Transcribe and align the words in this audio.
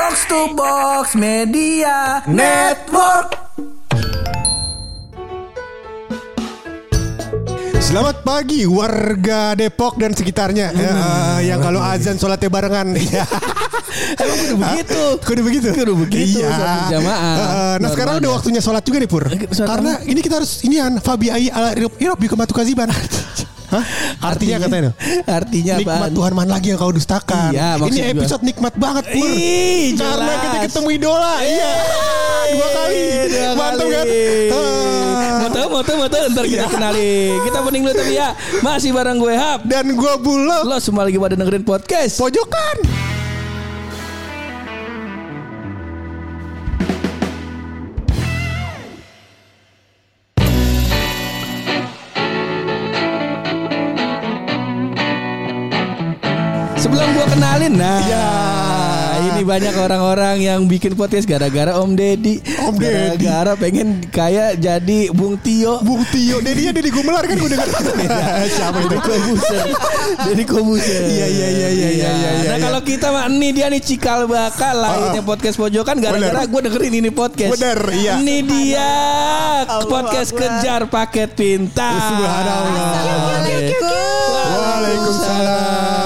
Box 0.00 0.24
to 0.32 0.56
Box 0.56 1.12
Media 1.12 2.24
Network. 2.24 3.36
Selamat 7.84 8.24
pagi 8.24 8.64
warga 8.64 9.52
Depok 9.52 10.00
dan 10.00 10.16
sekitarnya 10.16 10.72
ya, 10.72 10.88
eh, 10.88 11.52
yang 11.52 11.60
kalau 11.60 11.84
azan 11.84 12.16
sholatnya 12.16 12.48
barengan. 12.48 12.96
Ya. 13.12 13.28
Emang 14.16 14.38
kudu 14.40 14.56
begitu. 14.56 15.02
Kudu 15.20 15.40
begitu. 15.44 15.68
Kudu 15.76 15.92
begitu, 16.00 16.40
Iya. 16.40 16.48
berjamaah. 16.48 17.36
Eh, 17.36 17.74
nah 17.84 17.88
sekarang 17.92 18.14
udah 18.24 18.30
waktunya 18.40 18.64
sholat 18.64 18.80
juga 18.80 19.04
nih 19.04 19.10
Pur. 19.10 19.28
Karena 19.52 20.00
ini 20.08 20.24
kita 20.24 20.40
harus 20.40 20.64
ini 20.64 20.80
an 20.80 20.96
Fabi 21.04 21.28
ai 21.28 21.52
ala 21.52 21.76
irop 21.76 22.00
irop 22.00 22.16
bi 22.16 22.24
kematu 22.24 22.56
kaziban. 22.56 22.88
Hah? 23.70 23.84
Artinya, 24.20 24.56
katanya. 24.58 24.90
Artinya 25.24 25.72
apa? 25.78 25.80
Nikmat 25.80 26.10
Tuhan 26.12 26.32
mana 26.34 26.50
lagi 26.58 26.66
yang 26.74 26.78
kau 26.78 26.90
dustakan. 26.90 27.50
Iya, 27.54 27.68
ini 27.76 27.80
maksud 27.80 28.02
gua. 28.02 28.12
episode 28.18 28.42
nikmat 28.42 28.74
banget 28.74 29.04
Pur. 29.06 29.26
Ih, 29.30 29.94
Karena 29.94 30.32
kita 30.42 30.56
ketemu 30.66 30.88
idola. 30.90 31.34
Iya. 31.38 31.72
Dua 32.50 32.68
kali. 32.74 33.02
Dua 33.30 33.50
Mantap 33.54 33.86
kali. 33.86 33.94
kan? 33.94 34.06
Ah. 34.50 35.38
Mau 35.40 35.48
tahu, 35.48 35.66
mau 35.70 35.82
tahu, 35.82 35.96
mau 35.96 36.10
tahu. 36.10 36.24
Ntar 36.34 36.44
kita 36.46 36.66
kenali. 36.66 37.12
Kita 37.46 37.58
pening 37.62 37.82
dulu 37.86 37.94
tapi 37.94 38.14
ya. 38.14 38.28
Masih 38.60 38.90
bareng 38.90 39.16
gue 39.16 39.34
Hap. 39.38 39.60
Dan 39.64 39.94
gua 39.94 40.18
bulog 40.18 40.66
Lo 40.66 40.76
semua 40.82 41.06
lagi 41.06 41.16
pada 41.16 41.38
dengerin 41.38 41.62
podcast. 41.62 42.18
pojokan. 42.18 43.19
Nah 57.70 57.98
Ya. 58.02 58.26
ini 59.20 59.44
banyak 59.44 59.74
orang-orang 59.76 60.40
yang 60.40 60.64
bikin 60.64 60.96
podcast 60.96 61.28
gara-gara 61.28 61.76
Om 61.76 61.92
Deddy. 61.92 62.40
Om 62.64 62.74
Deddy. 62.74 63.20
Gara-gara 63.20 63.52
pengen 63.54 64.00
kayak 64.08 64.58
jadi 64.58 65.12
Bung 65.12 65.36
Tio. 65.38 65.78
Bung 65.84 66.02
Tio, 66.08 66.40
Dedinya 66.40 66.72
Dedi 66.72 66.88
Gumelar 66.88 67.28
kan 67.28 67.36
gue 67.36 67.50
denger. 67.52 67.68
Siapa 68.56 68.78
itu? 68.80 68.88
Deddy 68.90 69.00
Kobuser. 69.04 69.66
Deddy 70.24 70.44
Kobuser. 70.44 71.02
Iya, 71.04 71.26
iya, 71.28 71.48
iya, 71.48 71.68
iya, 71.70 71.90
iya, 71.92 72.10
iya, 72.10 72.30
Nah 72.48 72.56
iya. 72.56 72.64
kalau 72.64 72.80
kita 72.80 73.12
mah 73.12 73.28
ini 73.28 73.52
dia 73.52 73.68
nih 73.68 73.78
cikal 73.78 74.24
bakal 74.24 74.74
lainnya 74.74 75.22
podcast 75.22 75.60
pojokan 75.60 76.00
gara-gara 76.00 76.40
gue 76.48 76.60
dengerin 76.66 76.94
ini 77.04 77.10
podcast. 77.12 77.60
Bener, 77.60 77.78
iya. 77.92 78.16
Ini 78.18 78.36
dia 78.42 78.90
podcast 79.84 80.32
kejar 80.32 80.88
paket 80.88 81.36
pintar. 81.36 81.92
Subhanallah. 82.08 82.88
Waalaikumsalam. 84.50 85.99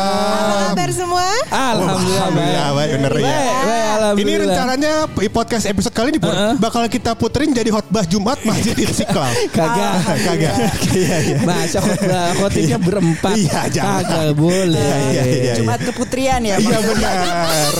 Alhamdulillah. 1.55 2.27
Alhamdulillah, 2.27 2.69
baik, 2.69 2.91
bener 2.93 3.13
ya. 3.13 3.23
Baik, 3.23 3.31
baik, 3.31 3.85
alhamdulillah. 3.95 4.13
Ini 4.19 4.33
rencananya 4.43 4.93
podcast 5.31 5.65
episode 5.65 5.95
kali 5.95 6.09
ini 6.11 6.19
Pur, 6.19 6.29
Heeh. 6.29 6.55
bakal 6.59 6.83
kita 6.87 7.15
puterin 7.15 7.51
jadi 7.51 7.71
khotbah 7.71 8.03
Jumat 8.05 8.39
Masjid 8.49 8.75
Istiqlal. 8.75 9.31
Kagak. 9.49 9.93
Ah, 9.97 10.17
kagak. 10.19 10.55
Iya, 10.91 11.17
iya. 11.23 11.39
Masa 11.47 11.79
khotbah 11.79 12.27
khotibnya 12.43 12.79
berempat. 12.79 13.35
Iya, 13.39 13.61
jangan. 13.71 14.03
Kagak 14.03 14.35
boleh. 14.35 14.83
Iya, 14.83 14.97
iya, 14.99 15.23
iya. 15.23 15.55
Jumat 15.55 15.81
keputrian 15.81 16.41
ya. 16.43 16.57
Iya 16.59 16.75
Bang? 16.75 16.85
benar. 16.91 17.75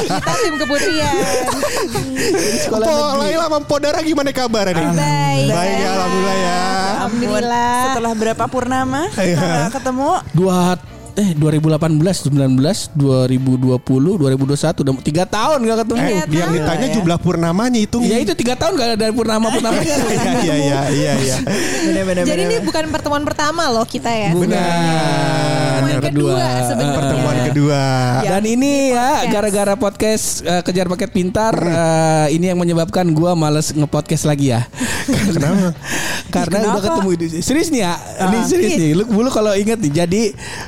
Kita 0.00 0.32
tim 0.40 0.54
keputrian. 0.56 1.14
Sekolah 2.64 2.86
Po. 2.86 2.96
Laila 3.20 3.46
Mampodara 3.50 4.00
gimana 4.00 4.32
kabar 4.32 4.72
nih? 4.72 4.88
Baik. 4.88 5.48
Baik 5.52 5.74
ya, 5.76 5.88
alhamdulillah 5.92 6.36
ya. 6.36 6.58
Alhamdulillah. 6.96 7.76
Setelah 7.92 8.12
berapa 8.16 8.44
purnama 8.48 9.02
Iya. 9.14 9.36
kita 9.36 9.70
ketemu? 9.76 10.10
dua 10.32 10.80
eh 11.16 11.32
2018 11.32 11.96
19 12.28 12.92
2020 12.92 14.20
2021 14.20 14.84
udah 14.84 14.92
tiga 15.00 15.24
tahun 15.24 15.64
gak 15.64 15.78
ketemu 15.80 15.96
Eh, 15.98 16.20
yang 16.30 16.50
ditanya 16.52 16.86
jumlah 16.92 17.18
purnamanya 17.18 17.80
itu. 17.80 17.98
ya 18.04 18.20
itu 18.20 18.36
tiga 18.36 18.52
tahun 18.52 18.76
gak 18.76 18.88
ada 19.00 19.06
purnama 19.10 19.48
purnama 19.48 19.80
Iya, 19.80 19.96
iya, 20.36 20.54
iya, 20.54 20.80
iya, 20.92 21.12
iya. 21.16 21.36
Jadi 22.20 22.42
ini 22.44 22.56
bukan 22.60 22.92
pertemuan 22.92 23.24
pertama 23.24 23.72
loh 23.72 23.88
kita 23.88 24.12
ya. 24.12 24.36
Benar. 24.36 25.55
Pertemuan 25.98 26.34
kedua 26.36 26.46
sebenarnya. 26.62 26.96
Pertemuan 26.96 27.36
kedua. 27.48 27.82
Dan 28.22 28.42
ini 28.44 28.72
ya 28.92 29.08
gara-gara 29.28 29.74
podcast 29.74 30.24
eh, 30.42 30.62
kejar 30.62 30.86
paket 30.86 31.10
pintar 31.10 31.54
eh, 31.56 32.26
ini 32.32 32.52
yang 32.52 32.58
menyebabkan 32.58 33.06
gua 33.10 33.32
males 33.32 33.72
ngepodcast 33.72 34.24
lagi 34.24 34.52
ya. 34.52 34.64
Kenapa? 35.36 35.72
Karena 36.28 36.56
udah 36.66 36.82
Kenapa? 36.82 36.98
ketemu 37.00 37.10
serius 37.40 37.68
nih 37.70 37.80
ya. 37.86 37.94
Ini 38.26 38.36
serius 38.44 38.72
nih. 38.74 38.90
Lu, 38.94 39.04
lu 39.06 39.30
kalau 39.30 39.54
inget 39.54 39.78
nih. 39.78 39.92
Jadi 39.92 40.22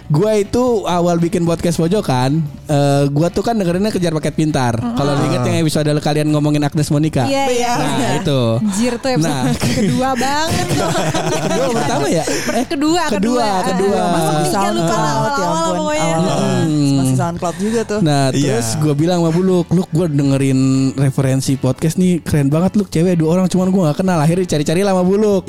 gua 0.09 0.39
itu 0.39 0.87
awal 0.87 1.19
bikin 1.19 1.43
podcast 1.43 1.77
pojokan, 1.77 2.41
eh, 2.67 3.05
gua 3.11 3.29
tuh 3.29 3.43
kan 3.43 3.55
dengerinnya 3.55 3.91
kejar 3.91 4.15
paket 4.15 4.35
pintar. 4.35 4.79
Kalau 4.79 5.13
lu 5.15 5.23
inget 5.29 5.43
yang 5.45 5.59
episode 5.61 5.91
kalian 5.99 6.31
ngomongin 6.31 6.63
Agnes 6.63 6.89
Monica. 6.89 7.27
Iya, 7.27 7.45
iya. 7.51 7.73
Nah, 7.77 8.11
itu. 8.23 8.41
Anjir 8.63 8.93
tuh 8.99 9.11
episode 9.11 9.29
Nah. 9.29 9.53
kedua 9.59 10.11
banget. 10.15 10.67
Kedua 11.49 11.69
pertama 11.75 12.07
ya? 12.07 12.25
Eh, 12.55 12.67
kedua, 12.67 13.03
kedua, 13.11 13.49
kedua. 13.67 14.01
Masuk 14.09 14.35
Masih 14.39 14.53
tiga 14.53 14.71
lupa 14.71 14.97
lah 14.97 15.15
SoundCloud 15.19 15.35
ya 15.35 15.47
ampun. 15.49 15.77
Awal-awal. 15.99 16.63
Masih 16.99 17.17
SoundCloud 17.17 17.57
juga 17.59 17.81
tuh. 17.85 17.99
Nah 18.01 18.23
Iya. 18.31 18.59
terus 18.59 18.69
gue 18.79 18.95
bilang 18.95 19.19
sama 19.19 19.31
Buluk 19.31 19.67
Luk 19.69 19.89
gue 19.91 20.07
dengerin 20.09 20.61
referensi 20.95 21.53
podcast 21.55 21.97
nih 21.97 22.21
Keren 22.21 22.49
banget 22.49 22.75
Luk 22.75 22.89
Cewek 22.89 23.17
dua 23.17 23.35
orang 23.35 23.47
cuman 23.47 23.69
gue 23.69 23.83
gak 23.85 23.99
kenal 23.99 24.19
Akhirnya 24.19 24.47
cari-cari 24.47 24.81
lama 24.83 25.03
Buluk 25.03 25.49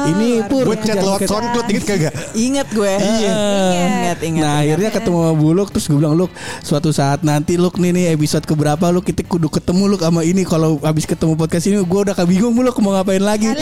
Ini 0.00 0.46
pur 0.46 0.64
Gue 0.64 0.76
chat 0.78 0.96
lewat 0.96 1.26
SoundCloud 1.26 1.66
inget 1.68 1.84
kagak? 1.84 2.12
Ingat 2.32 2.68
gue. 2.70 2.92
Iya. 2.92 3.32
Ingat, 3.76 4.18
ingat. 4.22 4.40
Nah 4.40 4.48
ingat. 4.48 4.60
akhirnya 4.64 4.90
ketemu 4.92 5.16
sama 5.20 5.34
Buluk 5.34 5.68
Terus 5.70 5.84
gue 5.86 5.98
bilang 5.98 6.14
Luk 6.14 6.30
Suatu 6.62 6.90
saat 6.90 7.20
nanti 7.20 7.60
Luk 7.60 7.76
nih 7.76 7.90
nih 7.92 8.04
episode 8.14 8.44
keberapa 8.44 8.88
Luk 8.88 9.04
kita 9.04 9.20
kudu 9.22 9.50
ketemu 9.50 9.82
Luk 9.90 10.00
sama 10.00 10.22
ini 10.22 10.42
Kalau 10.42 10.80
habis 10.80 11.04
ketemu 11.04 11.34
podcast 11.34 11.64
ini 11.66 11.76
Gue 11.82 12.00
udah 12.04 12.14
bingung 12.24 12.54
Buluk 12.54 12.78
mau 12.80 12.94
ngapain 12.94 13.20
lagi 13.20 13.52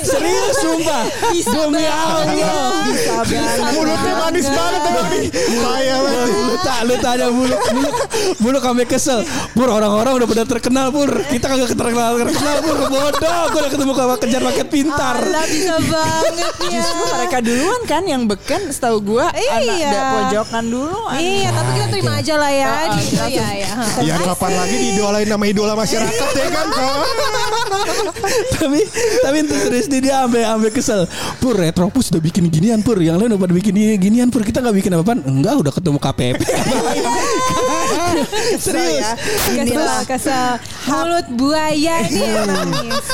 Serius 0.00 0.56
sumpah 0.58 1.04
Demi 1.32 1.84
Allah 1.84 2.24
Bisa 2.88 3.12
banget. 3.22 3.72
Mulutnya 3.72 4.12
manis 4.18 4.46
banget 4.48 4.82
banget. 5.02 5.32
lu 6.42 6.56
tak 6.58 6.78
lu 6.82 6.94
tanya 6.98 7.26
buluk 7.28 7.60
buluk 7.68 7.94
buluk 8.38 8.62
kami 8.62 8.82
kesel 8.84 9.20
pur 9.52 9.68
orang-orang 9.68 10.12
udah 10.14 10.26
pada 10.26 10.44
terkenal 10.46 10.86
pur 10.88 11.10
kita 11.26 11.46
kagak 11.46 11.70
terkenal 11.70 12.14
terkenal 12.16 12.56
pur 12.60 12.76
bodoh 12.86 13.10
gue 13.48 13.60
udah 13.60 13.70
ketemu 13.70 13.92
sama 13.92 14.14
kejar 14.16 14.42
paket 14.42 14.68
pintar 14.68 15.16
Alah 15.22 15.44
bisa 15.44 15.76
banget 15.80 16.54
ya. 16.62 16.72
Justru 16.72 17.04
mereka 17.08 17.38
duluan 17.40 17.80
kan 17.84 18.02
yang 18.04 18.22
beken 18.24 18.62
setahu 18.68 18.98
gue 19.04 19.24
anak 19.24 19.60
Iya. 19.72 19.88
da 19.88 20.00
pojokan 20.12 20.64
dulu. 20.64 20.98
Iya, 21.12 21.48
tapi 21.50 21.70
kita 21.72 21.86
terima 21.88 22.12
aja 22.16 22.34
lah 22.36 22.50
ya. 22.50 22.68
Ah, 22.68 22.86
Iya, 23.24 23.46
iya. 23.54 23.70
Ya 24.02 24.14
kapan 24.18 24.52
lagi 24.52 24.76
diidolain 24.78 25.26
nama 25.26 25.44
idola 25.44 25.74
masyarakat 25.74 26.28
ya 26.32 26.48
kan? 26.50 26.66
tapi 28.54 28.80
tapi 29.22 29.36
itu 29.42 29.54
serius 29.58 29.86
dia 29.88 30.24
ambil 30.24 30.42
ambil 30.48 30.70
kesel 30.70 31.04
pur 31.38 31.54
retropus 31.54 32.10
udah 32.10 32.22
bikin 32.22 32.48
ginian 32.48 32.80
pur 32.80 32.96
yang 32.98 33.18
lain 33.18 33.34
udah 33.34 33.40
pada 33.40 33.54
bikin 33.54 33.74
ini- 33.74 33.98
ginian 33.98 34.28
pur 34.28 34.42
kita 34.42 34.60
nggak 34.60 34.76
bikin 34.76 34.91
apa-apaan 34.94 35.20
enggak 35.24 35.54
udah 35.58 35.72
ketemu 35.72 35.98
KPP 35.98 36.40
serius 38.60 39.08
Kesel, 39.52 39.98
kesel. 40.04 40.50
Mulut 40.84 41.26
buaya 41.34 42.04
nih. 42.04 42.28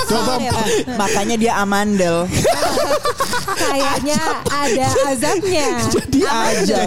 Coba 0.09 0.34
Makanya 1.00 1.37
dia 1.38 1.53
amandel. 1.59 2.27
Kayaknya 3.49 4.19
ada 4.47 4.87
azabnya. 5.09 5.67
jadi 5.88 6.21
aja. 6.27 6.78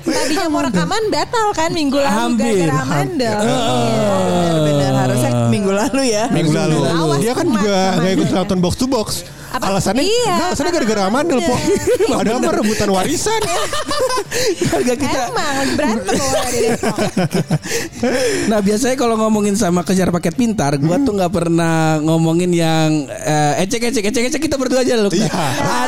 Tadinya 0.00 0.46
mau 0.48 0.64
rekaman 0.64 1.02
batal 1.08 1.52
kan 1.52 1.70
minggu 1.72 1.96
lalu 1.96 2.08
Hampir. 2.08 2.52
gara-gara 2.64 2.82
mandel. 2.84 3.38
Bener-bener 3.42 4.92
harusnya 4.96 5.30
minggu 5.48 5.72
lalu 5.72 6.02
ya. 6.08 6.24
Minggu 6.32 6.52
lalu. 6.52 6.76
Dia 7.20 7.32
kan 7.32 7.46
juga 7.48 7.76
nggak 8.00 8.12
ikut 8.16 8.28
nonton 8.32 8.58
box 8.60 8.74
to 8.76 8.86
box. 8.88 9.08
Apa? 9.52 9.64
Alasannya, 9.68 10.02
Iya, 10.02 10.32
nggak, 10.32 10.48
alasannya 10.52 10.72
gara-gara 10.72 11.02
amandel 11.06 11.38
po. 11.44 11.54
Padahal 12.08 12.38
mah 12.44 12.52
rebutan 12.56 12.88
warisan. 12.88 13.40
harga 14.72 14.94
kita 14.96 15.18
Emang 15.28 15.54
lagi 15.60 15.72
berantem. 15.76 16.16
Nah 18.50 18.58
biasanya 18.58 18.96
kalau 18.98 19.14
ngomongin 19.20 19.54
sama 19.54 19.86
kejar 19.86 20.10
paket 20.10 20.34
pintar, 20.34 20.74
gua 20.80 20.98
tuh 20.98 21.14
nggak 21.14 21.32
pernah 21.32 22.00
ngomongin 22.02 22.50
yang 22.50 23.06
eh, 23.08 23.62
ecek-ecek, 23.62 24.08
ecek-ecek 24.08 24.40
kita 24.40 24.56
berdua 24.58 24.82
aja 24.82 24.98
loh. 24.98 25.12
Iya. 25.12 25.30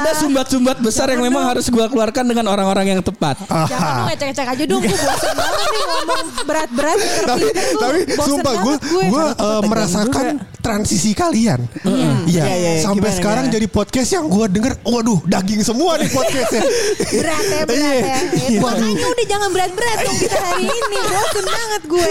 Ada 0.00 0.12
sumbat-sumbat 0.22 0.78
besar 0.84 1.10
yang 1.10 1.24
memang 1.24 1.42
harus 1.42 1.66
gua 1.72 1.88
keluarkan 1.88 2.28
dengan 2.28 2.46
orang-orang 2.52 2.94
yang 2.94 3.00
tepat. 3.02 3.40
Jangan 3.48 3.92
lu 3.96 4.02
ngecek-ngecek 4.12 4.46
aja 4.46 4.64
dong 4.68 4.82
Gue 4.84 4.92
bosan 4.92 5.34
banget 5.34 5.68
nih 5.72 5.84
ngomong 5.88 6.26
berat-berat 6.44 6.98
tapi 7.24 7.48
tapi 7.80 7.98
sumpah 8.20 8.54
gue 8.60 8.74
gue 8.84 9.24
eh, 9.32 9.62
merasakan 9.64 10.24
transisi 10.64 11.12
kalian. 11.12 11.60
Iya. 11.84 12.10
Iya, 12.24 12.44
iya. 12.56 12.70
Sampai 12.80 13.12
Gimana, 13.12 13.18
sekarang 13.20 13.44
gimana? 13.46 13.56
jadi 13.60 13.66
podcast 13.68 14.10
yang 14.10 14.26
gue 14.26 14.46
denger, 14.48 14.72
waduh 14.80 15.20
daging 15.24 15.60
semua 15.60 16.00
nih 16.00 16.08
podcastnya. 16.08 16.64
Berat 17.12 17.44
ya, 17.44 17.60
berat 17.62 17.76
Iya. 17.76 17.92
ya. 17.92 18.18
Iya. 18.48 18.58
Makanya 18.58 19.06
udah 19.06 19.26
jangan 19.28 19.48
berat-berat 19.52 19.98
dong 20.00 20.16
kita 20.16 20.38
hari 20.40 20.64
ini. 20.64 20.98
Bosen 21.04 21.44
banget 21.44 21.82
gue. 21.84 22.10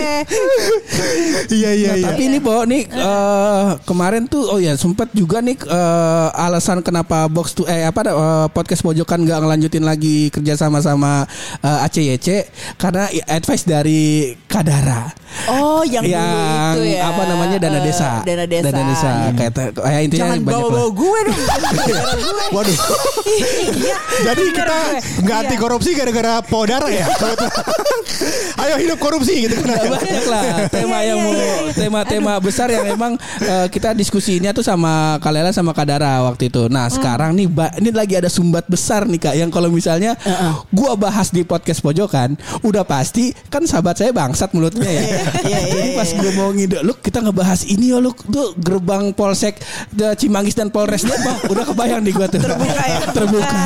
Iya 1.49 1.69
iya 1.73 1.89
Nah, 1.89 1.97
iya. 1.97 2.05
tapi 2.07 2.21
ini 2.25 2.37
Bo 2.37 2.63
nih 2.63 2.83
eh, 2.87 3.65
kemarin 3.83 4.23
tuh 4.25 4.45
oh 4.47 4.59
ya 4.59 4.73
sempat 4.75 5.09
juga 5.11 5.39
nih 5.39 5.57
eh, 5.57 6.27
alasan 6.35 6.79
kenapa 6.79 7.25
box 7.25 7.53
to 7.53 7.63
eh 7.65 7.83
apa 7.83 8.01
eh, 8.03 8.47
podcast 8.49 8.81
pojokan 8.81 9.23
nggak 9.23 9.39
ngelanjutin 9.39 9.81
lagi 9.81 10.29
kerja 10.29 10.53
sama 10.55 10.79
sama 10.79 11.25
eh, 11.59 11.85
ACYC 11.87 12.27
karena 12.77 13.07
advice 13.27 13.65
dari 13.65 14.03
Kadara 14.45 15.09
Oh, 15.49 15.81
yang, 15.81 16.05
dulu 16.05 16.13
yang 16.13 16.77
itu 16.77 16.93
ya. 16.93 17.09
apa 17.09 17.21
namanya 17.25 17.57
dana 17.57 17.81
Eh, 17.81 17.83
desa 17.83 18.21
Dana 18.21 18.42
desa. 18.45 18.65
dana 18.65 18.81
desa 18.85 19.09
Iya. 19.09 19.29
kayak 19.33 19.51
kayak 19.75 20.01
intinya 20.01 20.21
Jangan 20.23 20.39
banyak 20.39 20.53
bawa-bawa 20.53 20.79
lah. 20.79 20.89
gue 20.93 21.19
dong. 21.23 21.39
Waduh. 22.55 22.77
Jadi 24.23 24.43
kita 24.51 24.77
nggak 25.21 25.37
anti 25.37 25.55
korupsi 25.55 25.89
gara-gara 25.91 26.33
podara 26.41 26.87
ya. 26.87 27.05
Ayo 28.55 28.75
hidup 28.79 28.97
korupsi 28.97 29.43
gitu 29.43 29.55
kan. 29.59 29.75
banyak 29.75 30.25
lah 30.25 30.43
tema 30.69 31.01
Iya, 31.01 31.09
yang 31.09 31.19
iya, 31.19 31.25
mau 31.25 31.33
iya, 31.33 31.53
iya. 31.59 31.73
tema-tema 31.75 32.33
besar 32.37 32.67
yang 32.69 32.85
emang 32.87 33.13
eh, 33.39 33.67
kita 33.67 33.91
diskusinya 33.91 34.51
tuh 34.51 34.61
sama 34.61 35.17
Kalela 35.19 35.49
sama 35.49 35.73
Kadara 35.73 36.23
waktu 36.23 36.47
itu. 36.47 36.67
Nah 36.67 36.87
sekarang 36.87 37.33
nih 37.33 37.47
ba- 37.47 37.73
ini 37.75 37.89
lagi 37.89 38.15
ada 38.15 38.29
sumbat 38.29 38.63
besar 38.65 39.03
nih 39.03 39.19
kak 39.19 39.35
yang 39.35 39.49
kalau 39.49 39.67
misalnya 39.67 40.15
gua 40.69 40.93
bahas 40.95 41.29
di 41.29 41.43
podcast 41.43 41.81
pojokan 41.81 42.35
udah 42.61 42.83
pasti 42.83 43.33
kan 43.49 43.63
sahabat 43.63 43.97
saya 43.97 44.11
bangsat 44.11 44.53
mulutnya 44.53 44.87
ya. 44.87 45.01
iya, 45.43 45.59
Jadi 45.65 45.89
iya, 45.89 45.97
pas 45.97 46.09
gue 46.09 46.31
mau 46.33 46.49
ngide, 46.49 46.77
lu 46.81 46.93
kita 46.95 47.19
ngebahas 47.19 47.65
ini 47.65 47.89
ya 47.89 47.97
lu 47.97 48.13
tuh 48.33 48.57
gerbang 48.57 49.13
polsek 49.13 49.61
eh, 49.93 50.17
Cimanggis 50.17 50.57
dan 50.57 50.73
Polres 50.73 51.05
Depok 51.05 51.53
udah 51.53 51.65
kebayang 51.69 52.01
di 52.01 52.09
gua 52.09 52.25
tuh. 52.25 52.41
Terbuka 52.41 52.83
ya. 52.89 52.99
Terbuka. 53.17 53.65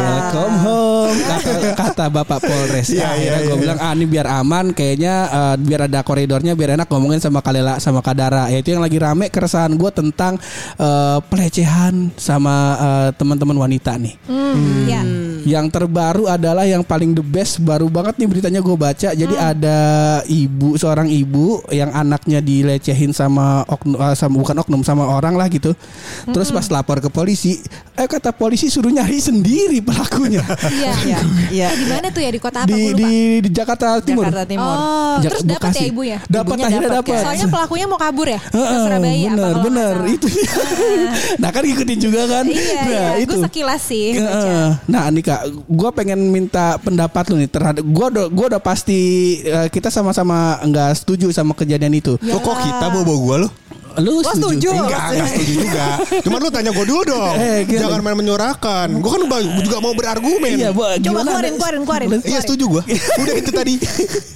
Welcome 0.00 0.56
home 0.60 1.16
kata, 1.24 1.52
kata 1.72 2.04
Bapak 2.12 2.40
Polres. 2.44 2.92
Iya, 2.92 3.08
Akhirnya 3.16 3.40
iya, 3.40 3.48
gue 3.48 3.56
iya. 3.56 3.62
bilang 3.64 3.78
ah 3.80 3.92
ini 3.96 4.04
biar 4.04 4.26
aman 4.28 4.76
kayaknya 4.76 5.14
eh, 5.32 5.54
biar 5.56 5.80
ada 5.88 6.00
koridornya 6.04 6.52
biar 6.52 6.76
enak 6.76 6.86
ngomongin 6.92 7.24
sama 7.24 7.40
Kalela 7.40 7.80
sama 7.80 8.04
Kadara. 8.04 8.52
Ya 8.52 8.60
itu 8.60 8.76
yang 8.76 8.84
lagi 8.84 9.00
rame 9.00 9.32
keresahan 9.32 9.72
gue 9.80 9.90
tentang 9.90 10.36
eh, 10.76 11.18
pelecehan 11.24 12.12
sama 12.20 12.76
eh, 12.76 13.08
teman-teman 13.16 13.56
wanita 13.56 13.96
nih. 13.96 14.14
Hmm, 14.28 14.84
ya. 14.84 15.02
Yang 15.42 15.66
terbaru 15.70 16.24
adalah 16.26 16.62
yang 16.62 16.80
paling 16.80 17.12
the 17.12 17.22
best 17.22 17.58
baru 17.58 17.86
banget 17.86 18.16
nih 18.16 18.28
beritanya 18.28 18.60
gue 18.60 18.74
baca. 18.74 19.08
Jadi 19.10 19.34
ada 19.34 19.78
ibu 20.24 20.74
seorang 20.74 21.06
ibu 21.06 21.40
yang 21.68 21.90
anaknya 21.90 22.38
dilecehin 22.38 23.10
sama 23.10 23.40
oknum 23.64 23.96
eh, 23.96 24.14
sama 24.14 24.34
bukan 24.36 24.56
oknum 24.58 24.80
sama 24.80 25.06
orang 25.06 25.34
lah 25.34 25.46
gitu. 25.46 25.72
Terus 26.26 26.48
pas 26.48 26.66
lapor 26.66 26.98
ke 26.98 27.08
polisi, 27.08 27.58
eh 27.92 28.04
kata 28.04 28.30
polisi 28.30 28.66
suruh 28.66 28.88
nyari 28.88 29.18
sendiri 29.18 29.80
pelakunya. 29.80 30.42
Iya. 30.68 30.92
Iya, 31.00 31.18
iya. 31.50 31.68
Eh, 31.68 31.76
Di 31.76 31.86
mana 31.86 32.06
tuh 32.08 32.20
ya 32.20 32.30
di 32.30 32.38
kota 32.38 32.58
apa? 32.60 32.68
di, 32.68 32.92
di 32.92 33.12
di 33.40 33.50
Jakarta 33.50 33.98
Timur. 33.98 34.22
Jakarta 34.22 34.44
Timur. 34.44 34.68
Oh, 34.70 35.16
Jak- 35.18 35.32
terus 35.32 35.42
dapat 35.42 35.60
ya 35.66 35.72
Bekasi. 35.72 35.84
ibunya? 35.88 36.18
Dapat 36.22 36.56
akhirnya 36.60 36.90
dapat, 36.92 37.10
kan? 37.10 37.22
Soalnya 37.24 37.46
pelakunya 37.54 37.86
mau 37.86 37.98
kabur 37.98 38.26
ya 38.26 38.40
ke 38.40 38.52
Heeh, 38.52 38.78
Surabaya 38.80 39.10
apa 39.10 39.26
bener 39.26 39.30
nggak 39.32 39.56
bener 39.62 39.94
itu 40.08 40.26
nah 41.42 41.50
kan 41.50 41.62
ikutin 41.62 41.98
juga 41.98 42.22
kan 42.26 42.44
Iya, 42.44 42.80
nah 42.80 42.90
iya. 43.14 43.22
itu 43.22 43.32
Gue 43.32 43.44
sekilas 43.44 43.80
sih. 43.82 44.08
Heeh. 44.14 44.66
nah 44.86 45.04
nih 45.08 45.22
kak 45.30 45.46
gue 45.70 45.90
pengen 45.94 46.18
minta 46.34 46.74
pendapat 46.82 47.30
lu 47.30 47.38
nih 47.38 47.50
terhadap 47.50 47.86
gue 47.86 48.06
udah 48.10 48.26
gue 48.26 48.46
udah 48.50 48.62
pasti 48.62 48.98
eh, 49.46 49.70
kita 49.70 49.86
sama-sama 49.86 50.58
nggak 50.66 50.90
setuju 50.98 51.30
sama 51.30 51.54
kejadian 51.54 51.94
itu. 51.94 52.18
Lo 52.26 52.42
kok 52.42 52.58
kita 52.58 52.90
bawa-bawa 52.90 53.18
gue 53.22 53.36
lo? 53.46 53.48
Lu 53.98 54.20
Gua 54.20 54.30
setuju, 54.30 54.68
setuju. 54.68 54.68
Enggak, 54.78 55.02
enggak 55.10 55.28
setuju 55.28 55.52
juga. 55.58 55.86
Cuman 56.22 56.38
lu 56.38 56.50
tanya 56.50 56.70
gue 56.70 56.84
dulu 56.84 57.02
dong. 57.04 57.34
Eh, 57.34 57.58
gimana? 57.64 57.80
Jangan 57.82 58.00
main 58.00 58.16
menyurahkan. 58.16 58.86
Gue 58.94 59.10
kan 59.10 59.20
juga 59.58 59.76
mau 59.78 59.92
berargumen. 59.92 60.50
iya 60.52 60.70
bu 60.70 60.86
Coba 61.00 61.20
keluarin, 61.22 61.54
keluarin, 61.56 61.82
keluarin. 61.82 62.08
Iya 62.22 62.38
setuju 62.40 62.64
gue. 62.70 62.82
Udah 63.20 63.34
itu 63.34 63.50
tadi. 63.50 63.74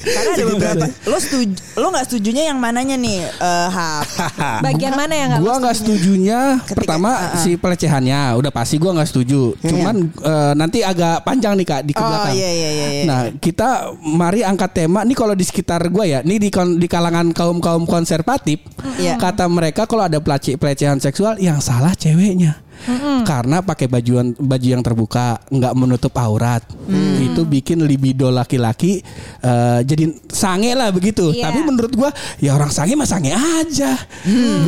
Karena 0.01 0.31
ada 0.33 0.45
beberapa. 0.49 0.85
Lo 1.05 1.17
setuju? 1.17 1.55
Lo 1.75 1.87
nggak 1.89 2.05
setujunya 2.07 2.43
yang 2.49 2.59
mananya 2.59 2.97
nih? 2.97 3.19
Eh, 3.25 3.69
Hap. 3.71 4.05
Bagian 4.67 4.95
mana 4.95 5.15
yang 5.15 5.29
nggak 5.31 5.41
Gua 5.41 5.51
lo 5.51 5.59
nggak 5.61 5.77
setuju? 5.77 5.93
setujunya 5.95 6.41
Ketika- 6.61 6.77
pertama 6.77 7.11
uh-uh. 7.13 7.39
si 7.39 7.51
pelecehannya 7.55 8.21
udah 8.35 8.51
pasti 8.51 8.77
gua 8.77 8.91
nggak 8.95 9.09
setuju. 9.09 9.55
Cuman 9.61 9.97
eh, 10.11 10.53
nanti 10.55 10.79
agak 10.81 11.23
panjang 11.23 11.55
nih 11.55 11.67
kak 11.67 11.81
di 11.83 11.93
Oh 11.95 12.03
belakang. 12.03 12.35
iya 12.35 12.51
iya 12.51 12.71
iya. 12.71 12.87
iya. 12.91 13.05
Nah 13.05 13.21
kita 13.37 13.69
mari 14.01 14.41
angkat 14.43 14.71
tema 14.75 15.03
nih 15.03 15.15
kalau 15.15 15.33
di 15.33 15.45
sekitar 15.45 15.87
gue 15.87 16.05
ya, 16.07 16.21
nih 16.21 16.39
di 16.39 16.49
di 16.51 16.87
kalangan 16.87 17.31
kaum 17.31 17.59
kaum 17.59 17.85
konservatif, 17.85 18.59
Iya. 18.97 19.15
Kata 19.45 19.53
mereka 19.53 19.85
kalau 19.85 20.09
ada 20.09 20.17
pelece- 20.25 20.57
pelecehan 20.57 20.97
seksual 20.97 21.37
yang 21.37 21.61
salah 21.61 21.93
ceweknya. 21.93 22.65
Karena 23.25 23.65
pakai 23.65 23.89
bajuan 23.89 24.37
baju 24.37 24.69
yang 24.69 24.83
terbuka, 24.85 25.41
nggak 25.49 25.73
menutup 25.73 26.13
aurat, 26.21 26.61
itu 27.17 27.47
bikin 27.47 27.81
libido 27.81 28.29
laki-laki 28.29 29.01
eh, 29.41 29.81
jadi 29.87 30.11
sange 30.29 30.75
lah 30.77 30.93
begitu. 30.93 31.33
Iya. 31.33 31.49
Tapi 31.49 31.65
menurut 31.65 31.93
gua 31.97 32.11
ya 32.43 32.53
orang 32.53 32.69
sange 32.75 32.93
mah 32.99 33.09
sange 33.09 33.33
aja, 33.33 33.95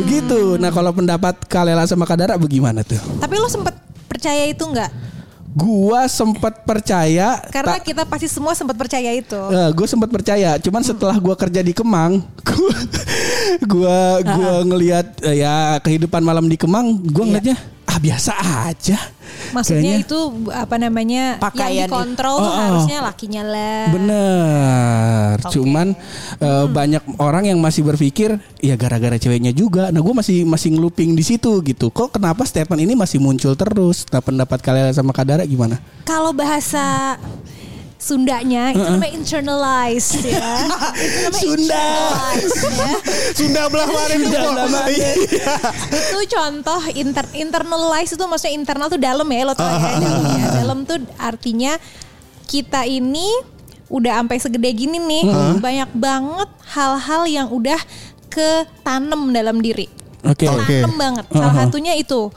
begitu. 0.01 0.57
Nah 0.57 0.73
kalau 0.73 0.95
pendapat 0.95 1.45
Kalela 1.45 1.85
sama 1.85 2.09
Kadara 2.09 2.39
bagaimana 2.41 2.81
tuh? 2.81 2.97
Tapi 3.21 3.37
lo 3.37 3.49
sempet 3.51 3.75
percaya 4.09 4.49
itu 4.49 4.65
nggak? 4.65 5.16
Gua 5.57 6.05
sempat 6.05 6.61
percaya 6.61 7.41
Karena 7.49 7.81
kita 7.81 8.05
pasti 8.05 8.29
semua 8.29 8.53
sempat 8.53 8.77
percaya 8.77 9.09
itu. 9.09 9.41
gue 9.73 9.87
sempat 9.89 10.05
percaya, 10.07 10.55
cuman 10.57 10.81
setelah 10.81 11.17
gue 11.17 11.33
kerja 11.35 11.61
di 11.61 11.73
Kemang, 11.73 12.21
gue 12.21 12.73
gua 13.73 13.99
gua 14.21 14.53
ngelihat 14.63 15.17
eh, 15.23 15.41
ya 15.41 15.81
kehidupan 15.81 16.21
malam 16.21 16.45
di 16.45 16.55
Kemang, 16.55 17.01
gue 17.01 17.23
ngeliatnya 17.25 17.57
ah 17.87 17.97
biasa 17.97 18.31
aja. 18.67 18.99
Maksudnya 19.47 19.97
Kayaknya- 19.97 20.05
itu 20.05 20.19
apa 20.51 20.75
namanya 20.75 21.23
Pakaian 21.39 21.71
yang 21.73 21.89
dikontrol 21.89 22.37
Oh, 22.37 22.43
oh. 22.43 22.53
harusnya 22.53 22.97
lakinya 23.01 23.43
lah. 23.43 23.85
Bener, 23.89 24.66
cuman 25.53 25.87
eh, 26.39 26.65
banyak 26.67 27.03
orang 27.19 27.49
yang 27.49 27.59
masih 27.61 27.85
berpikir 27.85 28.37
ya 28.59 28.75
gara-gara 28.75 29.15
ceweknya 29.15 29.51
juga. 29.51 29.89
Nah 29.89 30.01
gue 30.01 30.13
masih 30.13 30.43
masih 30.43 30.75
ngeluping 30.75 31.13
di 31.13 31.23
situ 31.23 31.61
gitu. 31.63 31.89
Kok 31.89 32.17
kenapa 32.17 32.43
statement 32.43 32.81
ini 32.83 32.93
masih 32.93 33.21
muncul 33.21 33.53
terus? 33.53 34.05
Nah 34.09 34.21
pendapat 34.21 34.59
kalian 34.61 34.93
sama 34.93 35.11
Kadara 35.15 35.43
gimana? 35.43 35.79
Kalau 36.07 36.31
bahasa 36.31 37.17
Sundanya 37.97 38.77
itu 38.77 38.77
namanya 38.77 39.09
internalized 39.09 40.21
ya. 40.21 40.37
itu 41.01 41.17
namanya 41.17 41.41
Sunda. 41.41 41.57
internalized, 41.57 42.61
ya. 42.61 42.93
Sunda 43.33 43.61
belah 43.73 43.87
itu? 43.89 44.29
Sunda 44.29 44.39
belah? 44.69 44.87
Iya. 44.87 45.11
itu 45.97 46.19
contoh 46.29 46.81
inter 46.93 47.25
internalized 47.33 48.13
itu 48.13 48.23
maksudnya 48.29 48.53
internal 48.53 48.87
tuh 48.87 49.01
dalam 49.01 49.25
ya 49.25 49.41
lo 49.49 49.53
tau 49.57 49.65
ya 49.65 49.97
dalam 49.97 50.23
ya. 50.29 50.45
Dalam 50.61 50.79
tuh 50.85 51.01
artinya 51.17 51.73
kita 52.45 52.85
ini 52.85 53.56
udah 53.87 54.19
sampai 54.19 54.37
segede 54.39 54.69
gini 54.75 54.99
nih 54.99 55.23
banyak 55.59 55.91
banget 55.95 56.49
hal-hal 56.75 57.23
yang 57.27 57.47
udah 57.47 57.79
ketanam 58.27 59.31
dalam 59.31 59.63
diri. 59.63 59.87
Oke. 60.27 60.45
Oke. 60.51 60.83
Tanem 60.83 60.95
banget. 60.99 61.25
Salah 61.31 61.55
satunya 61.55 61.93
itu 61.95 62.29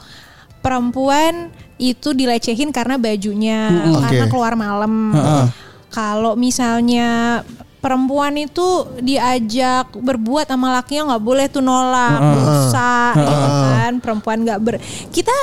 perempuan 0.63 1.51
itu 1.81 2.13
dilecehin 2.13 2.69
karena 2.69 2.95
bajunya, 2.95 3.73
karena 4.05 4.25
Oke. 4.25 4.31
keluar 4.31 4.53
malam. 4.53 5.11
Heeh. 5.11 5.45
Kalau 5.91 6.39
misalnya 6.39 7.41
perempuan 7.81 8.37
itu 8.37 8.85
diajak 9.01 9.91
berbuat 9.97 10.47
sama 10.47 10.77
lakinya 10.79 11.11
nggak 11.13 11.25
boleh 11.25 11.45
tuh 11.49 11.65
nolak, 11.65 12.21
dosa, 12.21 13.11
ya 13.17 13.35
kan? 13.35 13.91
Perempuan 13.99 14.45
nggak 14.45 14.59
ber. 14.61 14.75
Kita 15.09 15.33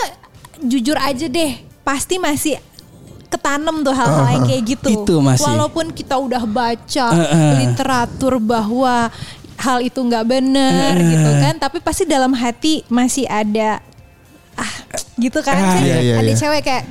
jujur 0.63 0.97
aja 0.97 1.27
deh, 1.27 1.59
pasti 1.83 2.17
masih 2.17 2.57
ketanem 3.29 3.81
tuh 3.81 3.93
hal-hal 3.93 4.27
yang 4.29 4.45
kayak 4.45 4.63
gitu. 4.77 4.89
Itu 5.05 5.15
masih. 5.21 5.45
Walaupun 5.45 5.93
kita 5.93 6.17
udah 6.17 6.43
baca 6.45 7.07
Heeh. 7.13 7.53
literatur 7.61 8.41
bahwa 8.41 9.13
hal 9.59 9.79
itu 9.83 9.99
nggak 9.99 10.25
benar 10.25 10.95
gitu 10.97 11.31
kan, 11.39 11.55
tapi 11.59 11.79
pasti 11.79 12.07
dalam 12.07 12.31
hati 12.31 12.87
masih 12.87 13.27
ada 13.27 13.83
ah 14.55 14.73
gitu 15.15 15.39
kan. 15.43 15.59
Sih, 15.79 15.87
iya, 15.87 15.97
iya, 15.99 16.15
ada 16.19 16.31
iya. 16.31 16.37
cewek 16.37 16.63
kayak 16.63 16.85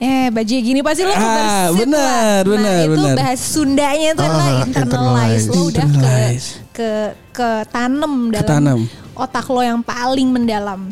eh 0.00 0.32
baju 0.32 0.54
gini 0.56 0.80
pasti 0.80 1.04
lo 1.04 1.12
Ah, 1.12 1.68
benar, 1.76 2.40
lah. 2.40 2.48
benar, 2.48 2.72
nah, 2.72 2.88
itu 2.88 2.92
benar. 2.96 3.16
bahasa 3.20 3.44
Sundanya 3.44 4.08
itu 4.16 4.22
adalah 4.24 4.48
Ah, 4.48 4.64
internalize 4.64 5.44
lo 5.44 5.60
udah 5.68 5.84
ke 5.84 5.92
internalize. 5.92 6.48
ke 6.72 6.90
ke 7.30 7.48
tanam 7.68 8.32
dalam 8.32 8.40
Ketanam. 8.40 8.80
Otak 9.20 9.44
lo 9.46 9.60
yang 9.60 9.80
paling 9.80 10.26
mendalam. 10.26 10.90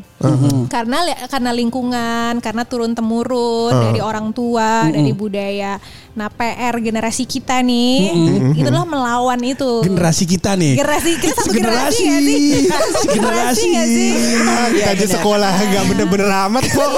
Karena 0.69 1.01
li- 1.01 1.21
karena 1.27 1.51
lingkungan 1.51 2.33
karena 2.39 2.63
turun 2.63 2.93
temurun 2.93 3.71
dari 3.73 3.99
orang 3.99 4.31
tua 4.31 4.85
dari 4.87 5.11
budaya. 5.11 5.79
Nah 6.13 6.27
PR 6.29 6.75
generasi 6.77 7.23
kita 7.23 7.63
nih 7.63 8.11
itulah 8.53 8.83
melawan 8.83 9.39
itu. 9.41 9.81
Generasi 9.81 10.25
kita 10.27 10.53
nih. 10.53 10.75
generasi 10.75 11.11
kita 11.17 11.39
satu 11.39 11.55
generasi, 11.55 12.03
Generasi. 12.03 12.05
nggak 12.05 12.23
sih? 12.27 13.07
Generasi. 13.09 13.69
sih? 13.87 14.11
Ah, 14.43 14.69
kita 14.69 14.89
aja 14.93 15.07
sekolah 15.15 15.53
nggak 15.55 15.85
bener-bener 15.87 16.29
amat 16.51 16.65
kok. 16.67 16.91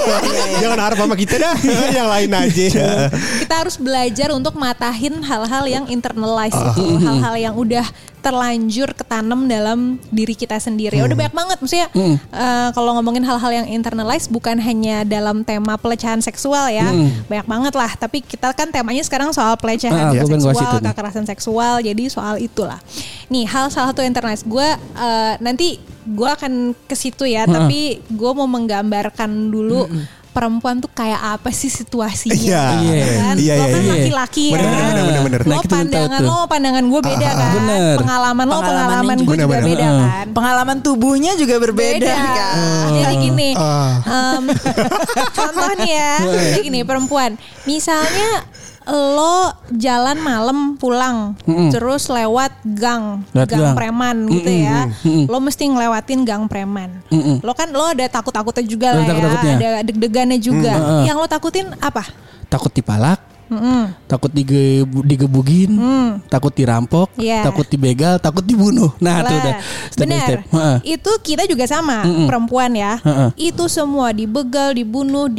Jangan 0.59 0.79
harap 0.81 0.97
sama 0.99 1.15
kita 1.15 1.35
dah. 1.37 1.55
Yang 2.01 2.09
lain 2.09 2.31
aja. 2.33 2.67
kita 3.45 3.55
harus 3.55 3.77
belajar 3.77 4.29
untuk 4.33 4.57
matahin 4.57 5.21
hal-hal 5.21 5.65
yang 5.67 5.85
internalized 5.87 6.57
itu 6.73 6.85
hal-hal 6.99 7.35
yang 7.37 7.55
udah 7.55 7.85
terlanjur 8.21 8.93
ketanam 8.93 9.45
dalam 9.45 9.79
diri 10.09 10.33
kita 10.33 10.57
sendiri. 10.57 11.01
Udah 11.01 11.17
banyak 11.17 11.35
banget 11.35 11.57
maksudnya 11.59 11.89
eh, 12.31 12.69
kalau 12.71 12.95
ngomongin 12.95 13.25
hal-hal 13.25 13.51
yang 13.51 13.67
internalize 13.67 14.29
bukan 14.29 14.61
hanya 14.61 15.03
dalam 15.03 15.43
tema 15.43 15.75
pelecehan 15.75 16.21
seksual 16.21 16.69
ya. 16.69 16.87
Banyak 17.27 17.47
banget 17.47 17.75
lah, 17.75 17.91
tapi 17.97 18.21
kita 18.21 18.53
kan 18.53 18.69
temanya 18.69 19.01
sekarang 19.01 19.33
soal 19.33 19.57
pelecehan 19.57 19.93
Ah, 19.93 20.13
seksual, 20.13 20.53
nih. 20.79 20.87
kekerasan 20.93 21.25
seksual. 21.25 21.75
Jadi 21.81 22.05
soal 22.07 22.37
itulah. 22.37 22.79
Nih, 23.27 23.45
hal 23.45 23.69
salah 23.69 23.91
satu 23.91 24.01
internalize 24.01 24.45
gue 24.45 24.69
eh, 24.77 25.35
nanti 25.41 25.81
gue 26.01 26.29
akan 26.29 26.53
ke 26.85 26.95
situ 26.95 27.25
ya, 27.25 27.45
tapi 27.47 27.81
gue 28.07 28.31
mau 28.33 28.47
menggambarkan 28.47 29.31
dulu 29.49 29.89
perempuan 30.31 30.79
tuh 30.79 30.89
kayak 30.89 31.19
apa 31.35 31.51
sih 31.51 31.67
situasinya 31.67 32.33
Iya. 32.33 32.63
ya 32.73 33.07
kan? 33.15 33.35
Iya, 33.37 33.53
Lo 33.53 33.61
iya, 33.61 33.67
kan 33.67 33.81
iya. 33.81 33.91
laki-laki 33.93 34.45
ya 34.47 34.55
Bener, 34.55 34.71
bener, 34.71 35.03
bener, 35.03 35.21
bener. 35.21 35.41
Nah, 35.43 35.51
Lo 35.51 35.61
pandangan 35.65 36.21
lo 36.21 36.37
pandangan 36.47 36.85
gue 36.87 37.01
beda 37.03 37.29
kan 37.31 37.51
Bener. 37.57 37.95
Pengalaman 37.97 38.47
lo 38.47 38.59
Pengalaman 38.61 39.17
gue 39.17 39.27
juga 39.29 39.47
bener. 39.47 39.65
beda 39.67 39.85
Heeh. 39.85 40.01
kan 40.01 40.27
Pengalaman 40.31 40.77
tubuhnya 40.81 41.33
juga 41.35 41.55
berbeda 41.59 42.15
kan. 42.15 42.55
Jadi 42.93 43.15
gini, 43.21 43.49
Ah. 43.53 43.99
em, 44.37 44.45
contoh 45.37 45.71
nih 45.77 45.91
ya, 45.91 46.13
jadi 46.23 46.61
gini 46.63 46.81
perempuan, 46.83 47.35
misalnya 47.65 48.45
lo 48.91 49.55
jalan 49.71 50.19
malam 50.19 50.59
pulang, 50.75 51.39
terus 51.71 52.07
lewat 52.07 52.51
gang, 52.65 53.23
Lewat 53.31 53.49
gang, 53.49 53.61
gang. 53.63 53.77
preman 53.79 54.17
gitu 54.27 54.51
ya, 54.51 54.91
lo 55.27 55.39
mesti 55.39 55.65
ngelewatin 55.67 56.21
gang 56.23 56.45
preman. 56.47 56.91
Lo 57.41 57.55
kan 57.55 57.71
lo 57.71 57.91
ada 57.91 58.05
takut 58.07 58.35
takutnya 58.35 58.67
juga 58.67 58.93
Ada 58.93 58.99
lah 58.99 59.43
ya, 59.43 59.57
ada 59.57 59.71
deg-degannya 59.87 60.39
juga. 60.39 60.75
Mm. 60.75 61.03
Yang 61.07 61.17
lo 61.17 61.27
takutin 61.27 61.67
apa? 61.79 62.03
Takut 62.51 62.75
dipalak, 62.75 63.23
Mm-mm. 63.47 63.95
takut 64.07 64.31
dige, 64.31 64.83
digebugin, 65.07 65.75
takut 66.27 66.51
dirampok, 66.51 67.11
Iya. 67.19 67.47
takut 67.47 67.67
dibegal, 67.67 68.19
takut 68.19 68.43
dibunuh. 68.43 68.91
Nah, 68.99 69.23
itu 69.23 69.35
udah 69.35 69.55
step 69.91 70.07
by 70.07 70.11
benar. 70.11 70.27
step. 70.27 70.41
Heeh. 70.51 70.77
Itu 70.99 71.11
kita 71.23 71.47
juga 71.47 71.67
sama 71.67 72.03
perempuan 72.27 72.71
ya. 72.75 72.99
Heeh. 73.03 73.55
Itu 73.55 73.67
semua 73.67 74.11
dibegal, 74.11 74.75
dibunuh, 74.75 75.31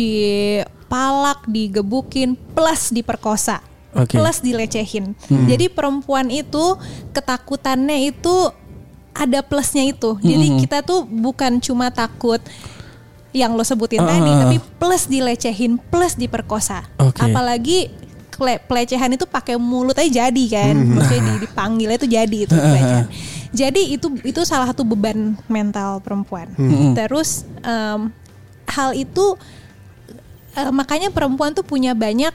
dipalak, 0.92 1.48
digebukin, 1.48 2.36
plus 2.52 2.92
diperkosa. 2.92 3.64
Oke. 3.96 4.20
Plus 4.20 4.44
dilecehin. 4.44 5.16
Jadi 5.48 5.72
perempuan 5.72 6.28
itu 6.28 6.76
ketakutannya 7.16 8.12
itu 8.12 8.52
ada 9.12 9.40
plusnya 9.40 9.88
itu. 9.88 10.20
Jadi 10.20 10.60
kita 10.60 10.84
tuh 10.84 11.08
bukan 11.08 11.64
cuma 11.64 11.88
takut 11.88 12.44
yang 13.32 13.56
lo 13.56 13.64
sebutin 13.64 14.04
tadi, 14.04 14.28
Ah. 14.28 14.44
tapi 14.44 14.60
plus 14.76 15.08
dilecehin, 15.08 15.80
plus 15.80 16.20
diperkosa. 16.20 16.84
Oke. 17.00 17.24
Apalagi 17.24 17.88
pelecehan 18.68 19.16
itu 19.16 19.24
pakai 19.24 19.56
mulut 19.56 19.96
aja 19.96 20.28
jadi 20.28 20.44
kan, 20.50 20.76
Hmm. 20.76 20.92
maksudnya 21.00 21.22
di, 21.22 21.34
dipanggilnya 21.48 21.96
itu 21.96 22.08
jadi 22.12 22.38
itu 22.44 22.52
pelecehan. 22.52 23.06
Jadi 23.52 23.82
itu 23.96 24.08
itu 24.24 24.42
salah 24.44 24.68
satu 24.68 24.84
beban 24.84 25.40
mental 25.48 26.04
perempuan. 26.04 26.52
Hmm. 26.60 26.92
Terus 26.92 27.48
em, 27.64 28.12
hal 28.68 28.92
itu 28.96 29.36
eh, 30.54 30.70
makanya 30.70 31.10
perempuan 31.10 31.52
tuh 31.52 31.64
punya 31.64 31.92
banyak 31.92 32.32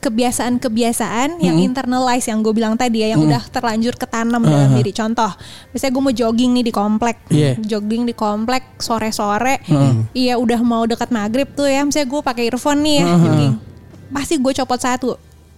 kebiasaan-kebiasaan 0.00 1.40
yang 1.40 1.56
Hmm. 1.56 1.64
internalize 1.64 2.28
yang 2.28 2.44
gue 2.44 2.52
bilang 2.52 2.76
tadi 2.76 3.00
ya, 3.00 3.16
yang 3.16 3.24
udah 3.24 3.40
terlanjur 3.48 3.96
ketanam 3.96 4.44
dalam 4.44 4.76
diri. 4.76 4.92
Contoh, 4.92 5.32
misalnya 5.72 5.92
gue 5.92 6.02
mau 6.02 6.12
jogging 6.14 6.50
nih 6.52 6.64
di 6.64 6.72
komplek, 6.72 7.16
Iya. 7.28 7.56
jogging 7.56 8.04
di 8.04 8.12
komplek 8.12 8.76
sore-sore, 8.76 9.64
iya 10.12 10.36
udah 10.36 10.60
mau 10.60 10.84
dekat 10.84 11.08
maghrib 11.08 11.48
tuh 11.50 11.64
ya, 11.64 11.80
misalnya 11.82 12.04
gue 12.06 12.20
pakai 12.20 12.42
earphone 12.46 12.84
nih 12.84 12.94
ya, 13.00 13.04
jogging, 13.16 13.54
pasti 14.12 14.34
gue 14.36 14.52
copot 14.54 14.76
satu, 14.76 15.10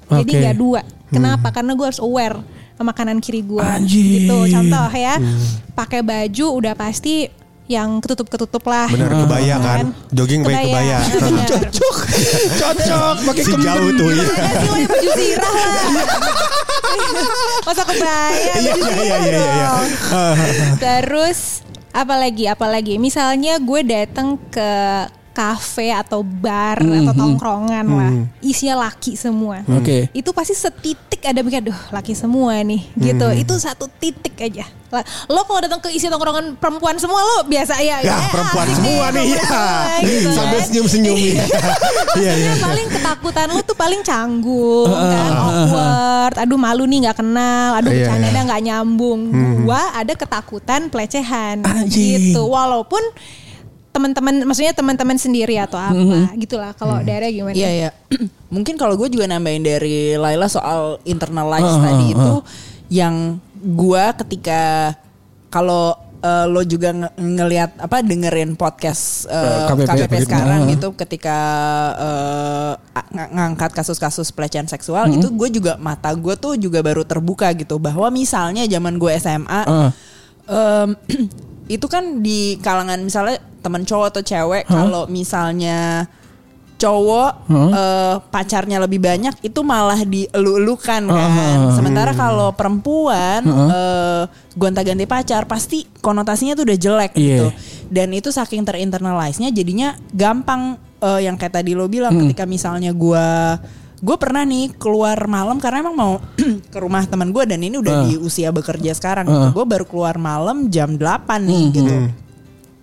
jadi 0.07 0.31
Oke. 0.31 0.39
nggak 0.41 0.57
dua. 0.57 0.81
Kenapa? 1.07 1.51
Karena 1.51 1.75
gue 1.75 1.87
harus 1.87 1.99
aware 1.99 2.39
sama 2.77 2.93
kanan 2.93 3.19
kiri 3.19 3.43
gue. 3.43 3.63
Gitu. 3.83 4.37
Contoh 4.47 4.89
ya, 4.93 5.19
pakai 5.73 6.03
baju 6.03 6.47
udah 6.55 6.75
pasti 6.75 7.27
yang 7.67 7.99
ketutup-ketutup 7.99 8.63
lah. 8.65 8.87
Bener 8.87 9.11
kebaya 9.11 9.57
kan. 9.59 9.91
Jogging 10.15 10.47
pakai 10.47 10.71
kebaya. 10.71 10.99
Cocok. 11.51 11.97
Cocok 12.55 13.17
pakai 13.27 13.43
Si 13.43 13.51
kemben. 13.51 13.67
jauh 13.67 13.91
tuh 13.95 14.09
iya. 14.11 14.25
Sih 14.57 14.69
lo 14.69 14.79
baju 14.87 15.09
zirah 15.15 15.53
lah. 15.53 15.85
Masa 17.63 17.83
kebaya 17.83 18.55
Iya 18.57 18.73
iya 18.73 18.95
iya 18.95 19.17
iya 19.19 19.41
iya. 19.43 19.71
Terus 20.79 21.67
apalagi 21.91 22.45
apalagi 22.47 22.95
misalnya 22.97 23.59
gue 23.59 23.81
datang 23.83 24.39
ke 24.49 24.71
kafe 25.37 25.93
atau 25.93 26.25
bar 26.25 26.81
atau 26.81 27.13
tongkrongan 27.13 27.85
lah. 27.85 28.13
Isinya 28.41 28.81
laki 28.83 29.13
semua. 29.15 29.61
Oke. 29.69 30.09
itu 30.11 30.31
pasti 30.33 30.57
setitik 30.57 31.21
ada 31.21 31.41
mikir 31.41 31.61
duh 31.63 31.81
laki 31.91 32.17
semua 32.17 32.57
nih 32.59 32.81
gitu. 32.97 33.27
Itu 33.37 33.53
satu 33.57 33.85
titik 33.93 34.33
aja. 34.39 34.65
Lah, 34.87 35.03
lo 35.27 35.43
kalau 35.43 35.61
datang 35.61 35.77
ke 35.79 35.91
isi 35.91 36.07
tongkrongan 36.07 36.57
perempuan 36.57 36.95
semua 36.97 37.19
lo 37.19 37.37
biasa 37.45 37.75
ya 37.81 37.99
Ya 38.01 38.15
eh, 38.15 38.31
perempuan 38.31 38.69
semua 38.71 39.05
nih 39.19 39.25
ya. 39.29 39.43
gitu 40.01 40.29
Sambil 40.31 40.57
kan. 40.57 40.65
senyum-senyum. 40.65 41.17
Iya. 41.19 41.45
Iya. 42.17 42.31
Maksudnya 42.33 42.55
paling 42.63 42.87
ketakutan 42.89 43.47
lu 43.51 43.61
tuh 43.61 43.77
paling 43.77 44.01
canggung 44.01 44.89
kan? 44.89 45.33
awkward. 45.35 46.35
Aduh 46.39 46.57
malu 46.57 46.87
nih 46.87 46.99
nggak 47.05 47.19
kenal. 47.19 47.77
Aduh 47.77 47.91
Iya, 47.91 48.09
bercanda 48.09 48.29
iya. 48.31 48.41
nggak 48.43 48.63
nyambung. 48.63 49.21
Gua 49.63 49.83
ada 49.93 50.13
ketakutan 50.13 50.89
pelecehan 50.89 51.61
Anjing. 51.61 52.33
gitu. 52.33 52.47
Walaupun 52.47 53.03
teman-teman 53.97 54.45
maksudnya 54.45 54.71
teman-teman 54.71 55.17
sendiri 55.17 55.57
atau 55.57 55.81
apa 55.81 55.97
gitulah 56.37 56.71
kalau 56.73 57.01
daerah 57.01 57.27
gimana 57.27 57.53
Iya 57.53 57.71
iya. 57.73 57.91
Mungkin 58.55 58.77
kalau 58.77 58.95
gue 58.95 59.09
juga 59.09 59.25
nambahin 59.27 59.61
dari 59.61 59.97
Laila 60.15 60.47
soal 60.47 61.01
internalize 61.03 61.65
Ah, 61.67 61.81
tadi 61.83 62.07
ah, 62.07 62.13
itu 62.13 62.33
yang 62.89 63.15
gue 63.57 64.05
ketika 64.21 64.93
kalau 65.49 65.97
eh, 66.19 66.45
lo 66.45 66.63
juga 66.63 66.93
nge- 66.93 67.15
ngelihat 67.17 67.71
apa 67.79 68.01
dengerin 68.01 68.55
podcast 68.55 69.27
eh, 69.27 69.67
KPP, 69.67 69.89
KPP, 70.07 70.15
sekarang 70.23 70.61
ah. 70.63 70.71
gitu 70.71 70.89
ketika 70.95 71.39
eh, 71.97 72.73
ng- 73.11 73.33
ngangkat 73.33 73.71
kasus-kasus 73.73 74.31
pelecehan 74.31 74.67
seksual 74.67 75.09
itu 75.09 75.27
gue 75.29 75.49
juga 75.51 75.75
mata 75.77 76.13
gue 76.13 76.37
tuh 76.37 76.55
juga 76.55 76.79
baru 76.81 77.03
terbuka 77.03 77.51
gitu 77.53 77.77
bahwa 77.77 78.07
misalnya 78.09 78.63
zaman 78.65 78.95
gue 78.97 79.11
SMA 79.17 79.61
Ah. 79.63 79.91
em, 80.47 80.91
itu 81.67 81.87
kan 81.87 82.21
di 82.21 82.59
kalangan 82.59 82.99
misalnya 82.99 83.37
teman 83.59 83.83
cowok 83.83 84.07
atau 84.09 84.23
cewek 84.23 84.65
kalau 84.67 85.07
misalnya 85.07 86.07
cowok 86.77 87.49
eh, 87.73 88.15
pacarnya 88.29 88.77
lebih 88.79 89.01
banyak 89.01 89.33
itu 89.41 89.61
malah 89.65 89.97
dielu-elukan 89.99 91.09
kan. 91.09 91.29
Sementara 91.73 92.13
kalau 92.13 92.53
perempuan 92.53 93.41
eh, 93.43 94.23
gonta-ganti 94.53 95.05
pacar 95.05 95.49
pasti 95.49 95.89
konotasinya 95.99 96.53
tuh 96.53 96.69
udah 96.69 96.79
jelek 96.79 97.13
Iya. 97.17 97.25
gitu. 97.25 97.47
Dan 97.89 98.13
itu 98.13 98.29
saking 98.29 98.63
terinternalize-nya 98.63 99.49
jadinya 99.51 99.97
gampang 100.13 100.77
eh, 101.01 101.25
yang 101.25 101.35
kayak 101.35 101.57
tadi 101.57 101.73
lo 101.73 101.89
bilang 101.89 102.13
ketika 102.13 102.45
misalnya 102.45 102.93
gua 102.93 103.57
gue 103.97 104.17
pernah 104.21 104.45
nih 104.45 104.77
keluar 104.77 105.17
malam 105.25 105.57
karena 105.57 105.89
emang 105.89 105.97
mau 105.97 106.15
ke 106.73 106.79
rumah 106.79 107.05
teman 107.09 107.33
gue 107.33 107.45
dan 107.49 107.61
ini 107.65 107.81
udah 107.81 108.05
di 108.05 108.21
usia 108.21 108.53
bekerja 108.53 108.93
sekarang 108.93 109.25
gitu. 109.25 109.47
gue 109.57 109.65
baru 109.65 109.85
keluar 109.89 110.21
malam 110.21 110.69
jam 110.69 111.01
8 111.01 111.01
nih 111.41 111.65
gitu. 111.73 111.93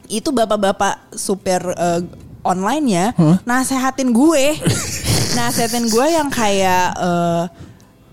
itu 0.10 0.29
bapak-bapak 0.34 1.13
supir 1.13 1.62
eh, 1.62 2.01
online-nya 2.43 3.15
nasehatin 3.48 4.12
gue. 4.12 4.60
Nasehatin 5.38 5.89
gue 5.89 6.05
yang 6.13 6.29
kayak 6.29 6.93
eh, 6.93 7.43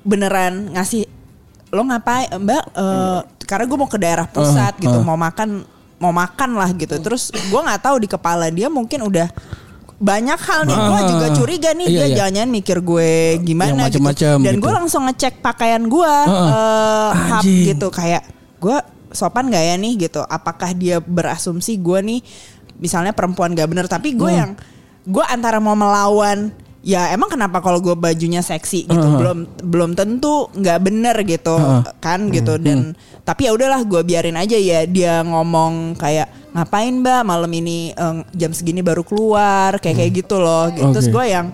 beneran 0.06 0.72
ngasih 0.72 1.04
lo 1.68 1.84
ngapain 1.84 2.30
mbak? 2.40 2.64
Eh, 2.72 3.20
karena 3.44 3.64
gue 3.66 3.78
mau 3.78 3.90
ke 3.90 3.98
daerah 3.98 4.26
pusat 4.30 4.78
gitu 4.78 5.02
mau 5.02 5.18
makan 5.18 5.66
mau 6.00 6.14
makan 6.14 6.56
lah 6.56 6.70
gitu. 6.72 6.96
Terus 6.96 7.28
gue 7.34 7.60
nggak 7.60 7.82
tahu 7.84 8.00
di 8.00 8.08
kepala 8.08 8.48
dia 8.48 8.72
mungkin 8.72 9.04
udah 9.04 9.28
banyak 10.00 10.40
hal 10.40 10.60
nih. 10.64 10.78
Gue 10.80 10.96
Ah, 10.96 11.04
juga 11.06 11.26
curiga 11.36 11.70
nih 11.76 11.86
iya, 11.86 11.92
dia 11.92 12.06
iya. 12.08 12.16
jangan-jangan 12.24 12.50
mikir 12.50 12.78
gue 12.80 13.10
gimana 13.44 13.86
Yang 13.86 14.00
gitu. 14.00 14.40
dan 14.40 14.54
gitu. 14.56 14.62
gue 14.64 14.72
langsung 14.72 15.02
ngecek 15.04 15.44
pakaian 15.44 15.82
gue 15.84 16.14
eh, 16.24 17.08
hap 17.12 17.44
gitu. 17.44 17.86
Kayak 17.92 18.24
gue 18.56 18.76
sopan 19.12 19.52
gak 19.52 19.60
ya 19.60 19.76
nih? 19.76 19.92
gitu. 20.00 20.24
Apakah 20.24 20.72
dia 20.72 20.98
berasumsi 20.98 21.76
gue 21.76 22.00
nih 22.00 22.20
misalnya 22.80 23.12
perempuan 23.12 23.52
gak 23.52 23.68
bener? 23.68 23.86
Tapi 23.86 24.16
gue 24.16 24.32
yang 24.32 24.56
gue 25.04 25.24
antara 25.28 25.60
mau 25.60 25.76
melawan 25.76 26.48
ya 26.80 27.12
emang 27.12 27.28
kenapa 27.28 27.60
kalau 27.60 27.78
gue 27.80 27.92
bajunya 27.92 28.40
seksi 28.40 28.88
gitu? 28.88 29.06
Belum 29.20 29.44
belum 29.60 29.90
tentu 29.92 30.48
nggak 30.56 30.78
bener 30.80 31.16
gitu 31.28 31.56
kan 32.00 32.32
gitu. 32.32 32.56
Dan 32.56 32.96
tapi 33.24 33.46
ya 33.48 33.52
udahlah 33.52 33.84
gue 33.84 34.00
biarin 34.00 34.36
aja 34.36 34.56
ya 34.56 34.88
dia 34.88 35.20
ngomong 35.24 35.96
kayak 36.00 36.56
ngapain 36.56 36.96
mbak? 37.00 37.22
Malam 37.24 37.52
ini 37.52 37.92
eh, 37.92 38.16
jam 38.32 38.50
segini 38.56 38.80
baru 38.80 39.04
keluar 39.04 39.76
kayak 39.78 39.96
kayak 40.00 40.12
gitu 40.24 40.36
loh. 40.40 40.72
Gitu. 40.72 40.88
terus 40.96 41.08
Oke. 41.08 41.14
gue 41.20 41.24
yang 41.28 41.46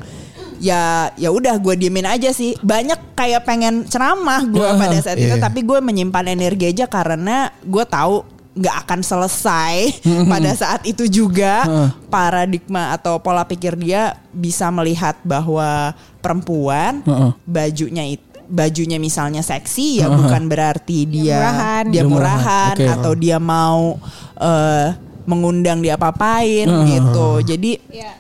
ya 0.57 1.13
ya 1.21 1.29
udah 1.35 1.59
gue 1.59 1.75
diemin 1.75 2.07
aja 2.07 2.31
sih. 2.31 2.55
Banyak 2.63 3.19
kayak 3.19 3.43
pengen 3.43 3.85
ceramah 3.91 4.47
gue 4.47 4.63
Ya, 4.63 4.79
pada 4.79 4.99
saat 5.03 5.19
itu 5.19 5.35
iya. 5.37 5.43
tapi 5.43 5.67
gue 5.67 5.79
menyimpan 5.83 6.33
energi 6.33 6.71
aja 6.71 6.87
karena 6.87 7.51
gue 7.67 7.85
tahu 7.85 8.36
nggak 8.57 8.77
akan 8.89 9.01
selesai 9.05 10.01
pada 10.33 10.51
saat 10.57 10.81
itu 10.89 11.05
juga. 11.05 11.69
Paradigma 12.09 12.97
atau 12.97 13.21
pola 13.21 13.45
pikir 13.45 13.77
dia 13.77 14.17
bisa 14.33 14.73
melihat 14.73 15.21
bahwa 15.21 15.93
perempuan 16.19 17.05
bajunya 17.45 18.17
itu 18.17 18.25
bajunya 18.47 18.95
misalnya 18.97 19.43
seksi 19.43 19.99
ya 19.99 20.07
bukan 20.07 20.47
berarti 20.47 21.03
dia 21.03 21.35
murahan. 21.43 21.85
dia 21.91 21.95
Dia 21.99 22.05
murahan, 22.07 22.75
oke. 22.79 22.87
atau 22.95 23.13
dia 23.19 23.39
mau 23.43 23.99
eh, 24.39 24.89
mengundang 25.27 25.83
dia 25.83 25.99
apa-apain 25.99 26.65
gitu. 26.87 27.43
Jadi 27.43 27.83
Iya. 27.91 28.13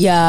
ya 0.00 0.22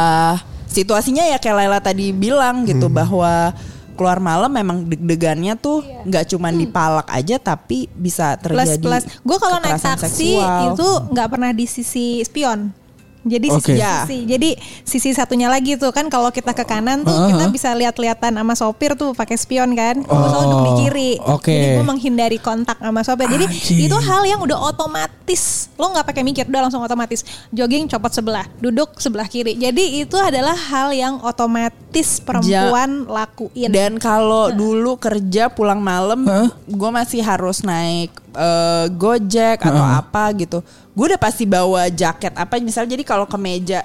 situasinya 0.68 1.24
ya 1.24 1.40
kayak 1.40 1.56
Laila 1.64 1.80
tadi 1.80 2.12
bilang 2.12 2.68
gitu 2.68 2.92
bahwa 2.92 3.56
keluar 4.02 4.18
malam 4.18 4.50
memang 4.50 4.82
deg-degannya 4.90 5.54
tuh 5.62 5.86
nggak 6.10 6.34
cuman 6.34 6.58
dipalak 6.58 7.06
aja 7.14 7.38
tapi 7.38 7.86
bisa 7.94 8.34
plus 8.42 8.66
terjadi 8.66 8.82
plus 8.82 9.04
gue 9.22 9.38
kalau 9.38 9.62
naik 9.62 9.78
taksi 9.78 10.42
seksual. 10.42 10.74
itu 10.74 10.88
nggak 11.14 11.28
pernah 11.30 11.52
di 11.54 11.66
sisi 11.70 12.26
spion 12.26 12.81
jadi 13.22 13.48
Oke. 13.54 13.62
sisi, 13.62 13.78
Ya. 13.78 14.04
sisi. 14.04 14.18
Jadi 14.26 14.50
sisi 14.82 15.10
satunya 15.14 15.46
lagi 15.46 15.78
tuh 15.78 15.94
kan 15.94 16.10
kalau 16.10 16.34
kita 16.34 16.58
ke 16.58 16.66
kanan 16.66 17.06
tuh 17.06 17.14
kita 17.30 17.46
bisa 17.54 17.70
lihat-lihatan 17.78 18.34
sama 18.34 18.54
sopir 18.58 18.98
tuh 18.98 19.14
pakai 19.14 19.38
spion 19.38 19.78
kan? 19.78 20.02
Gue 20.02 20.10
selalu 20.10 20.46
duduk 20.46 20.62
di 20.66 20.74
kiri. 20.86 21.12
oke. 21.22 21.54
jadi 21.54 21.78
gue 21.78 21.86
menghindari 21.86 22.38
kontak 22.42 22.82
sama 22.82 23.06
sopir. 23.06 23.30
Jadi 23.30 23.46
Anjing. 23.46 23.80
itu 23.86 23.98
hal 24.02 24.22
yang 24.26 24.40
udah 24.42 24.58
otomatis. 24.58 25.70
Lo 25.78 25.94
nggak 25.94 26.06
pakai 26.06 26.24
mikir 26.26 26.50
udah 26.50 26.62
langsung 26.66 26.82
otomatis. 26.82 27.22
Jogging 27.54 27.86
copot 27.86 28.10
sebelah. 28.10 28.46
Duduk 28.58 28.98
sebelah 28.98 29.30
kiri. 29.30 29.54
Jadi 29.54 30.02
itu 30.02 30.18
adalah 30.18 30.58
hal 30.58 30.90
yang 30.90 31.22
otomatis 31.22 32.18
perempuan 32.26 33.06
lakuin. 33.06 33.70
Dan 33.70 34.02
kalau 34.02 34.50
dulu 34.50 34.98
kerja 34.98 35.54
pulang 35.54 35.78
malam, 35.78 36.26
gue 36.66 36.90
masih 36.90 37.22
harus 37.22 37.62
naik 37.62 38.10
eh, 38.34 38.86
Gojek 38.90 39.60
atau 39.60 39.84
apa 39.84 40.32
gitu. 40.36 40.60
Gue 40.92 41.06
udah 41.12 41.20
pasti 41.20 41.44
bawa 41.44 41.88
jaket 41.88 42.34
apa 42.34 42.60
misalnya 42.60 42.96
jadi 42.96 43.04
kalau 43.04 43.26
ke 43.26 43.36
meja 43.36 43.82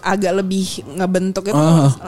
agak 0.00 0.40
lebih 0.40 0.64
ngebentuk 0.96 1.52
itu 1.52 1.64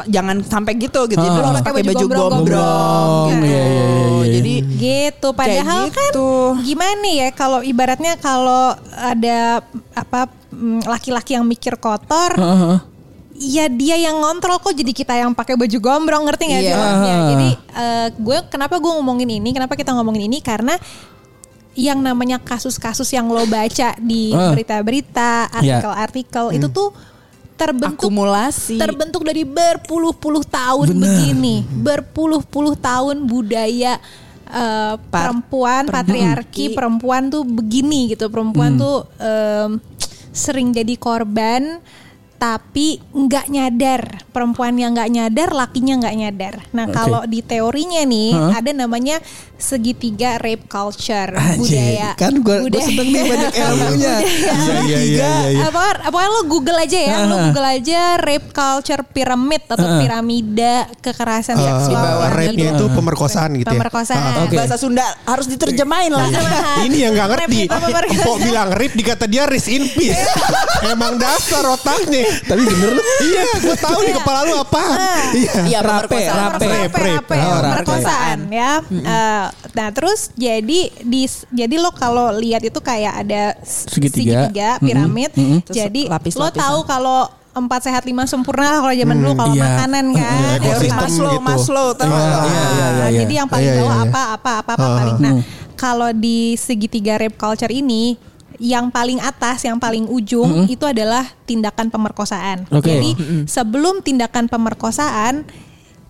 jangan 0.08 0.40
sampai 0.40 0.72
gitu 0.78 1.04
gitu. 1.04 1.20
Jadi 1.20 1.36
lo 1.36 1.52
pakai 1.52 1.84
baju 1.84 2.04
gombrong, 2.06 2.30
Gombrong, 2.32 3.28
gitu. 3.28 3.44
iya, 3.44 3.60
iya, 3.60 3.64
iya, 3.68 4.06
iya. 4.24 4.32
Jadi 4.34 4.54
gitu 4.74 5.28
padahal 5.32 5.82
kan 5.92 6.08
gitu. 6.08 6.30
gimana 6.64 7.08
ya 7.08 7.28
kalau 7.30 7.60
ibaratnya 7.60 8.16
kalau 8.16 8.72
ada 8.94 9.60
apa 9.92 10.20
mm, 10.48 10.88
laki-laki 10.88 11.36
yang 11.36 11.44
mikir 11.44 11.76
kotor 11.76 12.32
Heeh. 12.32 12.76
ya 13.36 13.64
dia 13.68 13.96
yang 13.98 14.16
ngontrol 14.16 14.62
kok 14.62 14.72
jadi 14.72 14.92
kita 14.94 15.14
yang 15.18 15.36
pakai 15.36 15.58
baju 15.58 15.78
gombrong 15.78 16.24
ngerti 16.24 16.44
nggak 16.46 16.62
sih 16.62 16.70
Iya. 16.70 16.78
maksudnya? 16.78 17.16
jadi 17.28 17.48
eh, 17.74 18.06
gue 18.16 18.38
kenapa 18.48 18.74
gue 18.78 18.92
ngomongin 18.94 19.28
ini 19.28 19.50
kenapa 19.52 19.74
kita 19.74 19.92
ngomongin 19.92 20.24
ini 20.24 20.38
karena 20.40 20.78
yang 21.74 21.98
namanya 21.98 22.38
kasus-kasus 22.38 23.10
yang 23.10 23.26
lo 23.26 23.42
baca 23.44 23.98
di 23.98 24.30
Ah. 24.30 24.54
berita-berita 24.54 25.50
Iya. 25.58 25.82
artikel-artikel 25.82 26.54
itu 26.54 26.66
tuh 26.70 26.94
terbentuk 27.54 28.10
akumulasi. 28.10 28.78
terbentuk 28.78 29.22
dari 29.22 29.46
berpuluh-puluh 29.46 30.42
tahun 30.42 30.90
begini, 30.90 31.62
berpuluh-puluh 31.62 32.74
tahun 32.74 33.26
budaya 33.26 33.98
eh, 34.44 34.94
perempuan 35.08 35.86
patriarki 35.88 36.74
perempuan 36.74 37.26
tuh 37.26 37.42
begini 37.42 38.12
gitu, 38.12 38.26
perempuan 38.28 38.76
tuh 38.76 39.06
em, 39.18 39.78
sering 40.30 40.70
jadi 40.70 40.94
korban 40.94 41.78
tapi 42.34 43.00
nggak 43.08 43.46
nyadar 43.48 44.02
perempuan 44.28 44.76
yang 44.76 44.92
nggak 44.92 45.08
nyadar 45.08 45.48
lakinya 45.54 45.94
nggak 46.04 46.16
nyadar 46.18 46.54
nah 46.76 46.84
Oke. 46.84 46.92
kalau 46.92 47.22
di 47.24 47.40
teorinya 47.40 48.02
nih 48.04 48.30
Hah? 48.36 48.60
ada 48.60 48.70
namanya 48.74 49.16
segitiga 49.56 50.36
rape 50.36 50.66
culture 50.66 51.30
Anjing, 51.30 51.58
budaya 51.58 52.10
kan 52.14 52.34
gue 52.36 52.56
budaya- 52.60 52.84
seneng 52.84 53.08
nih 53.08 53.22
banyak 53.24 53.52
ilmunya. 53.60 54.14
Iya 54.18 54.18
iya 54.20 54.76
iya 54.82 55.00
iya. 55.00 55.28
iya. 55.48 55.64
apa 55.64 55.80
apa 56.02 56.18
lo 56.26 56.44
Google 56.44 56.76
aja 56.76 56.94
ya, 56.96 57.16
lo 57.22 57.36
Google 57.44 57.68
aja 57.70 58.00
rape 58.16 58.50
culture 58.50 59.02
pyramid 59.06 59.62
atau 59.64 59.88
piramida 59.96 60.74
kekerasan 60.98 61.54
Eh, 61.54 61.64
seksual. 61.64 61.96
bawah 61.96 62.28
rape-nya 62.30 62.70
itu 62.72 62.84
pemerkosaan 62.88 63.50
gitu 63.54 63.66
ya. 63.66 63.72
Pemerkosaan. 63.74 64.20
Ah, 64.20 64.44
oke. 64.44 64.54
Bahasa 64.54 64.76
Sunda 64.76 65.04
harus 65.22 65.46
diterjemahin 65.46 66.10
lah. 66.10 66.28
Ini 66.82 66.96
yang 67.00 67.12
nggak 67.14 67.28
ngerti. 67.30 67.60
Rape. 67.64 68.12
Empok 68.12 68.36
bilang 68.40 68.68
rip 68.70 68.92
dikata 68.92 69.24
dia 69.24 69.44
rest 69.44 69.68
in 69.68 69.86
peace. 69.88 70.18
Emang 70.86 71.16
dasar 71.16 71.64
otaknya. 71.64 72.26
Tapi 72.42 72.60
bener 72.60 72.90
lu. 72.90 73.02
Iya, 73.22 73.42
gue 73.60 73.76
tahu 73.76 73.98
di 74.02 74.12
kepala 74.12 74.40
lu 74.44 74.54
apa. 74.58 74.82
Iya. 75.32 75.52
Iya, 75.64 75.78
Rape, 75.80 76.04
rape. 76.04 76.18
rape, 76.20 76.34
Rape, 76.34 76.66
rape. 76.66 76.98
rape, 76.98 77.32
rape. 77.32 77.62
pemerkosaan 77.62 78.38
ya. 78.50 78.72
Nah 79.70 79.88
terus 79.90 80.30
jadi 80.34 80.80
di 81.00 81.22
jadi 81.50 81.74
lo 81.76 81.90
kalau 81.90 82.32
lihat 82.32 82.62
itu 82.62 82.78
kayak 82.78 83.14
ada 83.20 83.42
Segitiga. 83.62 84.52
piramid. 84.78 85.30
Mm-mm. 85.32 85.60
Terus 85.62 85.76
Jadi 85.78 86.02
lo 86.04 86.12
lapis-lapisan. 86.12 86.56
tahu 86.56 86.78
kalau 86.84 87.20
empat 87.50 87.80
sehat 87.82 88.02
lima 88.02 88.24
sempurna 88.24 88.82
kalau 88.82 88.90
zaman 88.90 89.16
dulu 89.16 89.32
kalau 89.34 89.54
iya. 89.54 89.62
makanan 89.64 90.04
kan. 90.10 90.38
Iya, 90.42 90.58
Teori 90.58 90.88
Maslow, 90.90 91.30
gitu. 91.30 91.42
Maslow 91.42 91.88
tahu 91.94 92.06
Iya, 92.06 92.18
nggak? 92.18 92.42
iya, 92.44 92.64
iya, 92.66 92.86
Nah, 92.90 93.08
iya. 93.08 93.20
Jadi 93.20 93.32
yang 93.32 93.48
paling 93.48 93.64
Iya, 93.64 93.72
iya, 93.72 93.80
bawah 93.80 93.94
iya. 93.94 94.04
apa 94.04 94.22
apa 94.32 94.50
apa 94.58 94.72
apa 94.74 94.84
Ah, 94.84 94.94
paling. 94.98 95.14
ah. 95.14 95.22
Nah, 95.22 95.34
kalau 95.74 96.10
di 96.10 96.38
segitiga 96.54 97.14
rape 97.14 97.34
culture 97.34 97.70
ini 97.70 98.18
yang 98.56 98.86
paling 98.86 99.18
atas, 99.18 99.62
yang 99.62 99.78
paling 99.78 100.06
ujung 100.06 100.66
itu 100.66 100.82
adalah 100.82 101.26
tindakan 101.44 101.90
pemerkosaan. 101.90 102.66
Oke. 102.70 102.86
Jadi 102.86 103.10
sebelum 103.46 103.98
tindakan 103.98 104.46
pemerkosaan 104.46 105.42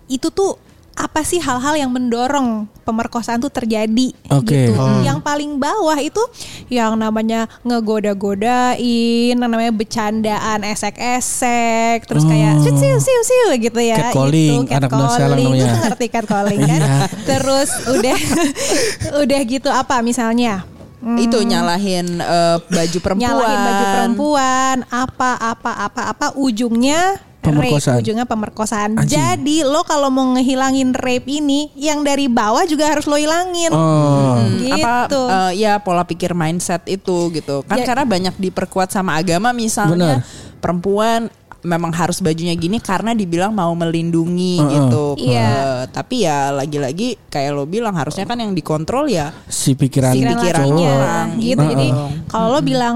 itu 0.05 0.29
tuh 0.29 0.53
apa 0.95 1.27
sih 1.27 1.43
hal-hal 1.43 1.75
yang 1.75 1.91
mendorong 1.91 2.71
pemerkosaan 2.87 3.43
tuh 3.43 3.51
terjadi 3.51 4.15
Oke. 4.31 4.71
gitu. 4.71 4.79
Hmm. 4.79 5.03
Yang 5.03 5.19
paling 5.21 5.59
bawah 5.59 5.99
itu 5.99 6.23
yang 6.71 6.95
namanya 6.95 7.51
ngegoda-godain, 7.67 9.35
yang 9.35 9.51
namanya 9.51 9.75
bercandaan 9.75 10.63
esek-esek, 10.63 12.07
terus 12.07 12.23
kayak 12.23 12.63
siu 12.63 12.71
siu 12.73 12.97
siu 12.97 13.21
siu 13.21 13.47
gitu 13.59 13.79
ya. 13.83 14.09
Catcalling, 14.09 14.65
itu 14.65 14.71
anak 14.71 14.89
muda 14.89 15.07
sekarang 15.11 15.35
catcalling. 15.35 15.51
namanya. 15.51 15.67
Lu 15.67 15.79
ngerti 15.85 16.05
catcalling 16.07 16.61
kan? 16.63 16.79
Iya. 16.81 16.97
Terus 17.27 17.69
udah 17.91 18.17
udah 19.27 19.39
gitu 19.43 19.69
apa 19.69 19.95
misalnya? 19.99 20.63
Hmm, 21.05 21.21
Itu 21.21 21.37
nyalahin 21.43 22.17
eh, 22.17 22.57
baju 22.65 22.97
perempuan. 22.97 23.21
nyalahin 23.29 23.59
baju 23.61 23.85
perempuan, 23.93 24.75
apa 24.89 25.31
apa 25.37 25.71
apa 25.85 26.01
apa 26.09 26.27
ujungnya 26.33 27.19
Pemerkosaan. 27.47 27.93
rape, 27.93 28.01
ujungnya 28.01 28.25
pemerkosaan. 28.25 28.89
Jadi 29.03 29.57
lo 29.61 29.81
kalau 29.81 30.09
mau 30.09 30.33
ngehilangin 30.33 30.91
rape 30.91 31.29
ini, 31.29 31.69
yang 31.73 32.01
dari 32.01 32.25
bawah 32.25 32.63
juga 32.63 32.87
harus 32.87 33.03
lo 33.03 33.15
hilangin. 33.15 33.69
Oh. 33.69 34.39
Gitu. 34.55 34.73
apa 34.75 34.93
eh, 35.49 35.51
ya 35.57 35.77
pola 35.77 36.03
pikir 36.03 36.31
mindset 36.31 36.81
itu 36.85 37.29
gitu 37.31 37.61
kan 37.63 37.77
Ya. 37.77 37.85
karena 37.85 38.03
banyak 38.03 38.35
diperkuat 38.35 38.89
sama 38.89 39.13
agama 39.15 39.51
misalnya 39.51 40.25
perempuan 40.59 41.29
memang 41.61 41.89
harus 41.91 42.17
bajunya 42.19 42.53
gini 42.53 42.77
karena 42.77 43.11
dibilang 43.11 43.49
mau 43.49 43.73
melindungi 43.73 44.57
Heeh. 44.57 44.69
gitu 44.71 45.05
Iya. 45.17 45.49
Eh, 45.49 45.81
tapi 45.89 46.15
ya 46.21 46.49
lagi-lagi 46.51 47.17
kayak 47.25 47.51
lo 47.51 47.65
bilang 47.65 47.93
harusnya 47.93 48.23
kan 48.23 48.37
yang 48.37 48.53
dikontrol 48.53 49.05
ya 49.05 49.33
Si 49.45 49.73
pikiran, 49.73 50.13
Si 50.13 50.21
pikiran 50.21 50.33
pikiran 50.35 50.61
lakinya 50.63 50.91
orang. 50.91 51.27
gitu. 51.39 51.57
Heeh. 51.59 51.69
Jadi 51.71 51.87
kalau 52.27 52.47
lo 52.51 52.59
bilang 52.61 52.95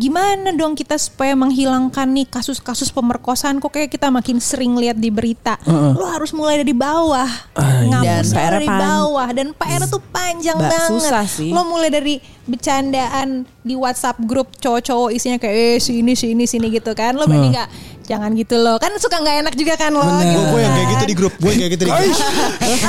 gimana 0.00 0.48
dong 0.50 0.72
kita 0.72 0.96
supaya 0.96 1.36
menghilangkan 1.36 2.08
nih 2.08 2.24
kasus-kasus 2.24 2.88
pemerkosaan 2.88 3.60
kok 3.60 3.68
kayak 3.68 3.92
kita 3.92 4.08
makin 4.08 4.40
sering 4.40 4.72
lihat 4.74 4.96
di 4.96 5.12
berita. 5.12 5.60
Lo 5.68 6.08
harus 6.08 6.32
mulai 6.32 6.56
dari 6.56 6.72
bawah. 6.72 7.28
Ah, 7.52 7.84
iya. 7.84 8.24
Dan 8.24 8.24
PR 8.24 8.52
dari 8.56 8.64
pan- 8.64 8.80
bawah 8.80 9.28
dan 9.28 9.48
PR 9.52 9.82
tuh 9.84 10.00
panjang 10.08 10.56
Mbak, 10.56 10.70
banget. 10.72 10.88
susah 10.88 11.24
sih. 11.28 11.52
Lo 11.52 11.68
mulai 11.68 11.92
dari 11.92 12.16
bercandaan 12.48 13.44
di 13.60 13.76
WhatsApp 13.76 14.16
grup 14.24 14.48
cowok-cowok 14.56 15.12
isinya 15.12 15.36
kayak 15.36 15.52
eh 15.52 15.78
sini 15.78 16.16
sini 16.16 16.48
sini 16.48 16.72
gitu 16.72 16.96
kan. 16.96 17.12
Lo 17.12 17.28
berani 17.28 17.52
nggak 17.52 17.68
jangan 18.10 18.30
gitu 18.34 18.58
loh. 18.58 18.76
Kan 18.76 18.90
suka 18.98 19.22
nggak 19.22 19.36
enak 19.46 19.54
juga 19.54 19.78
kan 19.78 19.94
lo. 19.94 20.02
Bener. 20.02 20.26
gitu 20.26 20.42
Gue 20.50 20.60
yang 20.60 20.72
kayak 20.74 20.82
kan. 20.82 20.92
gitu 20.92 21.04
di 21.06 21.14
grup, 21.14 21.34
gue 21.38 21.50
yang 21.54 21.60
kayak 21.62 21.72
gitu 21.78 21.84
di 21.86 21.90
grup. 21.94 22.10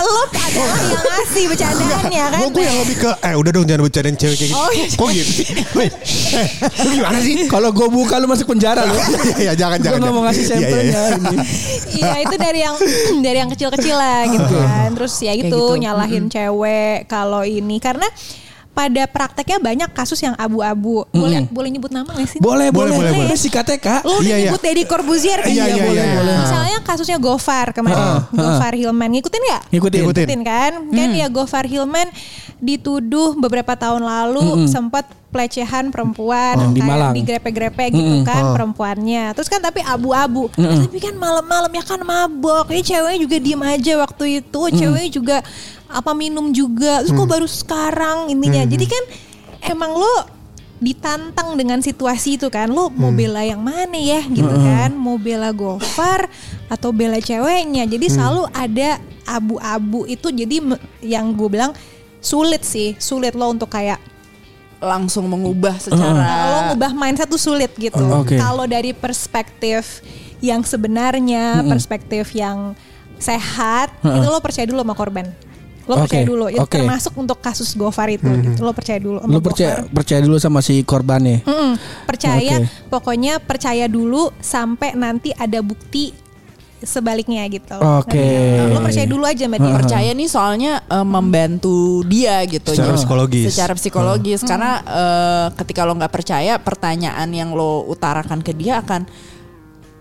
lo 0.01 0.23
adalah 0.25 0.79
yang 0.89 1.05
ngasih 1.05 1.43
bercandaannya 1.53 2.23
kan. 2.25 2.39
Gue 2.41 2.49
gue 2.51 2.63
yang 2.65 2.77
lebih 2.81 2.95
ke 2.97 3.11
eh 3.21 3.33
udah 3.37 3.51
dong 3.53 3.65
jangan 3.69 3.81
bercandain 3.85 4.17
cewek 4.17 4.35
kayak 4.35 4.49
gitu. 4.49 4.57
Oh, 4.57 4.69
iya. 4.73 4.85
Kok 4.89 5.09
gitu 5.13 5.31
eh, 5.81 6.47
lu 6.81 6.91
gimana 6.97 7.19
sih? 7.21 7.35
Kalau 7.45 7.69
gue 7.69 7.87
buka 7.87 8.15
lu 8.17 8.25
masuk 8.25 8.47
penjara 8.49 8.81
lu. 8.83 8.95
ya 9.47 9.53
jangan 9.53 9.77
Gue 9.77 9.85
jangan. 9.85 9.99
nggak 10.01 10.13
mau 10.13 10.23
ngasih 10.25 10.39
Iya, 10.41 10.55
iya, 10.57 10.57
iya. 10.57 10.57
sampelnya 10.57 11.01
ini. 11.13 11.37
Iya 11.91 12.15
itu 12.25 12.35
dari 12.35 12.59
yang 12.63 12.75
dari 13.25 13.37
yang 13.37 13.49
kecil-kecil 13.53 13.95
lah 13.95 14.21
gitu 14.25 14.55
kan. 14.57 14.89
Terus 14.97 15.13
ya 15.21 15.33
itu 15.35 15.45
gitu. 15.47 15.77
nyalahin 15.77 16.25
cewek 16.27 17.05
kalau 17.05 17.45
ini 17.45 17.77
karena 17.77 18.07
pada 18.71 19.03
prakteknya 19.03 19.59
banyak 19.59 19.89
kasus 19.91 20.15
yang 20.17 20.31
abu-abu. 20.35 21.03
Boleh 21.11 21.43
boleh 21.45 21.69
nyebut 21.69 21.91
nama 21.91 22.07
gak 22.07 22.27
sih? 22.27 22.39
Boleh, 22.39 22.71
boleh, 22.71 22.95
Boleh, 22.95 23.11
boleh. 23.13 23.35
si 23.35 23.47
KTK. 23.47 24.01
Lo 24.01 24.17
udah 24.17 24.23
Iya, 24.23 24.35
iya. 24.37 24.49
nyebut 24.49 24.63
Deddy 24.63 24.83
Corbuzier 24.85 25.39
kan? 25.39 25.51
Iya, 25.51 25.65
iya, 25.67 25.83
boleh, 25.83 25.91
iya, 26.01 26.15
boleh. 26.15 26.33
iya. 26.33 26.41
Misalnya 26.41 26.77
kasusnya 26.81 27.17
Gofar 27.17 27.67
kemarin, 27.71 28.23
Gofar 28.31 28.73
Hilman 28.73 29.11
ngikutin 29.11 29.41
nggak? 29.41 29.61
Ngikutin. 29.69 29.99
Ngikutin. 30.01 30.23
Ngikutin 30.23 30.41
kan? 30.41 30.71
Kan 30.87 31.09
ya 31.11 31.27
Gofar 31.27 31.65
Hilman 31.67 32.07
dituduh 32.57 33.33
beberapa 33.35 33.73
tahun 33.73 34.01
lalu 34.01 34.67
sempat 34.67 35.03
pelecehan 35.31 35.89
perempuan 35.89 36.59
Oh, 36.59 36.69
di 36.69 36.79
kayak 36.79 36.91
Malang. 36.91 37.13
digrepe-grepe 37.15 37.85
gitu 37.89 38.21
kan 38.21 38.51
perempuannya. 38.53 39.31
Terus 39.31 39.47
kan 39.47 39.59
tapi 39.59 39.79
abu-abu. 39.81 40.51
Tapi 40.51 40.97
kan 40.99 41.15
malam-malam 41.15 41.71
ya 41.71 41.81
kan 41.81 41.99
mabok. 41.99 42.67
Ini 42.67 42.83
ceweknya 42.83 43.19
juga 43.19 43.37
diem 43.39 43.63
aja 43.63 43.93
waktu 43.97 44.23
itu. 44.39 44.61
Ceweknya 44.69 45.09
juga 45.09 45.37
apa 45.91 46.11
minum 46.15 46.49
juga. 46.55 47.03
Terus 47.03 47.13
kok 47.13 47.29
baru 47.29 47.47
sekarang 47.47 48.31
intinya. 48.31 48.63
Jadi 48.63 48.85
kan 48.87 49.03
emang 49.67 49.93
lo 49.93 50.15
ditantang 50.81 51.53
dengan 51.59 51.77
situasi 51.83 52.41
itu 52.41 52.49
kan. 52.49 52.71
Lo 52.71 52.89
mau 52.89 53.13
bela 53.13 53.45
yang 53.45 53.61
mana 53.61 53.99
ya 53.99 54.25
gitu 54.25 54.49
kan. 54.49 54.95
Mau 54.95 55.19
bela 55.19 55.51
Gofar 55.51 56.31
atau 56.71 56.89
bela 56.89 57.19
ceweknya. 57.19 57.85
Jadi 57.85 58.07
selalu 58.09 58.47
ada 58.55 58.97
abu-abu 59.27 60.09
itu. 60.09 60.31
Jadi 60.31 60.57
yang 61.05 61.35
gue 61.35 61.49
bilang 61.51 61.75
sulit 62.23 62.65
sih. 62.65 62.97
Sulit 62.97 63.37
lo 63.37 63.51
untuk 63.51 63.69
kayak 63.69 64.01
langsung 64.81 65.29
mengubah 65.29 65.77
secara 65.77 66.17
Nah, 66.17 66.45
lo 66.49 66.59
ngubah 66.73 66.97
mindset 66.97 67.29
tuh 67.29 67.37
sulit 67.37 67.69
gitu. 67.77 68.01
Oh, 68.01 68.25
oke. 68.25 68.33
Kalau 68.33 68.65
dari 68.65 68.97
perspektif 68.97 70.01
yang 70.41 70.65
sebenarnya, 70.65 71.61
perspektif 71.69 72.33
yang 72.33 72.73
sehat, 73.21 73.93
itu 74.01 74.25
lo 74.25 74.41
percaya 74.41 74.65
dulu 74.65 74.81
sama 74.81 74.97
korban. 74.97 75.29
Lo 75.89 75.97
Oke, 75.97 76.01
percaya 76.05 76.23
dulu. 76.23 76.45
Itu 76.47 76.61
oke. 76.61 76.77
termasuk 76.77 77.13
untuk 77.15 77.37
kasus 77.39 77.73
Gofar 77.73 78.07
itu. 78.07 78.27
gitu. 78.27 78.61
Lo 78.61 78.71
percaya 78.71 78.97
dulu. 78.97 79.17
sama 79.19 79.29
Lu 79.29 79.39
percaya 79.39 79.73
Gofar. 79.81 79.91
percaya 79.91 80.19
dulu 80.21 80.37
sama 80.37 80.59
si 80.61 80.73
korbannya. 80.81 81.41
Mm-mm. 81.41 81.73
Percaya, 82.05 82.55
Oke. 82.61 82.69
pokoknya 82.87 83.33
percaya 83.39 83.85
dulu 83.85 84.29
sampai 84.37 84.93
nanti 84.93 85.33
ada 85.33 85.59
bukti 85.59 86.13
sebaliknya 86.81 87.45
gitu. 87.45 87.77
Oke. 87.77 88.17
Ngerti 88.17 88.25
nggak? 88.57 88.73
Lo 88.73 88.79
percaya 88.81 89.05
dulu 89.05 89.23
aja 89.23 89.43
sama 89.45 89.57
dia. 89.57 89.73
percaya 89.77 90.09
nih 90.11 90.29
soalnya 90.29 90.71
eh, 90.81 91.05
membantu 91.05 91.77
dia 92.09 92.41
gitu 92.45 92.73
Secara 92.73 92.93
Jadi, 92.93 92.99
psikologis. 93.05 93.45
secara 93.53 93.73
psikologis 93.77 94.39
karena 94.41 94.71
eh, 94.81 95.47
ketika 95.61 95.85
lo 95.85 95.93
nggak 95.93 96.09
percaya 96.09 96.57
pertanyaan 96.57 97.29
yang 97.29 97.53
lo 97.53 97.85
utarakan 97.85 98.41
ke 98.41 98.57
dia 98.57 98.81
akan 98.81 99.05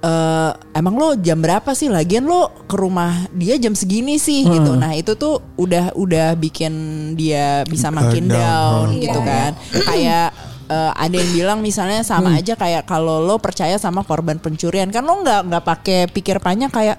eh, 0.01 0.51
emang 0.73 0.95
lo 0.95 1.09
jam 1.15 1.37
berapa 1.37 1.71
sih 1.71 1.87
lagian 1.87 2.25
lo 2.25 2.65
ke 2.65 2.75
rumah 2.75 3.29
dia 3.31 3.57
jam 3.57 3.73
segini 3.73 4.17
sih 4.17 4.43
gitu 4.47 4.73
nah 4.75 4.93
itu 4.93 5.13
tuh 5.15 5.39
udah 5.55 5.93
udah 5.93 6.33
bikin 6.35 6.73
dia 7.15 7.63
bisa 7.65 7.89
makin 7.91 8.27
down. 8.27 8.37
down, 8.37 8.87
Hmm. 8.89 8.99
gitu 8.99 9.19
Iya. 9.19 9.29
kan 9.29 9.51
kayak 9.85 10.29
eh, 10.67 10.93
ada 10.97 11.15
yang 11.15 11.31
bilang 11.33 11.59
misalnya 11.61 12.01
sama 12.01 12.33
aja 12.33 12.55
kayak 12.55 12.85
kalau 12.85 13.21
lo 13.21 13.37
percaya 13.37 13.77
sama 13.77 14.01
korban 14.01 14.37
pencurian 14.37 14.89
kan 14.89 15.03
lo 15.03 15.19
nggak 15.19 15.41
nggak 15.47 15.65
pakai 15.67 16.01
pikir 16.07 16.39
panjang 16.39 16.69
kayak 16.69 16.97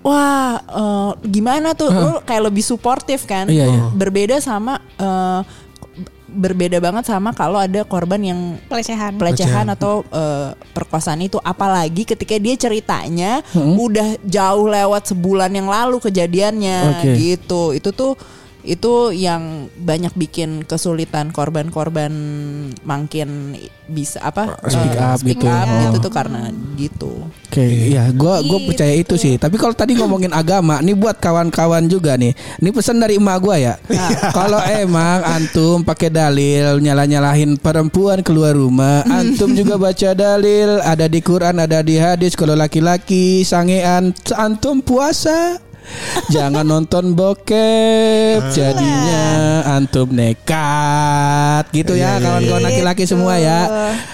wah 0.00 0.58
eh, 0.58 1.10
gimana 1.24 1.72
tuh 1.72 1.88
lo 1.88 2.20
kayak 2.20 2.50
lebih 2.50 2.62
suportif 2.62 3.24
kan 3.24 3.46
Iya, 3.46 3.64
iya. 3.64 3.82
berbeda 3.90 4.36
sama 4.38 4.76
eh, 4.98 5.40
berbeda 6.32 6.80
banget 6.80 7.04
sama 7.12 7.36
kalau 7.36 7.60
ada 7.60 7.84
korban 7.84 8.16
yang 8.16 8.40
Pelecehan. 8.64 9.20
pelecehan 9.20 9.68
atau 9.68 10.00
eh, 10.08 10.56
perkosaan 10.72 11.20
itu 11.20 11.36
apalagi 11.44 12.08
ketika 12.08 12.40
dia 12.40 12.56
ceritanya 12.56 13.44
udah 13.54 14.16
jauh 14.24 14.64
lewat 14.64 15.12
sebulan 15.12 15.52
yang 15.52 15.68
lalu 15.68 16.00
kejadiannya 16.00 17.04
Oke. 17.04 17.10
gitu 17.20 17.62
itu 17.76 17.92
tuh 17.92 18.16
itu 18.62 19.10
yang 19.10 19.66
banyak 19.74 20.14
bikin 20.14 20.62
kesulitan 20.62 21.34
korban-korban 21.34 22.12
makin 22.82 23.58
bisa 23.84 24.22
apa 24.22 24.54
Speak 24.64 24.94
eh, 24.94 25.02
up 25.02 25.16
speak 25.18 25.38
gitu. 25.42 25.46
up 25.46 25.66
Oh. 25.66 25.78
gitu 25.88 25.96
tuh 25.98 26.12
karena 26.12 26.48
gitu 26.78 27.12
Oke, 27.52 27.60
iya, 27.92 28.08
gua 28.16 28.40
gua 28.40 28.56
Gitu. 28.56 28.68
percaya 28.72 28.94
itu 28.96 29.14
sih. 29.20 29.36
Tapi 29.36 29.60
kalau 29.60 29.76
tadi 29.76 29.92
ngomongin 29.92 30.32
agama, 30.32 30.80
nih 30.80 30.96
buat 30.96 31.20
kawan-kawan 31.20 31.84
juga 31.84 32.16
nih. 32.16 32.32
Ini 32.32 32.72
pesan 32.72 32.96
dari 32.96 33.20
emak 33.20 33.38
gua 33.44 33.60
ya. 33.60 33.74
kalau 34.36 34.56
emang 34.64 35.20
antum 35.20 35.84
pakai 35.84 36.08
dalil 36.08 36.80
nyala-nyalahin 36.80 37.60
perempuan 37.60 38.24
keluar 38.24 38.56
rumah, 38.56 39.04
antum 39.20 39.52
juga 39.52 39.76
baca 39.76 40.16
dalil 40.16 40.80
ada 40.80 41.04
di 41.04 41.20
Quran, 41.20 41.60
ada 41.60 41.84
di 41.84 42.00
hadis 42.00 42.32
kalau 42.32 42.56
laki-laki 42.56 43.44
sangean 43.44 44.16
antum 44.32 44.80
puasa. 44.80 45.60
Jangan 46.28 46.62
nonton 46.62 47.12
bokep 47.12 48.40
Jadinya 48.50 49.24
antum 49.72 50.08
nekat 50.08 51.64
Gitu 51.70 51.92
ya 51.92 52.00
Iya, 52.02 52.10
iya, 52.12 52.22
Kawan-kawan 52.22 52.62
laki-laki 52.62 53.04
semua 53.04 53.34
ya 53.36 53.60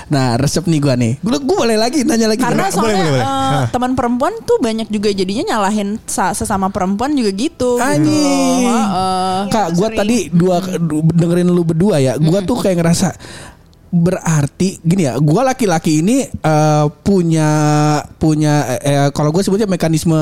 Nah 0.09 0.35
resep 0.35 0.65
nih 0.65 0.79
gua 0.79 0.95
nih 0.95 1.21
Gue 1.21 1.37
boleh 1.39 1.75
lagi 1.75 2.03
nanya 2.03 2.29
lagi 2.29 2.41
karena 2.41 2.69
soalnya 2.69 2.97
boleh, 2.99 3.11
boleh. 3.11 3.21
eh, 3.21 3.27
Hah. 3.49 3.67
teman 3.69 3.93
perempuan 3.93 4.35
tuh 4.43 4.59
banyak 4.59 4.89
juga 4.89 5.09
jadinya 5.11 5.45
nyalahin 5.49 6.01
sa- 6.05 6.33
sesama 6.33 6.69
perempuan 6.69 7.13
juga 7.13 7.31
gitu 7.31 7.77
Anjing. 7.77 8.05
gitu. 8.61 8.69
Heeh. 8.69 9.39
Kak, 9.49 9.69
gue 9.73 9.89
tadi 9.91 10.17
dua 10.29 10.61
dengerin 11.09 11.49
lu 11.49 11.63
berdua 11.63 11.97
ya. 11.99 12.15
Gue 12.15 12.41
tuh 12.43 12.57
kayak 12.57 12.77
ngerasa 12.79 13.09
berarti 13.89 14.79
gini 14.85 15.09
ya. 15.09 15.17
Gue 15.17 15.41
laki-laki 15.41 16.05
ini 16.05 16.29
eh, 16.29 16.87
punya 17.03 17.51
punya 18.21 18.79
eh, 18.81 19.09
kalau 19.13 19.33
gue 19.33 19.43
sebutnya 19.43 19.69
mekanisme 19.69 20.19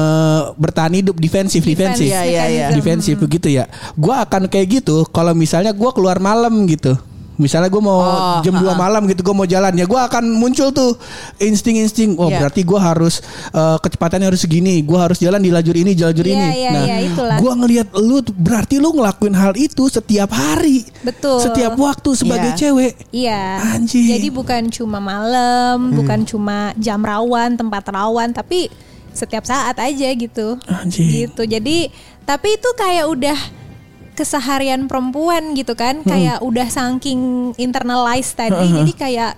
bertahan 0.56 0.94
hidup 0.94 1.18
defensif 1.18 1.62
Defense, 1.66 1.98
defensif 1.98 2.08
Iya, 2.10 2.22
iya, 2.24 2.44
iya. 2.46 2.66
defensif 2.70 3.18
begitu 3.18 3.50
ya. 3.50 3.66
Gue 3.98 4.14
akan 4.14 4.46
kayak 4.46 4.82
gitu 4.82 5.06
kalau 5.10 5.34
misalnya 5.34 5.74
gue 5.74 5.90
keluar 5.92 6.22
malam 6.22 6.66
gitu. 6.70 6.94
Misalnya 7.36 7.68
gue 7.68 7.78
mau 7.78 7.98
Oh, 7.98 8.40
jam 8.40 8.52
2 8.52 8.64
ha-ha. 8.64 8.74
malam 8.74 9.04
gitu 9.04 9.20
gue 9.20 9.34
mau 9.34 9.44
jalan 9.44 9.72
ya 9.72 9.84
gue 9.84 9.96
akan 9.98 10.24
muncul 10.32 10.68
tuh 10.70 10.96
insting-insting 11.38 12.16
oh 12.16 12.26
Iya. 12.26 12.40
berarti 12.40 12.60
gue 12.62 12.76
harus 12.76 13.20
eh, 13.50 13.76
kecepatannya 13.78 14.26
harus 14.26 14.40
segini 14.40 14.80
gue 14.80 14.96
harus 14.96 15.16
jalan 15.16 15.38
di 15.38 15.48
lajur 15.48 15.72
ini 15.72 15.92
lajur 15.92 16.22
Iya, 16.22 16.32
ini 16.32 16.48
iya, 16.54 16.70
nah 16.70 16.84
iya, 16.84 16.96
itulah. 17.02 17.36
gue 17.36 17.52
ngelihat 17.54 17.88
lu 17.94 18.16
berarti 18.26 18.76
lu 18.76 18.90
ngelakuin 18.90 19.32
hal 19.32 19.52
itu 19.54 19.86
setiap 19.86 20.28
hari 20.28 20.88
Betul. 21.00 21.40
setiap 21.42 21.74
waktu 21.74 22.10
sebagai 22.12 22.50
Iya. 22.50 22.58
cewek 22.58 22.92
Iya. 23.10 23.42
Anjing. 23.74 24.08
Jadi 24.10 24.28
bukan 24.28 24.62
cuma 24.68 24.98
malam, 24.98 25.92
bukan 25.92 26.22
cuma 26.22 26.56
jam 26.76 26.98
rawan, 26.98 27.54
tempat 27.54 27.84
rawan, 27.86 28.30
tapi 28.30 28.68
setiap 29.10 29.42
saat 29.42 29.76
aja 29.76 30.08
gitu. 30.10 30.56
Anjing. 30.66 31.26
Gitu. 31.26 31.42
Jadi 31.42 31.88
tapi 32.22 32.48
itu 32.52 32.68
kayak 32.74 33.06
udah 33.06 33.38
keseharian 34.16 34.88
perempuan 34.88 35.52
gitu 35.52 35.76
kan, 35.76 36.00
kayak 36.02 36.40
udah 36.40 36.66
saking 36.66 37.52
internalized 37.60 38.32
tadi. 38.34 38.66
Jadi 38.72 38.92
kayak 38.96 39.32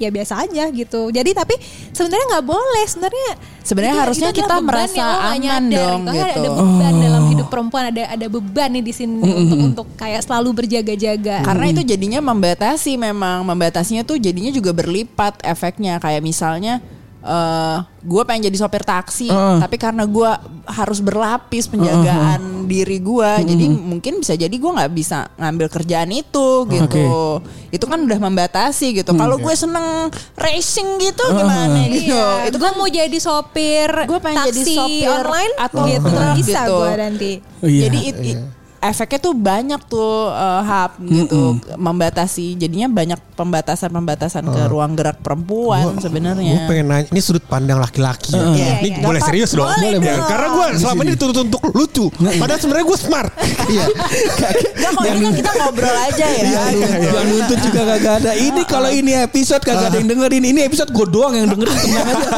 ya 0.00 0.10
biasa 0.10 0.34
aja 0.42 0.66
gitu. 0.74 1.14
Jadi 1.14 1.30
tapi 1.30 1.54
sebenarnya 1.94 2.26
nggak 2.34 2.46
boleh 2.46 2.84
sebenarnya. 2.90 3.32
Sebenarnya 3.62 3.94
itu- 3.94 4.02
harusnya 4.02 4.30
itu 4.34 4.38
kita 4.42 4.54
merasa 4.58 4.98
nggak 4.98 5.20
aman 5.22 5.38
nyadar 5.38 5.70
dong, 5.70 6.00
Kan 6.02 6.14
gitu. 6.14 6.40
Ada 6.42 6.50
beban 6.50 6.94
dalam 6.98 7.22
hidup 7.30 7.46
perempuan, 7.46 7.84
ada 7.94 8.02
ada 8.10 8.26
beban 8.26 8.68
nih 8.74 8.82
di 8.82 8.92
sini 8.94 9.14
untuk 9.22 9.58
untuk 9.62 9.86
kayak 9.94 10.26
selalu 10.26 10.50
berjaga-jaga. 10.58 11.46
Karena 11.46 11.66
itu 11.70 11.82
jadinya 11.86 12.18
membatasi 12.18 12.98
memang 12.98 13.46
membatasinya 13.46 14.02
tuh 14.02 14.18
jadinya 14.18 14.50
juga 14.50 14.74
berlipat 14.74 15.38
efeknya 15.46 16.02
kayak 16.02 16.22
misalnya 16.24 16.82
eh 17.22 17.78
gue 18.02 18.22
pengen 18.22 18.50
jadi 18.50 18.58
sopir 18.58 18.82
taksi 18.82 19.30
Heeh. 19.30 19.62
tapi 19.62 19.78
karena 19.78 20.02
gue 20.02 20.26
harus 20.66 20.98
berlapis 20.98 21.70
penjagaan 21.70 22.66
diri 22.66 22.98
gue 22.98 23.30
jadi 23.46 23.64
mungkin 23.68 24.18
bisa 24.18 24.34
jadi 24.34 24.50
gue 24.50 24.70
nggak 24.72 24.90
bisa 24.90 25.30
ngambil 25.36 25.66
kerjaan 25.68 26.10
itu 26.10 26.66
gitu. 26.66 27.38
Itu 27.70 27.84
kan 27.86 28.02
udah 28.02 28.18
membatasi 28.20 28.92
gitu. 28.94 29.14
Kalau 29.14 29.38
gue 29.38 29.54
seneng 29.54 30.10
racing 30.34 30.98
gitu 30.98 31.24
gimana 31.32 31.78
gitu 31.86 32.10
Iya, 32.10 32.50
itu 32.50 32.56
gue 32.56 32.64
kan 32.64 32.74
mau 32.74 32.86
jadi 32.86 33.18
sopir 33.18 33.88
Gue 34.04 34.18
pengen 34.18 34.38
taksi 34.42 34.52
jadi 34.52 34.74
sopir 34.74 35.08
online 35.08 35.54
atau 35.56 35.84
gitu. 35.86 36.08
truk 36.08 36.34
bisa 36.34 36.60
gitu. 36.60 36.74
gue 36.74 36.90
nanti. 36.96 37.32
Iya. 37.62 37.80
Jadi 37.86 37.98
it- 38.02 38.22
it- 38.26 38.44
efeknya 38.82 39.18
tuh 39.22 39.34
banyak 39.34 39.80
tuh 39.86 40.28
eh, 40.28 40.60
hub 40.66 40.92
gitu 41.06 41.42
membatasi 41.78 42.58
jadinya 42.58 42.90
banyak 42.90 43.20
pembatasan-pembatasan 43.32 44.42
ke 44.44 44.62
ruang 44.66 44.98
gerak 44.98 45.22
perempuan 45.22 45.94
Gue 45.94 46.02
sebenarnya. 46.02 46.66
pengen 46.66 46.86
nanya, 46.90 47.06
ini 47.10 47.20
sudut 47.22 47.42
pandang 47.46 47.78
laki-laki. 47.78 48.34
ya. 48.34 48.42
Iya, 48.42 48.72
Ini 48.82 48.88
iya. 48.98 49.06
boleh 49.06 49.20
serius 49.22 49.50
dong. 49.54 49.66
Boleh 49.70 49.98
Ya, 50.02 50.18
dong. 50.18 50.26
Karena 50.28 50.48
gue 50.50 50.66
selama 50.78 51.00
ini 51.02 51.10
dituntut 51.14 51.38
untuk 51.46 51.62
lucu. 51.72 52.06
Padahal 52.12 52.60
sebenarnya 52.60 52.86
gue 52.86 52.98
smart. 52.98 53.30
Iya. 53.62 53.86
Enggak 53.88 54.90
kalau 54.98 55.08
ini 55.08 55.22
kan 55.22 55.32
kita 55.38 55.50
ngobrol 55.54 55.96
aja 55.96 56.26
ya. 56.28 56.62
yang 56.74 57.26
nuntut 57.30 57.58
juga 57.62 57.80
kagak 57.94 58.14
ada 58.20 58.32
ini 58.36 58.62
kalau 58.66 58.90
ini 58.90 59.12
episode 59.16 59.62
kagak 59.62 59.88
ada 59.88 59.96
yang 59.96 60.08
dengerin 60.10 60.44
ini 60.44 60.60
episode 60.66 60.90
gue 60.90 61.06
doang 61.08 61.32
yang 61.32 61.46
dengerin 61.48 61.72
tenang 61.82 62.06
aja 62.10 62.28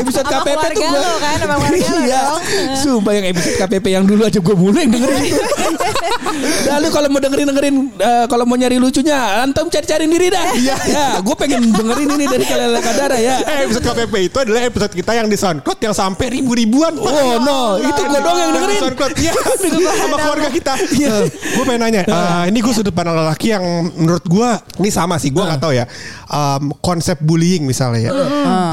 episode 0.00 0.26
KPP 0.26 0.62
tuh 0.74 0.82
gue 0.82 1.16
kan, 1.20 1.38
iya 2.08 2.22
sumpah 2.80 3.12
yang 3.14 3.26
episode 3.30 3.56
KPP 3.60 3.84
yang 3.92 4.04
dulu 4.08 4.22
aja 4.26 4.38
gue 4.40 4.54
mulu 4.56 4.74
yang 4.74 4.90
dengerin 4.90 5.22
itu 6.62 6.68
lalu 6.72 6.88
kalau 6.90 7.08
mau 7.12 7.20
dengerin 7.20 7.46
dengerin 7.52 7.74
eh, 7.98 8.24
kalau 8.26 8.44
mau 8.48 8.56
nyari 8.56 8.76
lucunya 8.80 9.44
antum 9.44 9.68
cari-cari 9.68 10.08
diri 10.08 10.28
dah 10.32 10.44
iya 10.56 10.76
ya 10.94 11.06
gue 11.20 11.36
pengen 11.36 11.72
dengerin 11.72 12.08
ini 12.16 12.24
dari 12.26 12.44
kalian 12.44 12.80
kadara 12.82 13.18
ya 13.20 13.42
Eh, 13.42 13.66
episode 13.66 13.84
KPP 13.84 14.14
itu 14.30 14.36
adalah 14.38 14.60
episode 14.64 14.92
kita 14.94 15.12
yang 15.18 15.26
di 15.26 15.36
SoundCloud 15.36 15.78
yang 15.82 15.94
sampai 15.94 16.26
ribu-ribuan. 16.30 16.94
Oh 16.94 17.36
no, 17.42 17.76
itu 17.82 18.00
gue 18.00 18.20
doang 18.22 18.38
yang 18.38 18.52
dengerin. 18.54 18.80
SoundCloud. 18.86 19.12
Iya, 19.18 19.32
sama 20.06 20.16
keluarga 20.22 20.48
kita. 20.48 20.72
Iya. 20.94 21.14
gue 21.28 21.64
pengen 21.66 21.80
nanya, 21.82 22.02
eh, 22.06 22.42
ini 22.48 22.58
gue 22.62 22.72
sudut 22.72 22.94
pandang 22.94 23.18
lelaki 23.18 23.52
yang 23.52 23.64
menurut 23.98 24.24
gue 24.24 24.48
ini 24.80 24.88
sama 24.94 25.18
sih, 25.18 25.34
gue 25.34 25.42
nggak 25.42 25.60
tahu 25.60 25.72
ya. 25.74 25.84
Em, 26.32 26.72
konsep 26.80 27.18
bullying 27.20 27.66
misalnya 27.66 28.08
ya. 28.08 28.12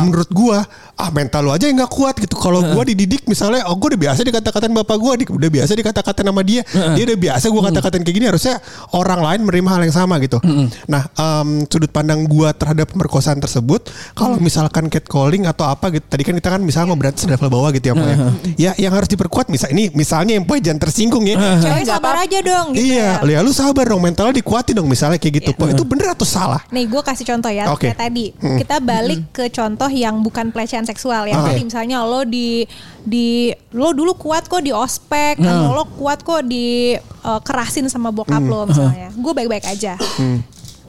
Menurut 0.05 0.29
gue 0.32 0.58
ah 0.99 1.09
mental 1.09 1.47
lu 1.47 1.51
aja 1.51 1.63
yang 1.63 1.79
nggak 1.79 1.89
kuat 1.89 2.19
gitu. 2.19 2.35
Kalau 2.35 2.59
gua 2.62 2.83
dididik 2.83 3.23
misalnya, 3.23 3.63
oh 3.71 3.79
gua 3.79 3.95
udah 3.95 4.01
biasa 4.03 4.19
dikata-katain 4.21 4.73
bapak 4.75 4.97
gua, 4.99 5.15
di- 5.15 5.23
udah 5.25 5.47
biasa 5.47 5.71
dikata-katain 5.71 6.27
sama 6.27 6.43
dia, 6.43 6.62
dia 6.67 7.03
udah 7.07 7.15
biasa 7.17 7.45
gua 7.47 7.62
kata-katain 7.71 8.03
kayak 8.03 8.15
gini, 8.15 8.27
harusnya 8.27 8.59
orang 8.91 9.23
lain 9.23 9.39
menerima 9.47 9.69
hal 9.71 9.81
yang 9.88 9.95
sama 9.95 10.19
gitu. 10.19 10.43
Nah, 10.85 11.07
em, 11.09 11.63
sudut 11.65 11.88
pandang 11.88 12.27
gua 12.27 12.51
terhadap 12.51 12.91
pemerkosaan 12.91 13.39
tersebut, 13.39 13.88
kalau 14.12 14.35
misalkan 14.38 14.91
catcalling 14.91 15.47
atau 15.47 15.65
apa 15.65 15.88
gitu, 15.89 16.03
tadi 16.03 16.27
kan 16.27 16.35
kita 16.35 16.49
kan 16.51 16.59
misalnya 16.59 16.91
mau 16.91 16.99
berarti 16.99 17.23
level 17.23 17.47
bawah 17.47 17.71
gitu 17.71 17.85
ya, 17.85 17.93
Pak 17.95 18.03
ya. 18.03 18.17
Ya, 18.59 18.71
yang 18.75 18.91
harus 18.91 19.07
diperkuat 19.07 19.47
misal 19.47 19.71
ini 19.71 19.88
misalnya 19.95 20.35
yang 20.35 20.43
poin 20.43 20.59
jangan 20.59 20.83
tersinggung 20.83 21.23
ya. 21.23 21.39
Cewek 21.63 21.88
sabar 21.88 22.27
aja 22.27 22.43
dong 22.43 22.75
gitu 22.75 22.91
Iya, 22.91 23.23
ya. 23.23 23.23
ya 23.23 23.39
lu 23.39 23.55
sabar 23.55 23.88
dong 23.88 24.03
mentalnya 24.03 24.35
dikuatin 24.35 24.75
dong 24.75 24.91
misalnya 24.91 25.15
kayak 25.15 25.39
gitu. 25.39 25.51
Po, 25.55 25.63
itu 25.63 25.88
bener 25.88 26.12
atau 26.12 26.27
salah? 26.27 26.59
Nih 26.75 26.89
gue 26.89 26.99
kasih 26.99 27.23
contoh 27.23 27.47
ya 27.47 27.71
Oke. 27.71 27.88
kayak 27.88 27.99
tadi 28.01 28.25
kita 28.35 28.81
balik 28.81 29.31
ke 29.31 29.47
contoh 29.47 29.88
yang 29.88 30.19
bukan 30.19 30.49
pelecehan 30.49 30.88
seksual 30.89 31.30
ya. 31.30 31.38
Tadi 31.38 31.62
misalnya 31.62 32.02
lo 32.02 32.25
di 32.25 32.65
di 33.06 33.54
lo 33.71 33.93
dulu 33.93 34.17
kuat 34.17 34.49
kok 34.49 34.65
di 34.65 34.73
ospek 34.73 35.38
atau 35.38 35.71
lo 35.78 35.86
kuat 35.93 36.25
kok 36.25 36.41
di 36.43 36.97
eh, 36.97 37.41
kerasin 37.45 37.86
sama 37.86 38.10
bokap 38.10 38.41
lo 38.41 38.65
misalnya. 38.65 39.13
Gue 39.13 39.34
baik-baik 39.38 39.69
aja. 39.69 39.93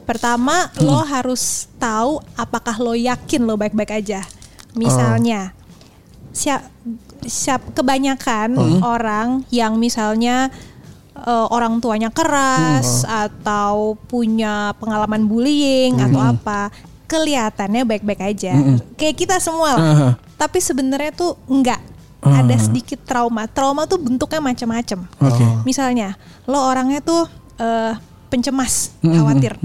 Pertama 0.01 0.73
lo 0.81 0.99
harus 1.05 1.69
tahu 1.77 2.19
apakah 2.33 2.75
lo 2.81 2.97
yakin 2.97 3.45
lo 3.45 3.55
baik-baik 3.55 4.01
aja. 4.01 4.25
Misalnya 4.73 5.53
siap 6.33 6.63
siap 7.21 7.61
kebanyakan 7.77 8.57
orang 8.81 9.45
yang 9.53 9.77
misalnya 9.77 10.49
eh, 11.15 11.47
orang 11.53 11.77
tuanya 11.83 12.09
keras 12.09 13.05
atau 13.05 13.93
punya 14.09 14.73
pengalaman 14.81 15.29
bullying 15.29 16.01
atau 16.01 16.19
apa 16.33 16.73
kelihatannya 17.11 17.83
baik-baik 17.83 18.21
aja. 18.23 18.55
Kayak 18.95 19.15
kita 19.19 19.35
semua 19.43 19.75
lah. 19.75 19.83
Aha. 19.83 20.09
tapi 20.39 20.63
sebenarnya 20.63 21.11
tuh 21.11 21.35
enggak 21.51 21.77
ada 22.23 22.55
sedikit 22.55 23.03
trauma. 23.03 23.45
Trauma 23.51 23.83
tuh 23.83 23.99
bentuknya 23.99 24.39
macam-macam. 24.39 24.99
Oke. 25.19 25.45
misalnya 25.67 26.15
lo 26.47 26.63
orangnya 26.63 27.03
tuh 27.03 27.27
eh, 27.59 27.93
pencemas 28.31 28.95
khawatir. 29.03 29.59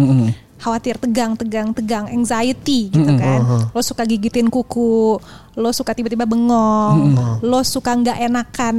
Khawatir 0.57 0.97
tegang 0.97 1.37
tegang 1.37 1.71
tegang. 1.71 2.05
Anxiety 2.11 2.89
gitu 2.91 3.13
kan. 3.15 3.71
Lo 3.71 3.81
suka 3.85 4.03
gigitin 4.09 4.49
kuku. 4.51 5.21
Lo 5.57 5.71
suka 5.71 5.93
tiba-tiba 5.95 6.25
bengong. 6.27 7.15
Lo 7.45 7.61
suka 7.63 7.93
nggak 7.93 8.19
enakan. 8.27 8.77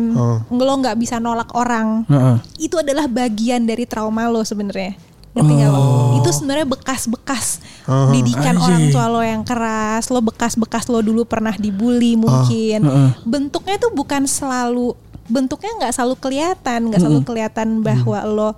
Lo 0.52 0.74
nggak 0.82 0.98
bisa 1.00 1.22
nolak 1.22 1.54
orang. 1.56 2.04
Heeh. 2.10 2.36
itu 2.68 2.76
adalah 2.82 3.06
bagian 3.08 3.64
dari 3.64 3.86
trauma 3.88 4.28
lo 4.28 4.42
sebenarnya 4.44 5.07
ngerti 5.38 5.54
nggak 5.62 5.72
lo 5.72 5.86
itu 6.18 6.30
sebenarnya 6.34 6.68
bekas-bekas 6.68 7.46
didikan 8.12 8.56
orang 8.58 8.90
tua 8.90 9.06
lo 9.08 9.22
yang 9.22 9.46
keras 9.46 10.10
lo 10.10 10.20
bekas-bekas 10.20 10.90
lo 10.90 11.00
dulu 11.00 11.24
pernah 11.24 11.54
dibully 11.56 12.18
mungkin 12.18 12.84
bentuknya 13.24 13.78
tuh 13.78 13.94
bukan 13.94 14.26
selalu 14.26 14.98
bentuknya 15.28 15.72
nggak 15.78 15.94
selalu 15.94 16.16
kelihatan 16.18 16.80
nggak 16.92 17.00
selalu 17.04 17.22
kelihatan 17.24 17.84
bahwa 17.84 18.20
lo 18.26 18.50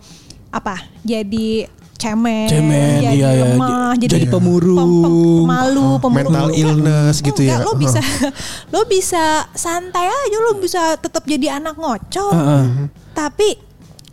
apa 0.50 0.82
jadi 1.06 1.70
cemen, 2.00 2.48
Cemen, 2.48 3.04
jadi 3.04 3.12
iya, 3.12 3.30
iya. 3.36 3.46
lemah, 3.52 3.92
jadi, 4.00 4.12
jadi 4.16 4.28
pemurung. 4.32 4.80
pem- 4.80 5.04
pem- 5.04 5.44
malu, 5.44 5.88
pemurung. 6.00 6.32
Mental 6.32 6.48
illness 6.56 7.20
gitu 7.20 7.44
enggak, 7.44 7.60
ya. 7.60 7.68
Lo 7.68 7.74
bisa, 7.76 8.00
lo 8.74 8.82
bisa 8.88 9.24
santai 9.52 10.08
aja, 10.08 10.38
lo 10.40 10.56
bisa 10.64 10.96
tetap 10.96 11.28
jadi 11.28 11.60
anak 11.60 11.76
ngocok. 11.76 12.32
Heeh. 12.32 12.64
Tapi 13.12 13.50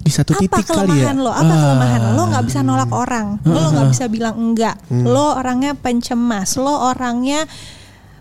Di 0.07 0.13
satu 0.13 0.33
apa 0.33 0.41
titik 0.41 0.65
kali 0.65 0.71
ya. 0.71 1.11
kelemahan 1.11 1.17
lo? 1.19 1.31
Apa 1.31 1.43
Ah. 1.45 1.59
kelemahan 1.61 2.01
lo? 2.01 2.11
Lo 2.13 2.23
nggak 2.29 2.45
bisa 2.47 2.59
nolak 2.61 2.91
orang. 2.91 3.27
Lo 3.43 3.63
nggak 3.69 3.89
bisa 3.91 4.05
bilang 4.07 4.35
enggak. 4.37 4.77
Lo 4.89 5.35
orangnya 5.35 5.75
pencemas. 5.75 6.55
Lo 6.55 6.87
orangnya 6.87 7.43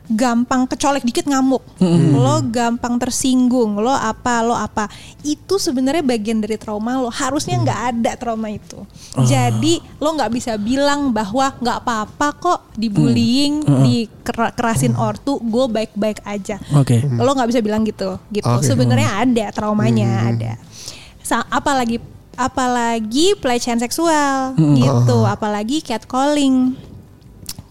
gampang 0.05 0.65
kecolek 0.65 1.01
dikit 1.01 1.25
ngamuk. 1.25 1.65
Lo 2.13 2.37
gampang 2.43 2.97
tersinggung. 2.97 3.73
Lo 3.75 3.89
apa? 3.89 4.41
Lo 4.41 4.53
apa? 4.53 4.85
Itu 5.21 5.57
sebenarnya 5.57 6.01
bagian 6.01 6.37
dari 6.37 6.57
trauma 6.57 6.93
lo. 6.95 7.09
Harusnya 7.09 7.57
nggak 7.57 7.81
ada 7.91 8.11
trauma 8.13 8.49
itu. 8.49 8.85
Jadi 9.15 9.81
lo 9.97 10.09
nggak 10.11 10.29
bisa 10.29 10.57
bilang 10.57 11.09
bahwa 11.09 11.53
nggak 11.55 11.77
apa-apa 11.79 12.27
kok 12.35 12.59
dibullying, 12.75 13.65
dikerasin 13.81 14.93
ortu, 14.93 15.37
gue 15.39 15.65
baik-baik 15.67 16.21
aja 16.21 16.59
Oke. 16.71 16.99
lo 17.07 17.31
nggak 17.31 17.49
bisa 17.49 17.61
bilang 17.61 17.81
gitu 17.81 18.19
gitu 18.27 18.45
Oke. 18.45 18.65
sebenarnya 18.65 19.09
ada 19.17 19.45
traumanya 19.49 20.27
ada 20.27 20.51
Sa- 20.59 20.94
apalagi 21.29 21.97
apalagi 22.35 23.33
pelecehan 23.39 23.79
seksual 23.79 24.53
gitu. 24.59 25.17
Apalagi 25.23 25.79
catcalling. 25.81 26.75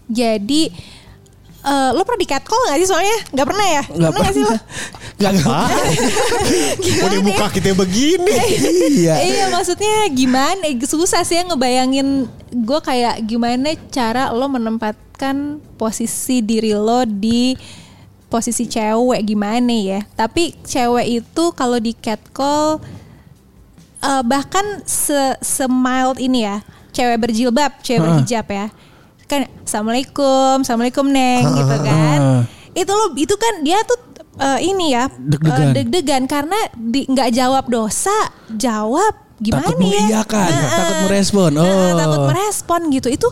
Jadi 0.09 0.69
eh, 1.65 1.89
lo 1.93 2.01
pernah 2.05 2.21
di 2.21 2.29
catcall 2.29 2.61
nggak 2.69 2.79
sih 2.81 2.89
soalnya? 2.89 3.17
Nggak 3.33 3.47
pernah 3.47 3.67
ya? 3.67 3.83
Nggak 3.89 4.11
pernah 4.13 4.25
nggak 4.29 4.37
sih 4.37 4.43
lo? 4.45 4.55
Gak 5.15 5.33
Ah, 5.47 5.71
udah 7.07 7.19
muka 7.23 7.45
kita 7.55 7.71
begini. 7.71 8.35
Iya. 8.95 9.15
iya. 9.21 9.45
Maksudnya 9.53 10.11
gimana? 10.11 10.65
Eh, 10.67 10.75
susah 10.83 11.23
sih 11.23 11.39
ya 11.39 11.43
ngebayangin 11.47 12.27
gue 12.51 12.79
kayak 12.83 13.23
gimana 13.23 13.73
cara 13.89 14.33
lo 14.35 14.45
menempatkan 14.51 15.63
posisi 15.79 16.43
diri 16.43 16.75
lo 16.75 17.05
di 17.07 17.55
posisi 18.27 18.67
cewek 18.67 19.21
gimana 19.23 19.71
ya? 19.71 19.99
Tapi 20.17 20.57
cewek 20.67 21.23
itu 21.23 21.43
kalau 21.55 21.79
di 21.79 21.95
catcall 21.95 22.81
eh, 24.07 24.23
bahkan 24.23 24.65
se, 24.83 25.13
se 25.39 25.65
mild 25.65 26.17
ini 26.17 26.43
ya 26.43 26.61
cewek 26.89 27.17
berjilbab 27.19 27.71
cewek 27.79 27.99
berhijab 27.99 28.45
ya. 28.47 28.67
Kan 29.25 29.49
assalamualaikum 29.61 30.61
assalamualaikum 30.61 31.05
neng 31.05 31.43
gitu 31.49 31.75
kan. 31.81 32.19
itu 32.71 32.91
lo 32.91 33.05
itu 33.15 33.35
kan 33.35 33.53
dia 33.61 33.79
tuh 33.81 33.97
eh, 34.37 34.59
ini 34.63 34.91
ya 34.91 35.07
Deg-degan. 35.09 35.65
eh, 35.65 35.73
deg-degan. 35.75 36.23
karena 36.25 36.59
nggak 36.77 37.29
jawab 37.31 37.65
dosa 37.65 38.13
jawab 38.49 39.15
gimana 39.35 39.65
Takut 39.65 39.79
ya? 39.81 39.99
mengiyakan, 39.99 40.47
Nah, 40.47 40.71
takut 40.71 40.95
eh, 40.95 41.03
merespon. 41.05 41.51
Oh. 41.55 41.95
takut 41.95 42.21
merespon 42.29 42.81
gitu. 42.89 43.07
Itu 43.09 43.27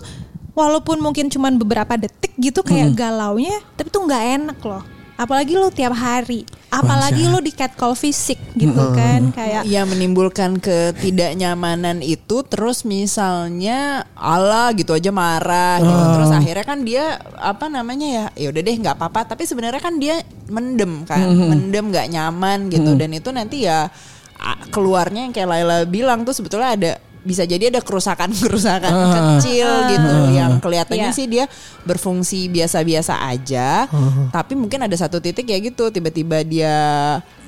walaupun 0.51 0.99
mungkin 0.99 1.27
cuman 1.27 1.55
beberapa 1.55 1.95
detik 1.95 2.33
gitu 2.35 2.61
kayak 2.61 2.93
galaunya 2.93 3.57
tapi 3.73 3.89
tuh 3.89 4.05
nggak 4.05 4.23
enak 4.37 4.59
loh 4.61 4.85
apalagi 5.15 5.53
lo 5.53 5.67
tiap 5.67 5.93
hari. 5.93 6.43
Apalagi 6.69 7.29
lo 7.29 7.37
di 7.37 7.49
catcall 7.49 7.93
fisik 7.93 8.41
gitu 8.53 8.73
kan 8.91 9.29
kayak 9.29 9.61
Ya 9.63 9.85
menimbulkan 9.85 10.57
ketidaknyamanan 10.57 12.01
itu 12.01 12.41
terus 12.43 12.81
misalnya 12.81 14.09
Allah 14.13 14.73
gitu 14.73 14.91
aja 14.91 15.09
marah 15.09 15.77
gitu. 15.79 15.93
Terus 16.17 16.31
akhirnya 16.33 16.65
kan 16.65 16.79
dia 16.81 17.05
apa 17.35 17.65
namanya 17.67 18.07
ya 18.07 18.25
ya 18.35 18.47
udah 18.49 18.61
deh 18.61 18.75
nggak 18.75 18.95
apa-apa. 18.95 19.29
Tapi 19.29 19.45
sebenarnya 19.45 19.77
kan 19.77 19.95
dia 19.95 20.17
mendem 20.47 21.05
kan 21.05 21.21
mendem 21.29 21.85
nggak 21.87 22.09
nyaman 22.09 22.59
gitu. 22.69 22.91
Dan 22.95 23.13
itu 23.13 23.29
nanti 23.29 23.63
ya 23.63 23.93
a- 24.35 24.61
keluarnya 24.67 25.23
yang 25.23 25.33
kayak 25.33 25.45
Laila 25.47 25.77
bilang 25.85 26.25
tuh 26.25 26.33
sebetulnya 26.33 26.73
ada 26.73 26.91
bisa 27.23 27.43
jadi 27.43 27.67
ada 27.69 27.79
kerusakan-kerusakan 27.79 28.91
kecil 29.39 29.63
gitu 29.89 30.11
yang 30.31 30.59
kelihatannya 30.59 31.07
Iya. 31.07 31.15
sih 31.15 31.25
dia 31.25 31.45
berfungsi 31.81 32.47
biasa-biasa 32.47 33.15
aja 33.25 33.87
tapi 34.29 34.53
mungkin 34.53 34.79
ada 34.81 34.93
satu 34.93 35.17
titik 35.17 35.45
ya 35.45 35.57
gitu 35.57 35.87
tiba-tiba 35.87 36.43
dia 36.43 36.75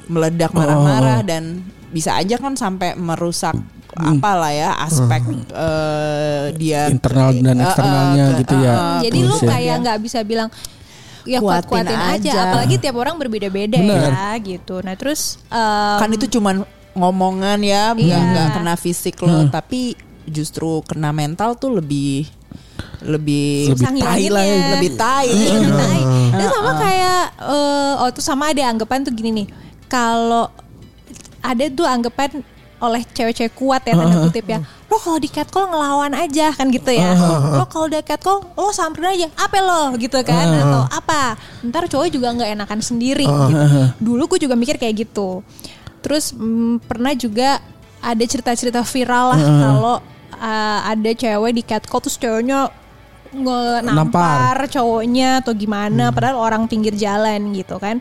meledak 0.05 0.51
marah-marah 0.51 1.19
dan 1.21 1.59
bisa 1.87 2.13
aja 2.13 2.35
kan 2.35 2.53
sampai 2.53 2.93
merusak 2.93 3.55
apalah 3.93 4.51
ya 4.51 4.75
aspek 4.77 5.23
eh, 5.49 6.45
dia 6.53 6.87
Internal 6.87 7.31
dan 7.33 7.43
Eh, 7.49 7.51
eh, 7.53 7.65
eksternalnya 7.65 8.25
ke- 8.25 8.37
gitu 8.37 8.55
ya. 8.57 8.67
eh, 8.67 8.75
eh, 8.75 8.97
jadi 9.03 9.19
ya. 9.21 9.35
kayak 9.45 9.75
nggak 9.81 9.99
bisa 9.99 10.19
bilang 10.21 10.49
ya 11.23 11.39
Kuatin 11.39 11.65
kuat-kuatin 11.65 11.97
aja. 11.97 12.13
aja. 12.21 12.31
apalagi 12.45 12.75
tiap 12.77 12.95
orang 12.95 13.15
berbeda-beda 13.17 13.79
ya 13.81 14.37
gitu 14.37 14.77
nah 14.79 14.93
terus 14.93 15.41
em, 15.47 15.97
kan 15.97 16.09
itu 16.11 16.29
cuman 16.29 16.61
ngomongan 16.95 17.59
ya 17.59 17.91
nggak 17.91 18.01
Iya. 18.01 18.19
nggak 18.25 18.47
kena 18.53 18.73
fisik 18.75 19.19
lo 19.19 19.45
tapi 19.47 19.93
justru 20.25 20.81
kena 20.81 21.11
mental 21.11 21.53
tuh 21.53 21.75
lebih 21.75 22.25
lebih 23.03 23.75
Lebih 23.75 24.01
tai 24.01 24.25
lah 24.27 24.41
ya. 24.41 24.57
lebih 24.73 24.91
tai. 24.97 25.29
Dan 26.31 26.47
sama 26.49 26.71
kayak 26.75 27.21
eh, 27.37 27.93
oh 27.99 28.09
tuh 28.09 28.23
sama 28.23 28.49
ada 28.49 28.65
anggapan 28.65 29.05
tuh 29.05 29.13
gini 29.13 29.29
nih. 29.35 29.47
Kalau 29.85 30.49
ada 31.39 31.63
tuh 31.69 31.85
anggapan 31.85 32.41
oleh 32.75 33.01
cewek-cewek 33.07 33.53
kuat 33.53 33.85
ya 33.85 33.93
tanda 33.93 34.17
kutip 34.19 34.45
ya. 34.47 34.59
Lo 34.85 34.97
kalau 34.97 35.15
di 35.15 35.29
catcall 35.29 35.69
ngelawan 35.69 36.11
aja 36.13 36.49
kan 36.51 36.67
gitu 36.67 36.89
ya. 36.89 37.13
Lo 37.53 37.65
kalau 37.65 37.85
di 37.85 38.01
catcall 38.01 38.41
lo 38.49 38.71
samperin 38.71 39.13
aja. 39.13 39.27
Apa 39.37 39.57
lo 39.59 39.93
gitu 39.95 40.17
kan 40.19 40.45
atau 40.57 40.81
apa. 40.89 41.37
Ntar 41.61 41.85
cowok 41.85 42.09
juga 42.09 42.33
nggak 42.33 42.49
enakan 42.53 42.79
sendiri 42.81 43.23
gitu. 43.23 43.53
Dulu 43.97 44.23
gue 44.27 44.39
juga 44.41 44.57
mikir 44.57 44.75
kayak 44.75 45.05
gitu. 45.05 45.45
Terus 46.05 46.37
mm, 46.37 46.85
pernah 46.85 47.17
juga 47.17 47.57
ada 47.97 48.21
cerita-cerita 48.21 48.85
viral 48.85 49.33
lah 49.33 49.41
kalau 49.41 49.95
uh, 50.37 50.79
ada 50.85 51.09
cewek 51.17 51.51
di 51.57 51.63
catcall 51.65 52.05
terus 52.05 52.21
ceweknya 52.21 52.69
nge- 53.33 53.81
nampar. 53.81 54.69
cowoknya 54.69 55.41
atau 55.41 55.57
gimana 55.57 56.13
padahal 56.13 56.37
orang 56.37 56.69
pinggir 56.69 56.93
jalan 56.93 57.49
gitu 57.57 57.81
kan. 57.81 57.97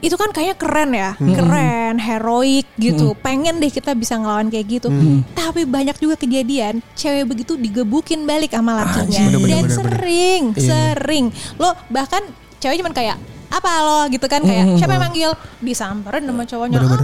Itu 0.00 0.16
kan 0.16 0.32
kayaknya 0.32 0.56
keren 0.56 0.90
ya 0.94 1.10
keren 1.18 1.94
heroik 2.00 2.70
gitu. 2.78 3.12
Pengen 3.18 3.58
deh 3.58 3.68
kita 3.68 3.92
bisa 3.98 4.14
ngelawan 4.16 4.48
kayak 4.48 4.80
gitu. 4.80 4.88
Tapi 5.34 5.66
banyak 5.66 5.98
juga 5.98 6.14
kejadian 6.16 6.80
cewek 6.94 7.26
begitu 7.26 7.58
digebukin 7.58 8.24
balik 8.24 8.54
sama 8.54 8.80
lakinya. 8.80 9.26
Bener, 9.26 9.36
bener, 9.36 9.50
dan 9.50 9.62
bener, 9.66 9.68
bener. 9.68 9.76
sering 9.76 10.42
sering. 10.54 11.24
Lo 11.58 11.74
bahkan 11.90 12.22
cewek 12.62 12.78
cuman 12.80 12.94
kayak 12.94 13.18
apa 13.50 13.70
lo 13.82 13.98
gitu 14.08 14.30
kan 14.30 14.40
kayak 14.40 14.78
siapa 14.78 14.94
yang 14.94 15.04
manggil? 15.10 15.30
Disamperin 15.58 16.22
sama 16.22 16.42
cowoknya 16.46 16.78
apa 16.80 16.96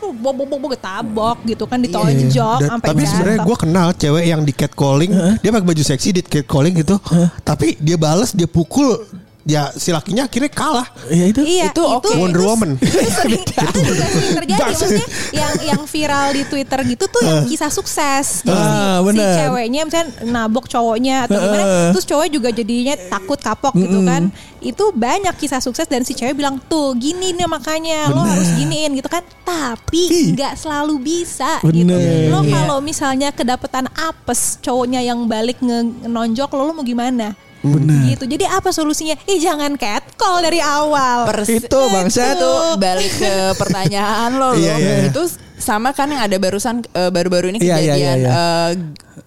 apa 0.00 0.06
bobo 0.10 0.42
bobo 0.48 0.66
ketabok 0.72 1.44
gitu 1.44 1.68
kan 1.68 1.76
ditonjok 1.78 2.58
Dan- 2.64 2.70
sampai 2.72 2.88
tapi 2.88 3.02
sebenarnya 3.04 3.38
gue 3.44 3.56
kenal 3.60 3.88
cewek 3.92 4.24
yang 4.24 4.40
di 4.40 4.52
catcalling, 4.56 5.12
dia 5.38 5.50
pakai 5.52 5.66
baju 5.68 5.82
seksi 5.84 6.08
di 6.16 6.22
catcalling 6.24 6.74
gitu. 6.80 6.96
Tapi 7.44 7.76
dia 7.76 8.00
bales, 8.00 8.32
dia 8.32 8.48
pukul, 8.48 9.04
ya 9.42 9.72
si 9.72 9.88
lakinya 9.88 10.24
akhirnya 10.24 10.48
kalah. 10.48 10.86
Ya 11.08 11.24
itu. 11.26 11.40
Iya, 11.40 11.68
Itu 11.68 11.80
oke. 11.82 12.12
Wonder 12.20 12.42
Woman. 12.42 12.76
itu 12.76 12.86
sering, 13.10 13.40
itu 13.40 13.80
juga 13.80 14.04
sering 14.06 14.32
terjadi. 14.36 14.60
Maksudnya 14.62 15.06
yang 15.32 15.52
yang 15.66 15.80
viral 15.84 16.26
di 16.30 16.42
Twitter 16.44 16.78
gitu 16.86 17.04
tuh 17.06 17.22
yang 17.22 17.44
kisah 17.44 17.68
sukses. 17.68 18.42
Jadi 18.42 18.52
si, 18.52 18.70
Ah, 18.70 18.98
si 18.98 19.04
bener. 19.06 19.32
ceweknya 19.36 19.80
misalnya 19.82 20.06
nabok 20.24 20.64
cowoknya 20.66 21.16
atau 21.24 21.38
gimana, 21.38 21.62
Heeh. 21.62 21.88
terus 21.90 22.04
cowok 22.04 22.26
juga 22.28 22.48
jadinya 22.50 22.94
takut 23.08 23.38
kapok 23.38 23.74
gitu 23.74 23.98
kan. 24.02 24.22
Itu 24.60 24.92
banyak 24.92 25.32
kisah 25.34 25.58
sukses 25.58 25.84
dan 25.84 26.02
si 26.02 26.12
cewek 26.12 26.34
bilang 26.34 26.60
tuh 26.62 26.92
gini 26.94 27.32
nih 27.32 27.48
makanya 27.48 28.08
lo 28.08 28.20
harus 28.20 28.52
giniin 28.52 28.92
gitu 28.92 29.08
kan. 29.08 29.24
Tapi 29.42 30.02
nggak 30.30 30.54
selalu 30.54 31.00
bisa 31.00 31.58
gitu. 31.60 31.72
Bener. 31.90 32.28
Lo 32.28 32.40
Iya. 32.40 32.52
kalau 32.54 32.78
misalnya 32.78 33.28
kedapetan 33.30 33.88
apes 33.90 34.60
cowoknya 34.60 35.00
yang 35.00 35.24
balik 35.24 35.58
nge- 35.58 36.04
nonjok 36.04 36.50
lo, 36.52 36.62
lo 36.62 36.72
mau 36.72 36.82
gimana? 36.82 37.32
Bener. 37.60 38.16
Gitu. 38.16 38.24
Jadi 38.24 38.44
apa 38.44 38.70
solusinya? 38.70 39.12
Ih 39.24 39.36
jangan 39.36 39.76
catcall 39.76 40.40
dari 40.40 40.58
awal. 40.58 41.28
Persis- 41.28 41.68
Itu 41.68 41.80
bangsat. 41.88 42.36
itu 42.36 42.52
balik 42.76 43.12
ke 43.14 43.32
pertanyaan 43.54 44.30
lo 44.34 44.50
loh. 44.50 44.52
Iya, 44.56 44.74
iya, 44.76 44.92
iya. 44.98 45.08
Itu 45.12 45.28
sama 45.60 45.92
kan 45.92 46.08
yang 46.08 46.20
ada 46.20 46.36
barusan 46.36 46.82
eh, 46.90 47.08
baru-baru 47.08 47.52
ini 47.52 47.58
Iya, 47.60 47.76
iya, 47.76 47.94
kejadian 47.94 48.18
iya, 48.18 48.26
iya. 48.26 48.30
eh, 48.32 48.70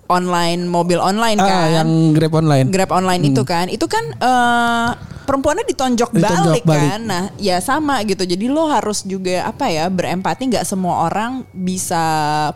online 0.09 0.65
mobil 0.65 0.97
online 0.97 1.39
Ah, 1.39 1.47
kan. 1.47 1.67
yang 1.71 1.89
Grab 2.11 2.33
online. 2.35 2.67
Grab 2.69 2.91
online 2.91 3.21
itu 3.23 3.41
kan. 3.43 3.65
Itu 3.67 3.85
kan 3.85 4.03
eh, 4.11 4.89
perempuannya 5.23 5.63
ditonjok, 5.63 6.11
Ditonjok 6.11 6.51
balik, 6.59 6.63
balik. 6.67 6.83
kan. 6.83 6.99
Nah, 7.01 7.23
ya 7.37 7.57
sama 7.57 8.03
gitu. 8.03 8.21
Jadi 8.21 8.51
lo 8.51 8.67
harus 8.67 9.01
juga 9.03 9.47
apa 9.47 9.71
ya 9.71 9.87
berempati 9.87 10.51
nggak 10.51 10.67
semua 10.67 11.07
orang 11.07 11.47
bisa 11.49 12.03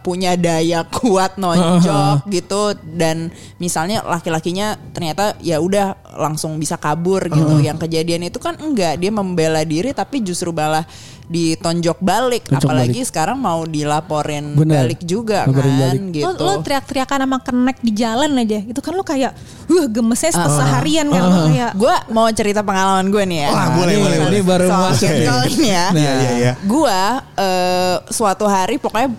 punya 0.02 0.36
daya 0.36 0.84
kuat 0.84 1.40
nonjok 1.40 2.28
gitu 2.36 2.76
dan 2.94 3.32
misalnya 3.58 4.04
laki-lakinya 4.04 4.76
ternyata 4.92 5.40
ya 5.40 5.64
udah 5.64 5.96
langsung 6.20 6.58
bisa 6.58 6.76
kabur 6.76 7.24
gitu. 7.26 7.62
Yang 7.62 7.88
kejadian 7.88 8.28
itu 8.28 8.38
kan 8.38 8.60
enggak, 8.60 9.00
dia 9.00 9.10
membela 9.10 9.64
diri 9.64 9.94
tapi 9.94 10.20
justru 10.20 10.52
malah 10.52 10.84
ditonjok 11.28 12.00
balik 12.00 12.48
Tonjok 12.48 12.64
apalagi 12.64 13.04
sekarang 13.04 13.36
mau 13.36 13.62
dilaporin 13.62 14.56
Bener. 14.56 14.88
balik 14.88 15.04
juga 15.04 15.44
Laporin 15.44 15.60
kan 15.68 15.84
balik. 15.84 16.02
gitu. 16.14 16.24
Lo, 16.24 16.32
lo 16.40 16.54
teriak-teriakan 16.64 17.20
sama 17.20 17.38
kenek 17.40 17.78
di 17.80 17.92
jalan 17.92 18.32
aja 18.34 18.60
Itu 18.64 18.80
kan 18.80 18.92
lo 18.92 19.04
kayak 19.04 19.36
uh, 19.68 19.88
Gemesnya 19.88 20.32
seharian 20.32 21.08
kan 21.08 21.22
lo 21.22 21.38
kayak 21.46 21.72
Gue 21.76 21.96
mau 22.10 22.32
cerita 22.32 22.64
pengalaman 22.64 23.08
gue 23.08 23.24
nih 23.24 23.40
ya. 23.44 23.50
Wah, 23.50 23.68
boleh, 23.74 23.94
Ini- 23.94 24.02
boleh, 24.02 24.18
Ini 24.26 24.40
baru 24.42 24.66
Soal 24.66 24.84
masuk. 24.88 25.10
ini 25.50 25.68
ya. 25.68 25.86
Iya, 25.92 26.12
iya, 26.16 26.32
iya. 26.34 26.52
Gua 26.64 27.00
eh, 27.36 27.96
suatu 28.08 28.46
hari 28.46 28.76
pokoknya 28.78 29.12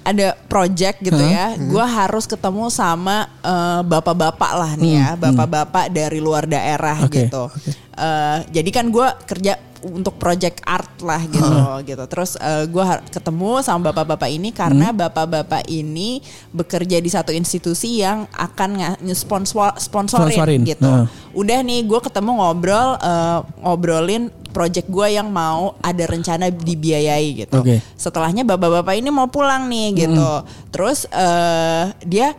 ada 0.00 0.32
project 0.48 0.96
gitu 1.02 1.20
ya. 1.20 1.54
Hmm. 1.54 1.68
Gua 1.68 1.84
harus 1.84 2.24
ketemu 2.24 2.68
sama 2.68 3.28
eh, 3.38 3.80
bapak-bapak 3.84 4.52
lah 4.54 4.72
nih 4.74 4.92
ya, 4.96 5.08
bapak-bapak 5.14 5.92
dari 5.92 6.18
luar 6.18 6.44
daerah 6.44 6.96
Hmm, 6.96 7.06
Oke, 7.06 7.28
gitu. 7.28 7.46
oke. 7.46 7.70
Eh, 7.94 8.38
jadi 8.50 8.70
kan 8.70 8.88
gua 8.88 9.12
kerja 9.20 9.60
untuk 9.82 10.16
project 10.16 10.60
art 10.62 10.90
lah 11.00 11.22
gitu 11.24 11.54
gitu. 11.84 12.04
Terus 12.06 12.36
eh, 12.36 12.64
gua 12.66 12.84
har- 12.86 13.04
ketemu 13.04 13.60
sama 13.60 13.90
bapak-bapak 13.90 14.28
ini 14.28 14.50
karena 14.50 14.92
Hmm. 14.92 14.98
bapak-bapak 14.98 15.64
ini 15.66 16.20
bekerja 16.50 16.96
di 16.96 17.08
satu 17.08 17.30
institusi 17.30 17.98
yang 17.98 18.28
akan 18.30 18.70
nga- 18.76 18.98
sponsor 19.12 19.72
Sponsorin. 19.76 20.30
sponsorin 20.32 20.60
gitu. 20.64 20.84
Nah. 20.84 21.06
Udah 21.30 21.60
nih 21.60 21.84
gue 21.84 22.00
ketemu 22.00 22.30
ngobrol 22.36 22.96
eh, 22.96 23.38
ngobrolin 23.60 24.24
project 24.50 24.90
gue 24.90 25.08
yang 25.10 25.30
mau 25.30 25.78
ada 25.78 26.04
rencana 26.04 26.50
dibiayai 26.50 27.46
gitu. 27.46 27.62
Oke. 27.62 27.78
Setelahnya 27.94 28.42
bapak-bapak 28.42 28.94
ini 28.94 29.08
mau 29.08 29.26
pulang 29.26 29.70
nih 29.70 29.94
gitu. 29.96 30.30
Terus 30.68 31.06
eh, 31.06 31.84
dia 32.02 32.34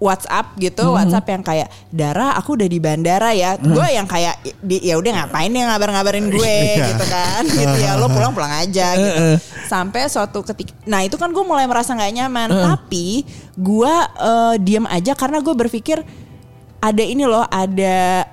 WhatsApp 0.00 0.56
gitu, 0.56 0.96
WhatsApp 0.96 1.28
yang 1.28 1.42
kayak 1.44 1.68
Dara, 1.92 2.32
aku 2.40 2.56
udah 2.56 2.64
di 2.64 2.80
bandara 2.80 3.36
ya. 3.36 3.60
Gue 3.60 3.84
yang 3.92 4.08
kayak 4.08 4.40
di, 4.64 4.80
ya 4.80 4.96
udah 4.96 5.12
ngapain 5.12 5.52
dia 5.52 5.68
ngabar-ngabarin 5.68 6.26
gue 6.34 6.56
gitu 6.80 7.04
kan, 7.04 7.44
gitu 7.60 7.76
ya. 7.76 8.00
Lo 8.00 8.08
pulang-pulang 8.08 8.64
aja 8.64 8.96
gitu. 8.96 9.36
Sampai 9.68 10.08
suatu 10.08 10.40
ketika, 10.40 10.72
nah 10.88 11.04
itu 11.04 11.20
kan 11.20 11.28
gue 11.28 11.44
mulai 11.44 11.68
merasa 11.68 11.92
nggak 11.92 12.12
nyaman. 12.16 12.48
Tapi 12.48 13.28
gue 13.60 13.94
eh, 14.24 14.54
diem 14.64 14.88
aja 14.88 15.12
karena 15.12 15.44
gue 15.44 15.52
berpikir 15.52 16.00
ada 16.80 17.04
ini 17.04 17.28
loh, 17.28 17.44
ada 17.44 18.24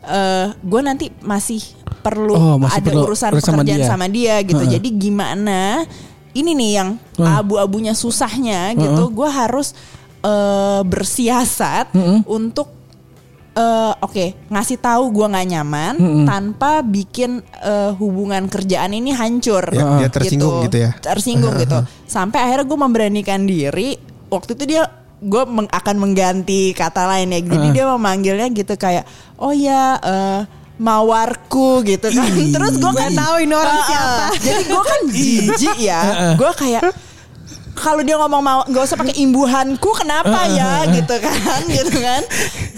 eh 0.00 0.46
gue 0.56 0.80
nanti 0.80 1.12
masih 1.20 1.60
perlu 2.00 2.32
Oh, 2.32 2.56
masih 2.56 2.80
ada 2.80 2.88
perlu 2.88 3.04
urusan 3.12 3.30
urus 3.36 3.44
sama 3.44 3.60
pekerjaan 3.60 3.80
dia. 3.84 3.88
sama 3.92 4.06
dia 4.08 4.34
gitu. 4.40 4.64
Jadi 4.64 4.88
gimana? 4.96 5.84
Ini 6.32 6.50
nih 6.56 6.70
yang 6.80 6.88
abu-abunya 7.20 7.92
susahnya 7.92 8.72
gitu. 8.72 9.12
Gue 9.12 9.28
harus 9.28 9.76
eh, 10.20 10.80
bersiasat 10.82 11.92
untuk 12.24 12.68
eh, 13.50 13.92
oke 13.96 14.46
ngasih 14.46 14.78
tahu 14.78 15.10
gue 15.10 15.26
nggak 15.26 15.48
nyaman 15.50 15.94
tanpa 16.24 16.80
bikin 16.80 17.40
eh, 17.58 17.90
hubungan 17.92 18.46
kerjaan 18.46 18.92
ini 18.92 19.10
hancur. 19.10 19.64
Ya, 19.70 19.98
dia 19.98 20.08
tersinggung 20.08 20.64
gitu 20.64 20.76
ya. 20.80 20.90
Tersinggung 20.96 21.54
gitu. 21.56 21.78
Sampai 22.04 22.40
akhirnya 22.42 22.64
gue 22.64 22.78
memberanikan 22.78 23.42
diri. 23.42 23.98
Waktu 24.28 24.54
itu 24.54 24.64
dia 24.68 24.86
gue 25.20 25.42
meng- 25.44 25.68
akan 25.68 25.96
mengganti 25.98 26.72
kata 26.72 27.04
lain 27.06 27.28
ya. 27.30 27.40
Jadi 27.42 27.66
dia 27.70 27.84
memanggilnya 27.86 28.48
gitu 28.48 28.74
kayak 28.74 29.04
oh 29.36 29.50
ya. 29.50 29.98
eh, 29.98 30.42
mawarku 30.80 31.84
gitu 31.84 32.08
kan 32.08 32.24
terus 32.24 32.80
gue 32.80 32.88
kan 32.88 33.12
tahu 33.12 33.44
ini 33.44 33.52
orang 33.52 33.78
siapa 33.84 34.24
jadi 34.40 34.62
gue 34.64 34.80
kan 34.80 35.00
jijik 35.12 35.76
ya 35.76 36.00
gue 36.40 36.50
kayak 36.56 36.82
kalau 37.80 38.04
dia 38.04 38.14
ngomong 38.14 38.42
mau 38.44 38.60
nggak 38.68 38.84
usah 38.84 38.94
pakai 38.94 39.16
imbuhanku 39.16 39.90
kenapa 39.96 40.44
ya? 40.52 40.84
gitu 40.92 41.16
kan 41.16 41.60
gitu 41.80 41.96
kan. 41.96 42.22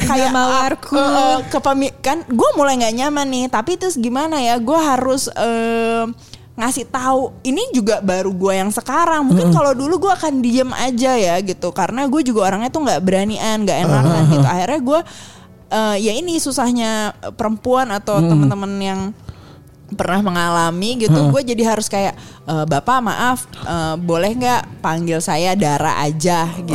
Kayak 0.03 0.31
mawarku. 0.31 0.95
uh, 0.95 1.03
uh, 1.03 1.37
kepemi- 1.51 1.95
kan 1.99 2.23
gue 2.25 2.51
mulai 2.55 2.79
nggak 2.79 2.95
nyaman 2.97 3.27
nih. 3.27 3.45
Tapi 3.51 3.75
terus 3.75 3.99
gimana 3.99 4.39
ya? 4.39 4.57
Gue 4.63 4.79
harus 4.79 5.27
eh, 5.29 6.07
ngasih 6.55 6.87
tahu. 6.89 7.35
Ini 7.43 7.75
juga 7.75 7.99
baru 7.99 8.31
gue 8.31 8.55
yang 8.55 8.71
sekarang. 8.71 9.27
Mungkin 9.27 9.51
kalau 9.51 9.75
dulu 9.75 10.09
gue 10.09 10.13
akan 10.15 10.39
diem 10.39 10.71
aja 10.71 11.13
ya 11.19 11.35
gitu. 11.43 11.75
Karena 11.75 12.07
gue 12.07 12.23
juga 12.23 12.49
orangnya 12.49 12.71
tuh 12.71 12.87
nggak 12.87 13.03
beranian 13.03 13.67
nggak 13.67 13.79
enakan 13.83 14.23
gitu. 14.31 14.47
akhirnya 14.47 14.81
gue 14.81 15.01
eh, 15.69 15.97
ya 15.99 16.13
ini 16.15 16.39
susahnya 16.39 17.13
perempuan 17.35 17.91
atau 17.91 18.23
teman-teman 18.23 18.73
yang 18.79 19.01
pernah 19.93 20.21
mengalami 20.21 21.05
gitu 21.05 21.31
gue 21.31 21.43
jadi 21.45 21.63
harus 21.69 21.87
kayak 21.87 22.15
"Eh, 22.45 22.65
bapak 22.65 22.99
maaf 23.01 23.45
eh, 23.63 23.95
boleh 23.97 24.33
nggak 24.35 24.83
panggil 24.83 25.19
saya 25.19 25.55
Dara 25.55 26.01
aja? 26.01 26.49
Gitu. 26.59 26.75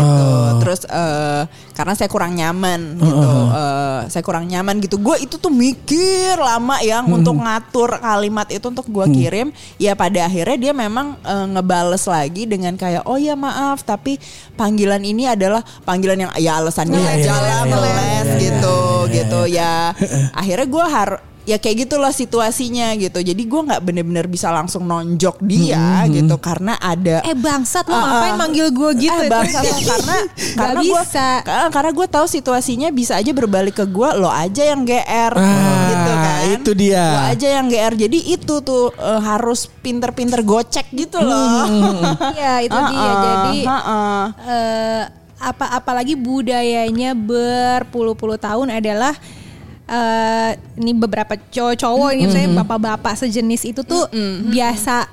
Terus 0.62 0.86
eh, 0.86 1.44
karena 1.74 1.94
saya 1.94 2.08
kurang 2.08 2.34
nyaman 2.34 2.98
gitu 2.98 3.30
Eh, 3.48 4.02
saya 4.10 4.24
kurang 4.24 4.46
nyaman 4.46 4.78
gitu. 4.80 4.98
Gue 4.98 5.18
itu 5.20 5.38
tuh 5.38 5.50
mikir 5.50 6.38
lama 6.38 6.78
yang 6.80 7.08
untuk 7.08 7.38
ngatur 7.38 7.98
kalimat 7.98 8.48
itu 8.50 8.66
untuk 8.68 8.86
gue 8.88 9.06
kirim. 9.10 9.48
Ya 9.78 9.94
pada 9.94 10.26
akhirnya 10.26 10.58
dia 10.58 10.74
memang 10.74 11.18
eh, 11.22 11.46
ngebales 11.52 12.04
lagi 12.06 12.46
dengan 12.46 12.76
kayak 12.76 13.04
oh 13.06 13.18
ya 13.18 13.34
maaf 13.34 13.82
tapi 13.82 14.18
panggilan 14.54 15.02
ini 15.02 15.28
adalah 15.28 15.62
panggilan 15.84 16.28
yang 16.28 16.32
ya 16.38 16.60
alasannya 16.60 16.98
Iya, 16.98 17.12
aja 17.14 17.24
iya, 17.24 17.36
lah 17.38 17.62
iya, 17.64 17.78
iya, 17.78 17.94
iya, 17.98 18.36
gitu. 18.38 18.74
iya, 18.74 18.82
iya, 18.82 18.87
gitu 19.10 19.40
ya. 19.48 19.92
Akhirnya 20.32 20.68
gue 20.68 20.86
harus 20.86 21.20
ya 21.48 21.56
kayak 21.56 21.88
gitulah 21.88 22.12
situasinya 22.12 22.92
gitu. 23.00 23.24
Jadi 23.24 23.40
gue 23.40 23.62
nggak 23.64 23.80
bener-bener 23.80 24.28
bisa 24.28 24.52
langsung 24.52 24.84
nonjok 24.84 25.40
dia 25.40 26.04
gitu 26.06 26.36
karena 26.38 26.76
ada 26.76 27.24
Eh 27.24 27.32
bangsat 27.32 27.88
lo 27.88 27.96
Ah, 27.96 28.04
ngapain 28.04 28.36
manggil 28.36 28.68
gue 28.68 29.08
gitu? 29.08 29.16
Eh, 29.16 29.32
bangsat 29.32 29.64
lo, 29.64 29.80
karena 29.80 30.16
karena 30.60 30.80
gue 30.92 31.02
bisa. 31.08 31.28
karena 31.72 31.92
gue 31.96 32.08
tahu 32.12 32.28
situasinya 32.28 32.92
bisa 32.92 33.16
aja 33.16 33.32
berbalik 33.32 33.80
ke 33.80 33.88
gue 33.88 34.10
lo 34.20 34.28
aja 34.28 34.60
yang 34.68 34.84
gr 34.84 35.34
Ah, 35.40 35.88
gitu 35.88 36.12
kan. 36.12 36.40
itu 36.52 36.72
dia. 36.76 37.06
lo 37.16 37.22
aja 37.32 37.48
yang 37.48 37.68
gr 37.72 37.94
jadi 37.96 38.20
itu 38.28 38.56
tuh 38.60 38.92
eh, 38.92 39.22
harus 39.24 39.72
pinter-pinter 39.80 40.44
gocek 40.44 40.92
gitu 40.92 41.24
loh. 41.24 41.64
Iya 42.36 42.60
itu 42.60 42.76
dia. 42.76 43.00
Ah, 43.00 43.08
ah, 43.08 43.24
jadi 43.24 43.58
ah, 43.64 43.72
ah. 43.72 44.24
eh, 44.44 45.04
apa 45.38 45.66
apalagi 45.78 46.18
budayanya 46.18 47.14
berpuluh-puluh 47.14 48.42
tahun 48.42 48.74
adalah 48.74 49.14
eh 49.88 50.52
ini 50.76 50.92
beberapa 50.92 51.40
cowok-cowok 51.40 52.10
ini 52.18 52.28
misalnya 52.28 52.60
bapak-bapak 52.60 53.14
sejenis 53.24 53.72
itu 53.72 53.82
tuh 53.88 54.10
biasa 54.52 55.08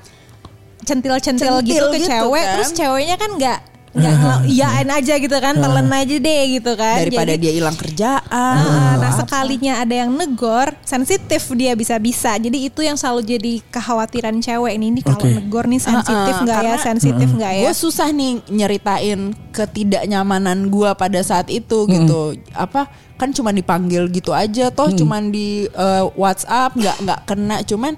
centil-centil 0.84 1.62
Centil 1.62 1.68
gitu 1.68 1.86
ke 1.94 1.98
gitu 2.02 2.10
cewek 2.10 2.44
kan. 2.44 2.52
terus 2.58 2.70
ceweknya 2.74 3.16
kan 3.16 3.30
nggak 3.38 3.58
nggak 3.94 4.14
ngel- 4.18 4.44
iyain 4.50 4.90
aja 4.90 5.14
gitu 5.16 5.36
kan, 5.38 5.54
telan 5.54 5.86
aja 5.86 6.16
deh 6.18 6.42
gitu 6.50 6.72
kan. 6.74 6.98
Daripada 7.06 7.32
Jadi- 7.38 7.42
dia 7.46 7.52
hilang 7.54 7.76
kerjaan. 7.78 8.56
Ah, 8.58 8.98
nah 8.98 9.10
sekalinya 9.14 9.78
ada 9.78 9.94
yang 9.94 10.10
negor, 10.10 10.74
sensitif 10.82 11.46
dia 11.54 11.72
bisa-bisa. 11.72 12.34
Jadi 12.34 12.66
itu 12.66 12.82
yang 12.82 12.98
selalu 12.98 13.22
jadi 13.24 13.52
kekhawatiran 13.70 14.42
cewek 14.42 14.74
ini. 14.74 14.98
Ini 14.98 15.00
kalau 15.00 15.22
negor 15.24 15.70
nih 15.70 15.78
sensitif 15.78 16.34
Ah, 16.34 16.42
ah, 16.42 16.44
nggak 16.44 16.60
ya, 16.60 16.74
sensitif 16.76 17.28
nggak 17.30 17.52
ya? 17.54 17.62
Gue 17.64 17.74
susah 17.74 18.08
nih 18.10 18.42
nyeritain 18.50 19.20
ketidaknyamanan 19.54 20.66
gue 20.66 20.90
pada 20.94 21.20
saat 21.22 21.46
itu 21.46 21.86
gitu. 21.86 22.34
Apa 22.50 22.90
kan 23.14 23.30
cuma 23.30 23.54
dipanggil 23.54 24.10
gitu 24.10 24.34
aja, 24.34 24.74
toh 24.74 24.90
cuman 24.90 25.30
di 25.30 25.70
eh, 25.70 26.04
WhatsApp 26.18 26.74
nggak 26.74 26.96
nggak 26.98 27.20
kena, 27.24 27.56
cuman 27.62 27.94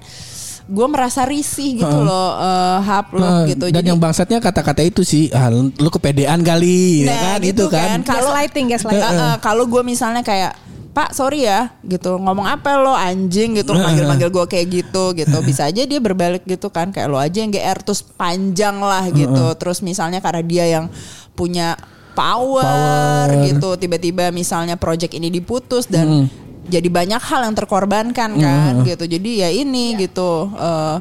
gue 0.67 0.87
merasa 0.87 1.23
risih 1.23 1.79
gitu 1.79 1.97
loh, 2.03 2.35
eh, 2.35 2.77
hap 2.83 3.15
loh 3.15 3.23
Nah, 3.23 3.47
gitu. 3.47 3.71
Dan 3.71 3.83
yang 3.87 3.95
bangsatnya 3.95 4.37
kata-kata 4.37 4.83
itu 4.83 5.01
sih, 5.01 5.31
ah, 5.31 5.47
lu 5.51 5.87
kepedean 5.87 6.43
kali, 6.43 7.03
ya 7.03 7.07
Nah, 7.07 7.17
kan? 7.17 7.39
gitu 7.39 7.65
itu 7.65 7.65
kan. 7.71 7.87
kan. 7.87 7.99
Kalau- 8.03 8.31
gaslighting, 8.35 8.65
gaslighting. 8.69 9.15
Eh, 9.15 9.23
eh, 9.31 9.35
kalau 9.39 9.63
gue 9.63 9.81
misalnya 9.81 10.21
kayak 10.21 10.53
Pak 10.91 11.13
sorry 11.13 11.45
ya 11.45 11.77
gitu 11.85 12.17
ngomong 12.17 12.49
apa 12.49 12.73
lo 12.73 12.89
anjing 12.89 13.53
gitu 13.53 13.69
manggil-manggil 13.69 14.33
gue 14.33 14.45
kayak 14.49 14.65
gitu 14.65 15.13
gitu 15.13 15.37
bisa 15.45 15.69
aja 15.69 15.85
dia 15.85 16.01
berbalik 16.01 16.41
gitu 16.41 16.73
kan 16.73 16.89
kayak 16.89 17.05
lo 17.05 17.21
aja 17.21 17.37
yang 17.37 17.53
GR 17.53 17.85
terus 17.85 18.01
panjang 18.01 18.81
lah 18.81 19.05
gitu 19.13 19.45
terus 19.61 19.85
misalnya 19.85 20.25
karena 20.25 20.41
dia 20.41 20.65
yang 20.65 20.89
punya 21.37 21.77
power, 22.17 23.29
Power. 23.29 23.45
gitu 23.45 23.77
tiba-tiba 23.77 24.33
misalnya 24.33 24.73
project 24.73 25.13
ini 25.13 25.29
diputus 25.29 25.85
dan 25.85 26.25
jadi 26.67 26.87
banyak 26.91 27.21
hal 27.23 27.47
yang 27.47 27.55
terkorbankan 27.55 28.35
kan 28.37 28.73
gitu. 28.83 29.07
Jadi 29.07 29.41
ya 29.41 29.49
ini 29.49 29.95
gitu 29.97 30.51
eh, 30.55 30.95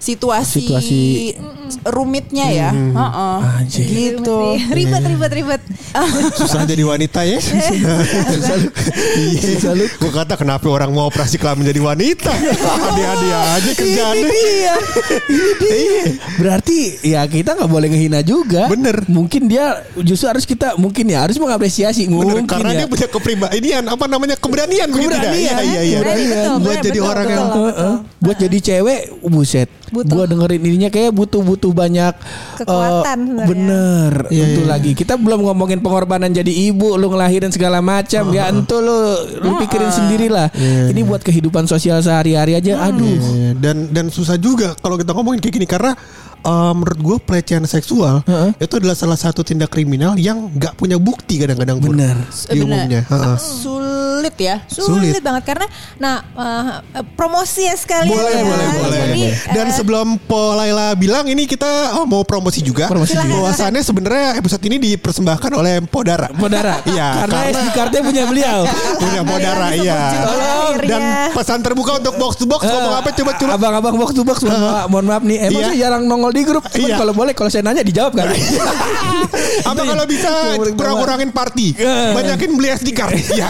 situasi, 0.00 0.64
Situasi. 0.64 1.00
rumitnya 1.84 2.48
ya 2.48 2.70
Heeh. 2.72 3.38
Anjing. 3.60 3.86
gitu 3.86 4.56
ribet, 4.72 5.04
ribet, 5.04 5.32
ribet. 5.36 5.62
Susah 6.40 6.64
jadi 6.64 6.80
wanita 6.86 7.20
ya. 7.26 7.36
Iya. 7.36 7.94
Gue 9.98 10.12
kata 10.12 10.38
kenapa 10.40 10.64
orang 10.70 10.90
mau 10.94 11.06
operasi 11.06 11.36
kelamin 11.36 11.68
jadi 11.68 11.80
wanita? 11.82 12.32
Dia-dia 12.96 13.38
aja 13.58 13.70
kerjaannya. 13.74 14.30
Iya. 14.30 14.74
Iya. 15.60 16.02
Berarti 16.38 16.78
ya 17.04 17.20
kita 17.26 17.58
nggak 17.58 17.70
boleh 17.70 17.88
ngehina 17.90 18.20
juga. 18.22 18.70
Bener. 18.70 19.04
Mungkin 19.10 19.50
dia 19.50 19.82
justru 20.00 20.30
harus 20.30 20.46
kita 20.46 20.78
mungkin 20.78 21.10
ya 21.10 21.26
harus 21.26 21.36
mengapresiasi. 21.36 22.06
Bener, 22.06 22.40
Mungkin 22.40 22.46
karena 22.48 22.72
ya. 22.72 22.78
dia 22.82 22.86
punya 22.88 23.06
kepribadian 23.10 23.84
apa 23.90 24.04
namanya 24.06 24.36
keberanian. 24.38 24.88
Keberanian. 24.88 25.34
Iya 25.34 25.56
iya 25.60 25.80
iya. 25.82 25.98
Buat 26.56 26.80
bener, 26.80 26.86
jadi 26.86 26.98
betul, 27.02 27.10
orang 27.12 27.26
betul. 27.26 27.36
yang 27.36 27.48
buat 28.20 28.36
jadi 28.38 28.58
cewek 28.62 29.00
buset 29.26 29.68
Butuh. 29.90 30.14
gua 30.14 30.24
dengerin 30.26 30.62
ininya 30.62 30.90
kayak 30.90 31.10
butuh 31.10 31.42
butuh 31.42 31.74
banyak 31.74 32.14
Kekuatan 32.62 33.18
eh, 33.18 33.26
sebenarnya. 33.26 33.46
bener. 33.50 34.12
Iya, 34.30 34.44
itu 34.54 34.62
iya. 34.62 34.70
lagi. 34.70 34.90
Kita 34.94 35.14
belum 35.18 35.42
ngomongin 35.46 35.82
pengorbanan 35.82 36.30
jadi 36.30 36.52
ibu 36.70 36.94
lu 36.94 37.10
ngelahirin 37.10 37.50
segala 37.50 37.82
macam. 37.82 38.30
Ya 38.30 38.48
entu 38.50 38.78
lu 38.78 38.98
lu 39.42 39.58
pikirin 39.60 39.90
sendirilah. 39.90 40.48
Ini 40.90 41.00
buat 41.02 41.22
kehidupan 41.22 41.66
sosial 41.66 42.00
sehari-hari 42.00 42.54
aja 42.54 42.86
aduh. 42.86 43.04
Iya, 43.04 43.58
dan 43.58 43.90
dan 43.90 44.08
susah 44.08 44.38
juga 44.38 44.78
kalau 44.78 44.94
kita 44.94 45.12
ngomongin 45.12 45.42
kayak 45.42 45.54
gini 45.60 45.66
karena 45.66 45.92
eh, 46.42 46.72
menurut 46.72 46.98
gue 46.98 47.16
pelecehan 47.20 47.64
seksual 47.64 48.24
Heeh. 48.24 48.50
itu 48.58 48.74
adalah 48.74 48.94
salah 48.94 49.14
satu 49.14 49.40
tindak 49.40 49.68
kriminal 49.68 50.14
yang 50.14 50.48
nggak 50.50 50.74
punya 50.74 50.96
bukti 50.96 51.36
kadang-kadang 51.36 51.78
Pur. 51.78 51.92
Bener. 51.92 52.16
di 52.46 52.60
umumnya. 52.60 53.02
Heeh. 53.04 53.36
sulit 53.38 54.36
ya 54.36 54.60
Sulit, 54.66 55.12
Sulit. 55.12 55.22
banget 55.22 55.44
karena 55.46 55.66
nah 55.96 56.16
eh, 56.30 56.66
promosi 57.14 57.64
ya 57.64 57.72
sekalian 57.72 58.10
Boleh, 58.10 58.32
ya. 58.32 58.44
boleh, 58.44 58.66
boleh. 58.74 58.98
Jadi, 59.02 59.22
Dan 59.50 59.66
eh, 59.66 59.72
sebelum 59.72 60.06
Po 60.20 60.52
Laila 60.52 60.92
bilang 60.92 61.24
ini 61.24 61.44
kita 61.44 61.96
oh, 61.96 62.04
mau 62.04 62.22
promosi 62.22 62.60
juga. 62.60 62.86
Promosi 62.86 63.14
juga. 63.14 63.32
Bahwasannya 63.40 63.80
sebenarnya 63.80 64.36
episode 64.36 64.60
ini 64.62 64.76
dipersembahkan 64.78 65.50
oleh 65.52 65.80
Podara. 65.82 66.28
Podara 66.30 66.80
Iya, 66.90 67.24
karena 67.24 67.38
karena- 67.38 67.52
SD 67.52 67.66
cardnya 67.70 68.00
punya 68.02 68.24
beliau 68.24 68.60
Punya 68.96 69.20
Podara 69.22 69.66
iya. 69.72 70.00
Dan 70.80 71.00
pesan 71.32 71.60
terbuka 71.60 71.98
untuk 71.98 72.14
box 72.16 72.32
to 72.36 72.44
box 72.44 72.60
ngomong 72.62 72.94
apa 72.96 73.10
coba 73.12 73.32
coba. 73.34 73.48
Eh, 73.48 73.56
Abang-abang 73.56 73.94
box 73.96 74.10
to 74.12 74.22
box 74.22 74.38
mohon, 74.42 74.56
maaf, 74.58 74.86
mohon 74.86 75.06
maaf 75.06 75.22
nih 75.22 75.38
Emang 75.42 75.60
Iya. 75.60 75.66
saya 75.66 75.78
jarang 75.80 76.02
nongol 76.06 76.29
di 76.30 76.42
grup 76.42 76.64
Cuman 76.64 76.86
Iya. 76.86 76.96
kalau 76.96 77.12
boleh 77.12 77.32
Kalau 77.32 77.48
saya 77.48 77.62
nanya 77.62 77.82
dijawab 77.82 78.12
kan 78.12 78.26
Apa 79.62 79.82
kalau 79.82 80.04
bisa 80.04 80.30
kurang-kurangin 80.72 81.30
party? 81.30 81.76
Iya. 81.76 82.12
Banyakin 82.12 82.50
beli 82.52 82.68
SD 82.72 82.88
card. 82.90 83.12
Iya. 83.30 83.46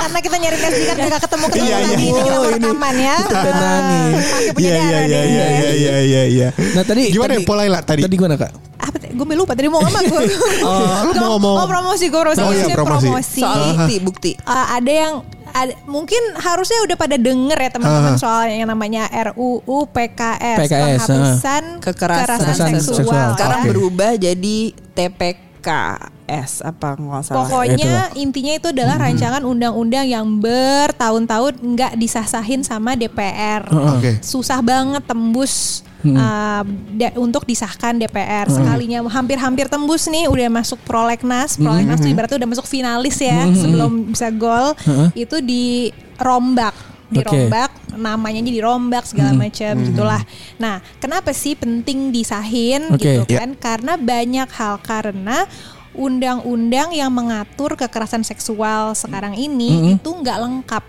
karena 0.00 0.18
kita 0.20 0.36
nyari 0.36 0.56
tes 0.56 0.72
kan 0.86 0.96
nggak 0.96 1.22
ketemu 1.22 1.44
ketemu 1.46 1.64
Iya, 1.64 1.76
iya. 1.76 1.86
tadi 1.86 1.96
di 1.96 2.06
Oh, 2.06 2.18
nomor 2.24 2.50
ini 2.50 2.56
rekaman 2.56 2.94
ya. 2.96 3.16
kita 3.18 3.40
tenangin. 3.42 4.12
Pakai 4.14 4.50
punya 4.50 4.64
Iya 4.64 4.78
iya 4.78 5.00
iya 5.02 5.22
iya 5.24 5.46
iya 5.46 5.70
iya 5.74 5.94
iya 6.00 6.22
iya. 6.26 6.48
Nah 6.72 6.82
tadi 6.82 7.02
Gimana 7.10 7.30
tadi, 7.30 7.36
ya 7.36 7.46
Po 7.46 7.54
Laila 7.54 7.80
tadi? 7.80 8.00
Tadi 8.02 8.14
gimana 8.14 8.34
kak? 8.36 8.50
Apa 8.76 8.96
tadi? 8.96 9.12
Gue 9.12 9.26
lupa 9.34 9.52
tadi 9.52 9.66
mau 9.66 9.80
ngomong 9.80 10.02
gue. 10.04 10.22
lu 10.24 11.12
mau 11.14 11.28
ngomong- 11.34 11.58
Oh 11.58 11.66
promosi 11.66 12.04
gue 12.06 12.20
promosi. 12.20 12.40
Oh, 12.40 12.52
iya, 12.52 12.66
promosi. 12.72 13.40
soal 13.40 13.58
bukti 13.74 13.96
bukti 14.00 14.32
Eh, 14.36 14.66
ada 14.72 14.92
yang 14.92 15.12
ada, 15.54 15.70
mungkin 15.86 16.18
harusnya 16.34 16.82
udah 16.82 16.96
pada 16.98 17.14
denger 17.14 17.54
ya 17.56 17.70
teman-teman 17.70 18.12
Ah. 18.12 18.18
soal 18.18 18.50
yang 18.50 18.66
namanya 18.66 19.06
RUU 19.30 19.86
PKS, 19.86 20.58
PKS, 20.60 20.98
penghapusan 21.00 21.62
Kekerasan 21.78 22.26
Kekerasan 22.42 22.68
seksual. 22.74 22.96
seksual. 22.98 23.28
sekarang 23.32 23.60
berubah 23.64 24.12
jadi 24.16 24.56
TPKS 24.92 26.50
apa 26.60 26.88
nggak 26.94 27.22
salah 27.22 27.38
Pokoknya 27.40 27.92
intinya 28.14 28.52
itu 28.52 28.68
adalah 28.68 28.98
rancangan 28.98 29.42
undang-undang 29.42 30.04
yang 30.04 30.26
bertahun-tahun 30.36 31.54
nggak 31.56 31.92
disah-sahin 31.96 32.60
sama 32.60 32.92
DPR. 32.94 33.62
Oke. 33.70 34.18
Susah 34.20 34.58
banget 34.58 35.06
tembus 35.06 35.86
uh, 36.04 36.62
de- 36.92 37.16
untuk 37.16 37.48
disahkan 37.48 37.96
DPR. 37.96 38.46
Sekalinya 38.52 39.00
hampir-hampir 39.08 39.66
tembus 39.72 40.06
nih 40.06 40.28
udah 40.28 40.48
masuk 40.52 40.78
prolegnas. 40.84 41.56
Prolegnas 41.56 41.98
tuh 42.00 42.10
ibaratnya 42.12 42.38
udah 42.44 42.50
masuk 42.50 42.66
finalis 42.68 43.16
ya 43.18 43.48
sebelum 43.56 44.12
bisa 44.12 44.28
gol. 44.30 44.76
Itu 45.16 45.40
dirombak 45.40 46.94
dirombak 47.14 47.70
namanya 47.94 48.42
aja 48.42 48.50
dirombak 48.50 49.04
segala 49.06 49.30
macam 49.36 49.72
gitulah. 49.86 50.22
Nah, 50.58 50.82
kenapa 50.98 51.30
sih 51.30 51.54
penting 51.54 52.10
disahin 52.10 52.90
Oke. 52.90 53.22
gitu 53.22 53.38
kan? 53.38 53.54
Karena 53.54 53.94
banyak 53.94 54.48
hal 54.50 54.82
karena 54.82 55.46
undang-undang 55.94 56.90
yang 56.90 57.14
mengatur 57.14 57.78
kekerasan 57.78 58.26
seksual 58.26 58.98
sekarang 58.98 59.38
ini 59.38 59.94
itu 59.94 60.10
nggak 60.10 60.38
lengkap. 60.42 60.84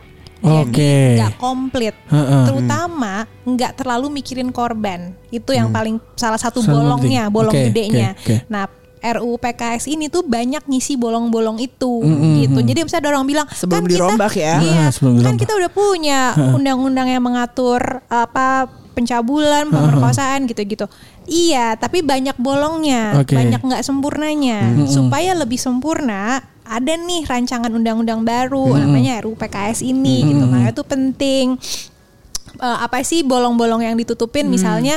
Jadi 0.45 0.61
Oke. 0.61 0.93
nggak 1.17 1.33
komplit, 1.35 1.95
Heeh. 2.05 2.43
terutama 2.45 3.13
nggak 3.41 3.71
terlalu 3.75 4.13
mikirin 4.13 4.49
korban. 4.49 5.17
Itu 5.27 5.51
yang 5.51 5.73
paling 5.73 5.97
salah 6.13 6.37
satu 6.37 6.61
Sangat 6.61 6.77
bolongnya, 6.77 7.23
penting. 7.25 7.33
bolong 7.33 7.53
Oke, 7.53 7.65
gedenya. 7.67 8.09
oke, 8.13 8.21
oke. 8.21 8.35
Nah, 8.45 8.63
RUU 9.05 9.37
PKS 9.37 9.85
ini 9.87 10.05
tuh 10.05 10.21
banyak 10.21 10.61
ngisi 10.63 10.93
bolong-bolong 10.95 11.57
itu 11.57 12.01
gitu. 12.35 12.59
Jadi 12.59 12.79
misalnya 12.79 13.01
ada 13.03 13.11
orang 13.11 13.25
bilang 13.25 13.47
Sebelum 13.47 13.73
kan 13.75 13.83
kita- 13.83 13.93
dirombak 13.93 14.33
ya. 14.35 14.53
Iya, 14.59 14.85
sebelum 14.89 15.13
kan 15.15 15.21
dirombak. 15.33 15.41
kita 15.41 15.53
udah 15.55 15.71
punya 15.71 16.19
undang-undang 16.51 17.07
yang 17.07 17.21
mengatur 17.21 17.81
apa 18.05 18.65
pencabulan, 18.95 19.67
pemerkosaan 19.67 20.47
gitu-gitu. 20.47 20.87
Iya, 21.27 21.75
tapi 21.75 21.99
banyak 21.99 22.39
bolongnya, 22.39 23.19
Oke. 23.19 23.35
banyak 23.35 23.59
nggak 23.59 23.83
sempurnanya. 23.83 24.71
Supaya 24.87 25.35
lebih 25.35 25.59
sempurna, 25.59 26.39
ada 26.63 26.93
nih 26.95 27.27
rancangan 27.27 27.69
undang-undang 27.69 28.23
baru 28.23 28.73
namanya 28.73 29.21
RUU 29.21 29.35
PKS 29.35 29.83
ini 29.83 30.31
gitu. 30.31 30.43
Makanya 30.47 30.71
itu 30.71 30.83
penting. 30.87 31.45
Eh, 32.55 32.77
apa 32.79 33.03
sih 33.03 33.19
bolong-bolong 33.21 33.83
yang 33.83 33.99
ditutupin 33.99 34.47
misalnya 34.47 34.95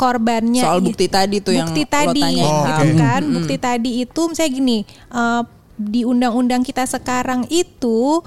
korbannya 0.00 0.64
Soal 0.64 0.80
bukti 0.80 1.12
tadi 1.12 1.44
tuh 1.44 1.52
yang 1.52 1.68
bukti 1.68 1.84
lo 1.84 1.92
tadi 1.92 2.20
tanyain 2.24 2.48
Oh, 2.48 2.64
gitu 2.64 2.84
kan 2.96 3.22
bukti 3.28 3.56
tadi 3.60 3.90
itu 4.00 4.20
misalnya 4.32 4.52
gini 4.56 4.78
eh, 5.12 5.42
di 5.76 6.08
undang-undang 6.08 6.64
kita 6.64 6.88
sekarang 6.88 7.44
itu 7.52 8.24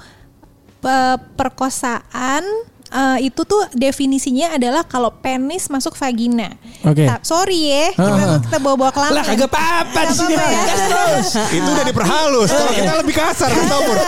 pe- 0.78 1.18
perkosaan 1.34 2.46
eh, 2.86 3.18
itu 3.24 3.40
tuh 3.42 3.62
definisinya 3.70 4.52
adalah 4.52 4.82
kalau 4.82 5.10
penis 5.10 5.66
masuk 5.66 5.94
vagina. 5.94 6.52
Oke. 6.82 7.04
Ta- 7.04 7.20
sorry 7.20 7.60
ya, 7.66 7.86
kita, 7.90 8.22
Ah. 8.26 8.38
kita 8.38 8.58
bawa-bawa 8.58 8.90
ke 8.90 9.00
Lah 9.00 9.22
kagak 9.22 9.48
apa-apa 9.48 10.00
di 10.04 10.14
sini 10.14 10.34
ya. 10.34 10.62
Terus. 10.84 11.28
Itu 11.50 11.68
udah 11.70 11.84
diperhalus. 11.84 12.48
Kalau 12.48 12.72
kita 12.72 12.92
lebih 12.96 13.14
kasar 13.14 13.48
kan 13.48 13.64
tau 13.64 13.80
Pur. 13.80 13.98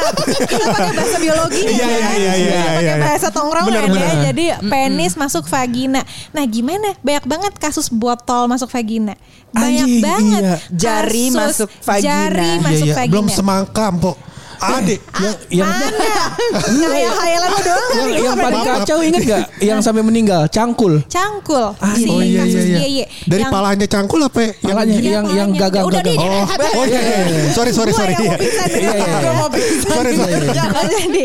kita 0.47 0.67
pakai 0.69 0.93
bahasa 0.93 1.17
biologi 1.17 1.63
Iya, 1.63 1.73
iya, 1.73 1.87
iya, 1.87 2.09
iya, 2.11 2.33
iya, 2.35 2.61
pakai 2.67 2.83
iya. 2.83 2.95
bahasa 2.99 3.29
tongkrongan 3.29 3.69
Bener, 3.69 3.83
ya 3.83 3.91
bener. 3.91 4.17
jadi 4.25 4.45
penis 4.63 5.13
masuk 5.15 5.45
vagina 5.47 6.01
nah 6.31 6.45
gimana 6.45 6.93
banyak 6.99 7.25
banget 7.25 7.53
kasus 7.57 7.87
botol 7.89 8.47
masuk 8.47 8.69
vagina 8.69 9.15
banyak 9.49 9.87
Anjing, 9.87 10.03
banget 10.03 10.43
iya. 10.43 10.57
Jari 10.69 11.25
kasus 11.27 11.37
masuk 11.37 11.69
vagina. 11.81 12.05
jari 12.05 12.51
Iya, 12.51 12.63
masuk 12.63 12.77
Iya, 12.77 12.85
iya. 12.85 12.97
vagina 12.97 13.13
Belum 13.13 13.29
semangka, 13.29 13.85
Mpok. 13.91 14.17
Ade. 14.59 14.97
Yang 15.17 15.37
yang 15.51 15.69
mana 15.69 15.87
kayak 16.87 17.13
hayalan 17.17 17.49
lo 17.49 17.61
doang 17.61 17.91
yang, 17.93 18.11
yang 18.25 18.37
paling 18.37 18.63
kacau 18.63 18.99
inget 19.01 19.23
gak? 19.25 19.45
Yang 19.61 19.79
sampai 19.85 20.03
meninggal, 20.03 20.43
cangkul. 20.49 21.01
cangkul 21.07 21.77
si 21.95 22.09
Oh 22.09 22.21
iya 22.21 22.43
iya 22.45 22.85
iya. 22.87 23.07
Dari 23.25 23.43
Yang- 23.45 23.53
palanya 23.53 23.87
cangkul 23.87 24.21
apa 24.25 24.39
ya? 24.39 24.51
yang 24.63 24.77
Palanya 24.77 24.95
gini? 24.97 25.09
yang 25.09 25.25
yang 25.27 25.51
palanya. 25.51 25.63
gagal 25.69 25.83
Udah 25.87 26.03
Oh, 26.07 26.45
oh 26.81 26.85
iya, 26.85 27.01
iya, 27.01 27.19
iya. 27.27 27.41
Sorry, 27.53 27.71
sorry, 27.73 27.93
sorry. 27.93 28.15
yang 28.15 28.25
Iya. 28.27 28.37
Iya, 28.37 28.65
iya, 28.77 28.93
iya. 28.97 29.33
Sorry, 29.87 30.11
sorry. 30.17 31.23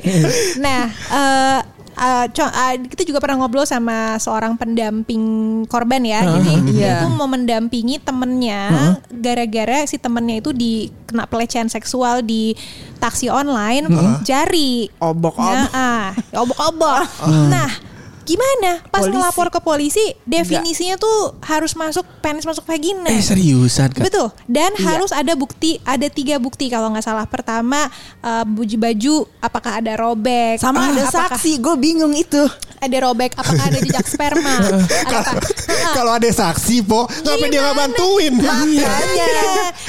Nah, 0.60 0.82
eh, 0.92 1.60
uh, 1.94 2.26
co- 2.28 2.48
uh, 2.48 2.74
kita 2.78 3.04
juga 3.04 3.20
pernah 3.20 3.40
ngobrol 3.40 3.64
sama 3.64 4.16
seorang 4.18 4.56
pendamping 4.56 5.24
korban 5.66 6.02
ya. 6.02 6.22
Jadi 6.22 6.52
dia 6.68 6.78
Iya. 6.78 6.94
itu 7.00 7.08
mau 7.12 7.26
mendampingi 7.26 7.98
temennya 7.98 8.62
gara-gara 9.10 9.84
si 9.84 9.96
temennya 9.96 10.40
itu 10.40 10.52
dikena 10.52 11.26
pelecehan 11.26 11.68
seksual 11.68 12.20
di 12.20 12.54
taksi 12.98 13.28
online 13.28 13.88
jari. 14.22 14.90
Obok-obok. 14.98 15.42
Nah, 15.42 15.68
ah, 15.72 16.08
obok-obok. 16.36 17.02
Nah, 17.48 17.70
gimana? 18.32 18.72
Pas 18.88 19.04
Polisi. 19.04 19.14
ngelapor 19.14 19.48
ke 19.50 19.60
polisi, 19.60 20.06
definisinya 20.24 20.96
tuh 20.96 21.36
harus 21.42 21.74
masuk 21.74 22.08
penis 22.20 22.44
masuk 22.44 22.64
vagina. 22.64 23.08
Eh 23.08 23.20
seriusan 23.20 23.92
kan? 23.92 24.04
Betul. 24.04 24.32
Dan 24.48 24.72
Iya. 24.74 24.86
harus 24.88 25.12
ada 25.12 25.34
bukti, 25.34 25.84
ada 25.84 26.08
tiga 26.08 26.38
bukti 26.38 26.68
kalau 26.68 26.88
nggak 26.90 27.04
salah. 27.04 27.28
Pertama, 27.28 27.92
eh, 28.20 28.44
baju 28.44 28.78
baju 28.80 29.16
apakah 29.40 29.84
ada 29.84 29.94
robek? 29.96 30.58
Sama 30.58 30.90
ada 30.90 31.04
apakah 31.04 31.36
saksi, 31.36 31.60
gue 31.60 31.76
bingung 31.76 32.16
itu. 32.16 32.40
Ada 32.82 32.98
robek, 33.04 33.38
apakah 33.38 33.62
ada 33.62 33.78
jejak 33.78 34.08
sperma? 34.08 34.58
ada 35.06 35.18
apa? 35.22 35.38
Nah, 35.38 35.94
Kalau 35.98 36.12
ada 36.16 36.26
saksi, 36.26 36.82
po, 36.82 37.06
ngapain 37.06 37.50
dia 37.50 37.62
nggak 37.62 37.78
bantuin? 37.78 38.34
Makanya. 38.34 38.90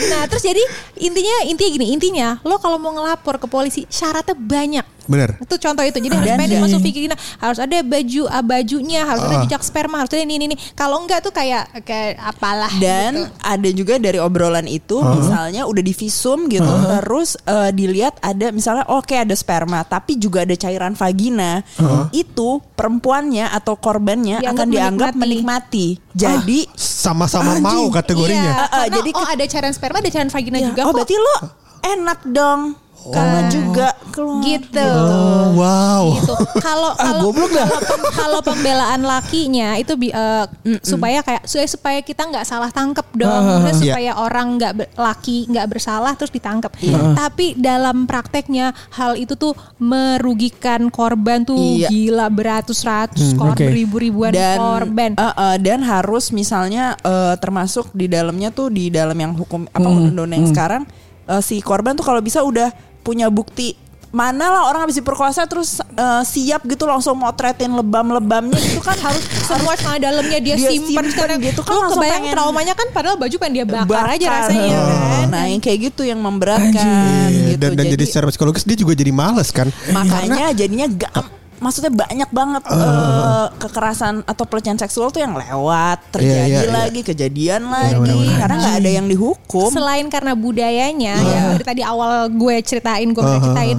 Nah, 0.03 0.24
terus 0.26 0.43
jadi 0.43 0.61
intinya 0.99 1.47
intinya 1.47 1.70
gini, 1.70 1.86
intinya 1.90 2.28
lo 2.43 2.59
kalau 2.59 2.76
mau 2.76 2.93
ngelapor 2.93 3.38
ke 3.38 3.47
polisi 3.47 3.84
syaratnya 3.88 4.34
banyak. 4.34 4.84
Bener. 5.07 5.38
Itu 5.38 5.57
contoh 5.59 5.84
itu. 5.86 5.98
Jadi 5.98 6.14
harus 6.14 6.32
pendek 6.34 6.59
masuk 6.62 6.80
vagina, 6.82 7.16
harus 7.38 7.59
ada 7.59 7.78
baju 7.82 8.22
ah, 8.30 8.44
bajunya, 8.44 9.00
harus 9.07 9.22
ada 9.22 9.36
jejak 9.46 9.62
sperma, 9.62 9.96
harus 10.03 10.11
ada 10.12 10.22
ini 10.22 10.34
ini. 10.38 10.44
ini. 10.53 10.57
Kalau 10.74 11.03
enggak 11.03 11.22
tuh 11.22 11.32
kayak 11.34 11.84
kayak 11.86 12.18
apalah 12.18 12.70
Dan 12.78 13.26
gitu. 13.26 13.30
ada 13.42 13.68
juga 13.70 13.94
dari 14.03 14.18
obrolan 14.18 14.66
itu 14.66 14.98
misalnya 15.03 15.66
udah 15.66 15.82
divisum 15.82 16.46
gitu 16.50 16.68
terus 16.68 17.38
eh, 17.46 17.70
dilihat 17.72 18.18
ada 18.22 18.50
misalnya 18.50 18.84
oke 18.90 19.14
ada 19.14 19.34
sperma 19.34 19.82
tapi 19.86 20.18
juga 20.18 20.42
ada 20.42 20.55
cairan 20.59 20.94
vagina. 20.94 21.62
Itu 22.11 22.61
perempuannya 22.74 23.48
atau 23.53 23.78
korbannya 23.78 24.42
Dianggap 24.42 24.59
akan 24.59 24.66
dianggap 24.72 25.12
menikmati. 25.14 25.86
Jadi 26.12 26.66
Sama-sama 26.76 27.57
mau 27.59 27.88
Iya, 27.88 27.94
kategorinya. 28.03 28.53
Ah, 28.53 28.59
ah, 28.62 28.68
karena, 28.86 28.96
jadi 29.00 29.11
oh 29.16 29.26
ada 29.26 29.44
cairan 29.48 29.72
sperma, 29.74 29.98
ada 29.98 30.11
cairan 30.12 30.30
vagina 30.30 30.59
ya, 30.61 30.66
juga 30.70 30.80
oh 30.86 30.92
kok. 30.92 30.96
berarti 31.03 31.16
lo 31.18 31.36
enak 31.82 32.20
dong. 32.30 32.61
Karena 33.05 33.40
juga 33.46 33.88
keluar. 34.09 34.42
gitu. 34.42 34.84
Oh, 34.84 35.46
wow. 35.57 36.03
gitu. 36.14 36.34
Kalau 36.59 36.90
Ah, 36.94 37.11
kalau 37.11 37.30
kalau 37.32 37.32
pem- 37.32 38.12
kalau 38.12 38.40
pembelaan 38.40 39.00
lakinya 39.00 39.74
itu 39.74 39.92
bi- 39.94 40.11
eh, 40.11 40.44
supaya 40.80 41.18
kayak 41.20 41.42
supaya, 41.44 41.98
kita 41.98 42.22
nggak 42.22 42.44
salah 42.44 42.68
tangkep 42.68 43.07
dong, 43.14 43.26
Ah, 43.26 43.59
Udah 43.59 43.72
Iya. 43.72 43.80
supaya 43.88 44.12
orang 44.16 44.46
nggak 44.55 44.72
laki 44.94 45.48
nggak 45.48 45.66
bersalah 45.68 46.12
terus 46.12 46.30
ditangkep. 46.30 46.70
Tapi 47.14 47.55
dalam 47.55 48.05
prakteknya 48.05 48.70
hal 48.90 49.14
itu 49.14 49.34
tuh 49.34 49.57
merugikan 49.78 50.86
korban 50.88 51.42
tuh 51.42 51.57
Iya. 51.57 51.88
gila 51.88 52.26
beratus-ratus 52.28 53.32
korban 53.32 53.57
oke. 53.64 53.74
ribu-ribuan 53.74 54.30
dan 54.30 54.59
korban. 54.59 55.11
eh, 55.14 55.24
eh, 55.24 55.57
dan 55.59 55.80
harus 55.80 56.28
misalnya 56.30 56.94
eh, 56.98 57.34
termasuk 57.36 57.88
di 57.90 58.07
dalamnya 58.07 58.50
tuh 58.50 58.68
di 58.68 58.88
dalam 58.88 59.14
yang 59.14 59.32
hukum 59.32 59.64
apa 59.66 59.82
undang-undang 59.82 60.38
yang 60.38 60.50
sekarang 60.50 60.82
eh, 61.24 61.40
si 61.40 61.59
korban 61.59 61.94
tuh 61.94 62.05
kalau 62.05 62.20
bisa 62.20 62.42
udah 62.42 62.68
punya 63.03 63.26
bukti 63.26 63.74
mana 64.09 64.44
lah 64.44 64.62
orang 64.66 64.84
habis 64.84 64.94
diperkosa 64.94 65.44
terus 65.44 65.80
eh, 65.80 66.22
siap 66.22 66.62
gitu 66.64 66.84
langsung 66.84 67.16
motretin 67.16 67.72
lebam-lebamnya 67.72 68.55
itu 68.55 68.76
kan 68.78 68.92
harus 69.09 69.24
semua 69.42 69.72
celana 69.72 69.96
dalamnya 69.98 70.36
dia, 70.36 70.53
Dia 70.55 70.68
simpen 70.68 71.00
simpen 71.00 71.05
sekarang 71.11 71.38
gitu 71.40 71.61
kan 71.61 71.72
Lu 71.72 71.80
langsung 71.80 71.96
kebayang 71.98 72.20
pengen- 72.22 72.34
traumanya 72.34 72.74
kan 72.74 72.86
padahal 72.90 73.16
baju 73.16 73.32
pengen 73.34 73.55
dia 73.55 73.64
bakar, 73.64 74.05
aja 74.07 74.20
bakar. 74.22 74.40
rasanya 74.44 74.76
kan. 74.76 75.26
Nah, 75.26 75.44
yang 75.48 75.61
kayak 75.61 75.78
gitu 75.88 76.03
yang 76.05 76.20
memberatkan 76.20 76.76
Iya, 77.24 77.57
gitu. 77.57 77.59
dan, 77.59 77.70
dan 77.72 77.84
jadi, 77.88 78.05
secara 78.05 78.28
psikologis 78.28 78.62
dia 78.62 78.76
juga 78.76 78.92
jadi 78.92 79.11
males 79.11 79.48
kan. 79.48 79.72
makanya 79.88 80.53
jadinya 80.53 80.86
gak 80.88 81.41
maksudnya 81.62 81.88
banyak 81.88 82.28
banget 82.28 82.62
eh, 82.66 83.46
kekerasan 83.56 84.26
atau 84.26 84.44
pelecehan 84.44 84.76
seksual 84.76 85.08
tuh 85.08 85.22
yang 85.22 85.32
lewat 85.32 86.10
terjadi 86.10 86.30
Iya, 86.42 86.44
iya, 86.44 86.62
iya. 86.66 86.72
lagi 86.74 87.00
kejadian 87.00 87.62
lagi. 87.64 88.34
karena 88.34 88.54
nggak 88.58 88.76
ada 88.82 88.90
yang 88.90 89.06
dihukum. 89.06 89.70
Selain 89.70 90.06
karena 90.10 90.34
budayanya 90.34 91.14
yang 91.16 91.44
dari 91.52 91.64
tadi 91.64 91.82
awal 91.82 92.26
gue 92.28 92.56
ceritain 92.60 93.06
gue 93.06 93.22
udah 93.22 93.38
ceritain 93.40 93.78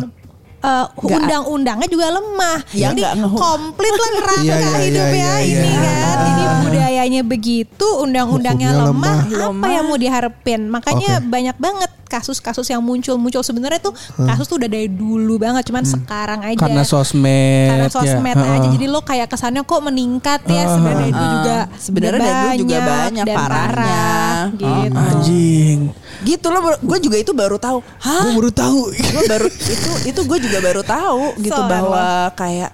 eh, 0.63 0.85
Nggak- 0.87 1.19
undang-undangnya 1.19 1.87
juga 1.87 2.07
lemah. 2.09 2.57
Ya, 2.71 2.89
Jadi 2.89 3.01
komplit 3.29 3.93
lah 3.93 4.09
neraka 4.13 4.41
Iya, 4.43 4.55
iya, 4.55 4.71
hidupnya 4.79 5.11
iya, 5.11 5.35
iya, 5.37 5.59
ini 5.59 5.69
iya. 5.69 5.81
kan. 5.83 6.17
Jadi 6.23 6.43
budayanya 6.63 7.21
begitu, 7.21 7.87
undang-undangnya 7.99 8.69
lemah, 8.73 9.17
lemah. 9.25 9.51
apa 9.51 9.67
yang 9.69 9.85
mau 9.85 9.97
diharapin? 9.97 10.61
Makanya 10.65 11.19
Oke. 11.19 11.27
banyak 11.27 11.57
banget 11.57 11.91
kasus-kasus 12.05 12.69
yang 12.69 12.79
muncul-muncul 12.79 13.41
sebenarnya 13.41 13.81
tuh 13.81 13.89
kasus 14.19 14.45
tuh 14.45 14.55
udah 14.55 14.69
dari 14.69 14.85
dulu 14.85 15.35
banget, 15.35 15.65
cuman 15.65 15.81
sekarang 15.83 16.39
aja. 16.43 16.61
Karena 16.61 16.83
sosmed. 16.83 17.67
karena 17.67 17.83
ya. 17.83 17.91
sosmed 17.91 18.35
aja 18.35 18.53
Heeh. 18.61 18.71
jadi 18.71 18.85
lo 18.87 19.01
kayak 19.01 19.27
kesannya 19.27 19.61
kok 19.61 19.81
meningkat 19.81 20.45
ya 20.45 20.63
sebenarnya 20.69 21.07
itu 21.07 21.17
Ah, 21.19 21.31
juga 21.33 21.57
sebenarnya 21.75 22.21
dulu 22.45 22.59
juga 22.59 22.77
banyak 22.79 23.25
dan 23.25 23.35
parahnya. 23.35 23.65
parah, 23.73 24.39
gitu. 24.53 24.93
Anjing. 24.95 25.79
gitu 26.23 26.47
loh 26.47 26.61
gue 26.77 26.97
juga 27.01 27.17
itu 27.17 27.31
baru 27.31 27.57
tahu 27.57 27.81
hah 27.81 28.23
Gue 28.23 28.33
baru 28.37 28.51
tahu. 28.53 28.79
gue 28.93 29.23
baru 29.25 29.47
itu 29.49 29.89
itu 30.05 30.21
gue 30.23 30.37
juga 30.39 30.52
baru 30.61 30.81
tahu 30.83 31.23
gitu 31.41 31.55
Soal 31.55 31.71
bahwa 31.71 32.05
kayak 32.35 32.71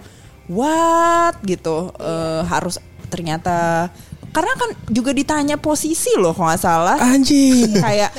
what? 0.50 1.38
gitu. 1.46 1.94
Eh, 2.02 2.42
harus 2.50 2.82
ternyata 3.08 3.90
karena 4.30 4.54
kan 4.54 4.70
juga 4.94 5.10
ditanya 5.10 5.58
posisi 5.58 6.14
loh 6.18 6.34
kalau 6.34 6.50
nggak 6.54 6.62
salah. 6.62 6.98
Anjing. 7.02 7.74
kayak 7.86 8.12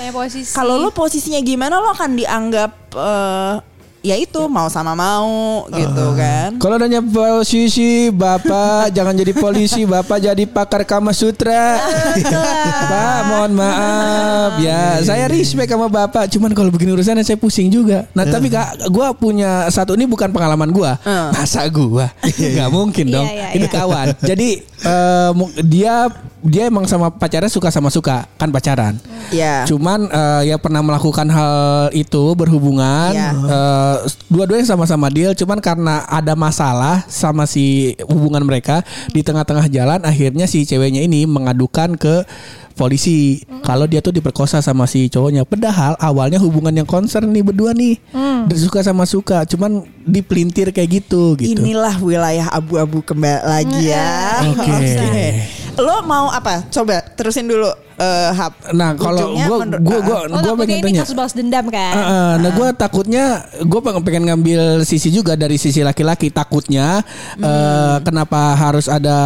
kalau 0.54 0.78
lo 0.78 0.90
posisinya 0.90 1.38
gimana 1.42 1.78
lo 1.78 1.90
akan 1.92 2.18
dianggap 2.18 2.72
eh, 2.94 3.54
ya 4.00 4.16
itu 4.16 4.40
mau 4.46 4.64
sama 4.66 4.92
mau 4.92 5.64
gitu 5.68 6.06
kan. 6.14 6.56
Kalau 6.56 6.76
nanya 6.76 7.00
posisi 7.00 8.08
Bapak 8.08 8.88
jangan 8.96 9.12
jadi 9.12 9.32
polisi 9.32 9.84
Bapak 9.84 10.18
jadi 10.22 10.44
pakar 10.44 10.82
Kama 10.82 11.12
Sutra. 11.12 11.76
Pak 12.90 13.18
mohon 13.26 13.52
maaf. 13.54 14.56
Ya 14.56 15.00
saya 15.00 15.26
respect 15.26 15.68
sama 15.68 15.86
Bapak 15.86 16.26
Cuman 16.28 16.50
kalau 16.50 16.68
begini 16.68 16.92
urusannya 16.92 17.20
saya 17.20 17.36
pusing 17.36 17.68
juga. 17.68 18.08
Nah 18.12 18.24
tapi 18.24 18.48
kak 18.48 18.88
Gue 18.88 19.04
punya 19.14 19.68
satu 19.68 19.92
Ini 19.92 20.04
bukan 20.06 20.30
pengalaman 20.30 20.68
gue 20.68 20.92
Hmm. 21.00 21.30
Masa 21.30 21.64
gue 21.64 22.06
Gak 22.56 22.70
mungkin 22.70 23.06
dong. 23.08 23.24
Iya, 23.24 23.32
iya, 23.32 23.48
Ini 23.52 23.64
iya. 23.64 23.72
kawan. 23.72 24.06
Jadi 24.18 24.48
eh, 24.64 25.30
mu- 25.32 25.54
Dia 25.60 26.08
Dia 26.40 26.66
emang 26.66 26.84
sama 26.84 27.08
pacarnya 27.08 27.48
suka 27.48 27.68
sama 27.68 27.88
suka 27.88 28.24
Kan 28.34 28.48
pacaran. 28.48 28.96
Ya 29.30 29.64
Cuman 29.64 30.06
eh, 30.06 30.42
ya 30.46 30.56
pernah 30.56 30.80
melakukan 30.80 31.28
hal 31.28 31.54
itu 31.92 32.32
berhubungan 32.32 33.12
Iya. 33.12 33.30
Eh, 33.98 34.10
dua-duanya 34.30 34.66
sama-sama 34.66 35.10
deal 35.10 35.34
cuman 35.34 35.58
karena 35.58 36.06
ada 36.06 36.38
masalah 36.38 37.02
sama 37.10 37.48
si 37.48 37.96
hubungan 38.06 38.44
mereka 38.46 38.86
di 39.10 39.24
tengah-tengah 39.26 39.66
jalan 39.72 40.00
akhirnya 40.06 40.46
si 40.46 40.62
ceweknya 40.62 41.02
ini 41.02 41.26
mengadukan 41.26 41.98
ke 41.98 42.22
polisi. 42.80 43.44
Kalau 43.60 43.84
dia 43.84 44.00
tuh 44.00 44.16
diperkosa 44.16 44.64
sama 44.64 44.88
si 44.88 45.12
cowoknya. 45.12 45.44
Padahal 45.44 46.00
awalnya 46.00 46.40
hubungan 46.40 46.72
yang 46.72 46.88
concern 46.88 47.28
nih 47.28 47.44
berdua 47.44 47.76
nih. 47.76 48.00
Dan 48.48 48.56
suka 48.56 48.80
sama 48.80 49.04
suka 49.04 49.44
cuman 49.44 49.84
dipelintir 50.08 50.72
kayak 50.72 51.04
gitu 51.04 51.36
gitu. 51.36 51.60
Inilah 51.60 52.00
wilayah 52.00 52.48
abu-abu 52.48 53.04
kembali 53.04 53.44
lagi 53.44 53.92
ya. 53.92 54.40
Oke. 54.56 55.59
Lo 55.80 56.04
mau 56.04 56.28
apa 56.28 56.68
coba 56.68 57.00
terusin 57.16 57.48
dulu 57.48 57.68
eh 58.00 58.30
hap 58.32 58.72
nah 58.72 58.96
kalau 58.96 59.36
gue 59.36 59.56
gue 59.76 59.98
gue 60.00 60.18
gue 60.32 60.54
pengen 60.56 60.76
ini 60.80 60.84
tanya 60.88 61.00
kasus 61.04 61.12
balas 61.12 61.34
dendam 61.36 61.68
kan? 61.68 61.92
Uh, 61.92 62.00
uh, 62.00 62.30
nah 62.40 62.50
gue 62.56 62.68
takutnya 62.72 63.24
gue 63.60 63.80
pengen, 63.84 64.00
pengen 64.00 64.24
ngambil 64.24 64.60
sisi 64.88 65.12
juga 65.12 65.36
dari 65.36 65.60
sisi 65.60 65.84
laki-laki 65.84 66.32
takutnya 66.32 67.04
uh, 67.36 68.00
kenapa 68.00 68.56
harus 68.56 68.88
ada 68.88 69.18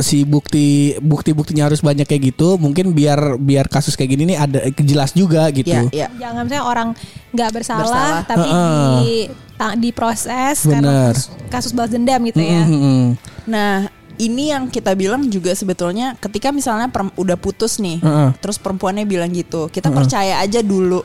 si 0.00 0.24
bukti 0.24 0.96
bukti 1.04 1.36
buktinya 1.36 1.68
harus 1.68 1.84
banyak 1.84 2.08
kayak 2.08 2.32
gitu 2.32 2.56
mungkin 2.56 2.96
biar 2.96 3.36
biar 3.36 3.68
kasus 3.68 4.00
kayak 4.00 4.16
gini 4.16 4.32
nih 4.32 4.38
ada 4.40 4.58
jelas 4.80 5.12
juga 5.12 5.52
gitu. 5.52 5.68
ya 5.68 5.84
ya 5.92 6.08
Jangan 6.16 6.48
misalnya 6.48 6.64
orang 6.64 6.88
nggak 7.32 7.50
bersalah, 7.52 7.84
Bersalah. 7.84 8.20
tapi 8.24 8.48
Heeh. 8.48 8.96
di 9.04 9.14
ta- 9.56 9.76
diproses 9.76 10.56
Bener. 10.64 10.72
karena 10.72 10.92
kasus, 11.12 11.24
kasus 11.52 11.72
balas 11.76 11.92
dendam 11.92 12.20
gitu 12.28 12.40
ya. 12.40 12.64
Mm, 12.64 12.72
mm, 12.72 12.80
mm. 12.80 13.06
Nah, 13.48 13.74
ini 14.18 14.52
yang 14.52 14.68
kita 14.68 14.92
bilang 14.92 15.24
juga 15.26 15.52
sebetulnya 15.52 16.14
ketika 16.20 16.52
misalnya 16.52 16.88
udah 17.16 17.36
putus 17.36 17.78
nih, 17.78 18.00
Heeh. 18.00 18.28
terus 18.38 18.60
perempuannya 18.60 19.04
bilang 19.04 19.32
gitu, 19.32 19.68
kita 19.68 19.88
percaya 19.88 20.38
aja 20.38 20.60
dulu. 20.60 21.00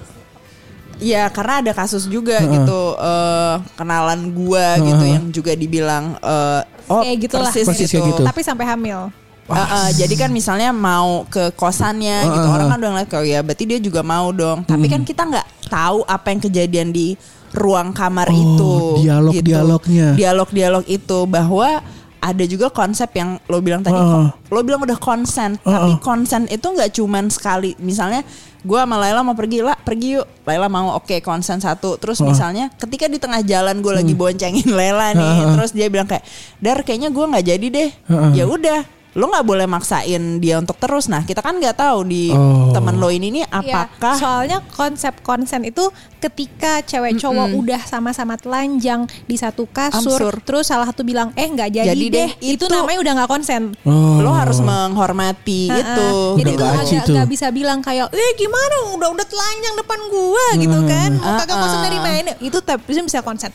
Ya 0.98 1.30
karena 1.30 1.62
ada 1.62 1.72
kasus 1.78 2.10
juga 2.10 2.42
gitu 2.42 2.80
eh, 2.98 3.56
kenalan 3.78 4.34
gua 4.34 4.82
gitu 4.82 5.04
yang 5.06 5.30
juga 5.30 5.54
dibilang 5.54 6.18
eh, 6.18 6.62
oh 6.90 7.06
Kayak 7.06 7.18
gitulah. 7.22 7.52
persis, 7.54 7.66
Persis 7.70 7.86
gitu. 7.86 8.02
kayak 8.02 8.08
gitu. 8.18 8.22
Tapi 8.26 8.42
sampai 8.42 8.66
hamil. 8.66 9.00
Eh, 9.48 9.56
eh, 9.56 9.90
jadi 9.96 10.28
kan 10.28 10.30
misalnya 10.34 10.74
mau 10.74 11.24
ke 11.30 11.54
kosannya 11.54 12.26
gitu 12.26 12.48
orang 12.50 12.68
kan 12.68 12.78
udah 12.82 12.92
ngeliat 12.98 13.10
kalau 13.14 13.24
ya 13.24 13.40
berarti 13.40 13.64
dia 13.64 13.80
juga 13.80 14.02
mau 14.02 14.34
dong. 14.34 14.66
Tapi 14.66 14.90
kan 14.90 15.06
kita 15.06 15.22
nggak 15.24 15.48
tahu 15.70 16.02
apa 16.04 16.28
yang 16.34 16.42
kejadian 16.42 16.90
di 16.90 17.14
ruang 17.54 17.94
kamar 17.94 18.28
Oh, 18.28 18.36
itu. 18.36 18.74
dialog-dialognya. 19.06 20.18
Dialog-dialog 20.18 20.84
itu 20.84 21.20
bahwa 21.30 21.80
ada 22.18 22.44
juga 22.50 22.68
konsep 22.74 23.08
yang 23.14 23.38
lo 23.46 23.62
bilang 23.62 23.86
tadi 23.86 23.96
Heeh. 23.96 24.28
lo 24.34 24.60
bilang 24.66 24.82
udah 24.82 24.98
konsen 24.98 25.56
tapi 25.62 26.02
konsen 26.02 26.50
itu 26.50 26.66
nggak 26.66 26.92
cuman 26.98 27.30
sekali. 27.30 27.78
Misalnya 27.78 28.26
gue 28.66 28.80
sama 28.80 28.98
Laila 29.00 29.22
mau 29.24 29.38
pergi 29.38 29.62
lah 29.64 29.78
pergi 29.80 30.20
yuk. 30.20 30.28
Laila 30.44 30.68
mau 30.68 30.98
oke 30.98 31.22
konsen 31.22 31.62
satu. 31.62 31.96
Terus 32.02 32.20
misalnya 32.26 32.74
ketika 32.76 33.06
di 33.08 33.22
tengah 33.22 33.46
jalan 33.46 33.80
gue 33.80 33.94
lagi 33.94 34.14
boncengin 34.18 34.68
Laila 34.74 35.14
nih 35.14 35.56
terus 35.56 35.72
dia 35.72 35.88
bilang 35.88 36.10
kayak 36.10 36.26
dar 36.58 36.82
kayaknya 36.82 37.14
gue 37.14 37.26
nggak 37.26 37.46
jadi 37.46 37.68
deh. 37.70 37.90
Ya 38.34 38.44
udah 38.50 38.82
lo 39.18 39.26
nggak 39.28 39.44
boleh 39.44 39.66
maksain 39.66 40.38
dia 40.38 40.56
untuk 40.56 40.78
terus 40.78 41.10
nah 41.10 41.20
kita 41.20 41.42
kan 41.42 41.58
nggak 41.58 41.74
tahu 41.76 42.06
di 42.06 42.30
Oh. 42.30 42.70
temen 42.70 42.96
lo 42.96 43.10
ini 43.10 43.34
nih 43.34 43.44
Iya, 43.44 43.58
apakah 43.58 44.14
soalnya 44.16 44.62
konsep 44.70 45.10
konsen 45.20 45.66
itu 45.66 45.90
ketika 46.18 46.82
cewek 46.82 47.18
cowok 47.18 47.50
udah 47.52 47.82
sama-sama 47.82 48.36
telanjang 48.36 49.06
di 49.24 49.34
satu 49.34 49.66
kasur, 49.66 50.18
Amsur. 50.18 50.34
terus 50.42 50.66
salah 50.66 50.86
satu 50.86 51.02
bilang 51.02 51.34
eh 51.34 51.46
nggak 51.46 51.70
jadi, 51.72 51.88
Jadi 51.88 52.06
deh, 52.08 52.30
itu, 52.44 52.62
itu- 52.62 52.70
namanya 52.70 53.00
udah 53.00 53.14
nggak 53.16 53.32
konsen. 53.32 53.64
Oh. 53.84 54.20
lo 54.20 54.30
harus 54.32 54.60
menghormati 54.60 55.66
Heeh. 55.68 55.80
itu 55.80 56.10
Jadi 56.38 56.52
Udah 56.54 56.70
agak 56.76 57.04
tuh. 57.04 57.14
nggak 57.16 57.30
bisa 57.30 57.48
bilang 57.50 57.80
kayak, 57.80 58.10
eh 58.10 58.32
gimana 58.36 58.76
udah 58.94 59.10
udah 59.10 59.26
telanjang 59.26 59.76
depan 59.76 60.00
gua 60.08 60.46
gitu 60.56 60.78
kan, 60.84 61.10
mau 61.16 61.34
kagak 61.38 61.56
konsen 61.56 61.80
dari 61.82 61.98
mana? 61.98 62.32
Itu 62.38 62.58
tapi 62.60 62.82
itu 62.88 63.02
bisa 63.04 63.22
konsen. 63.22 63.50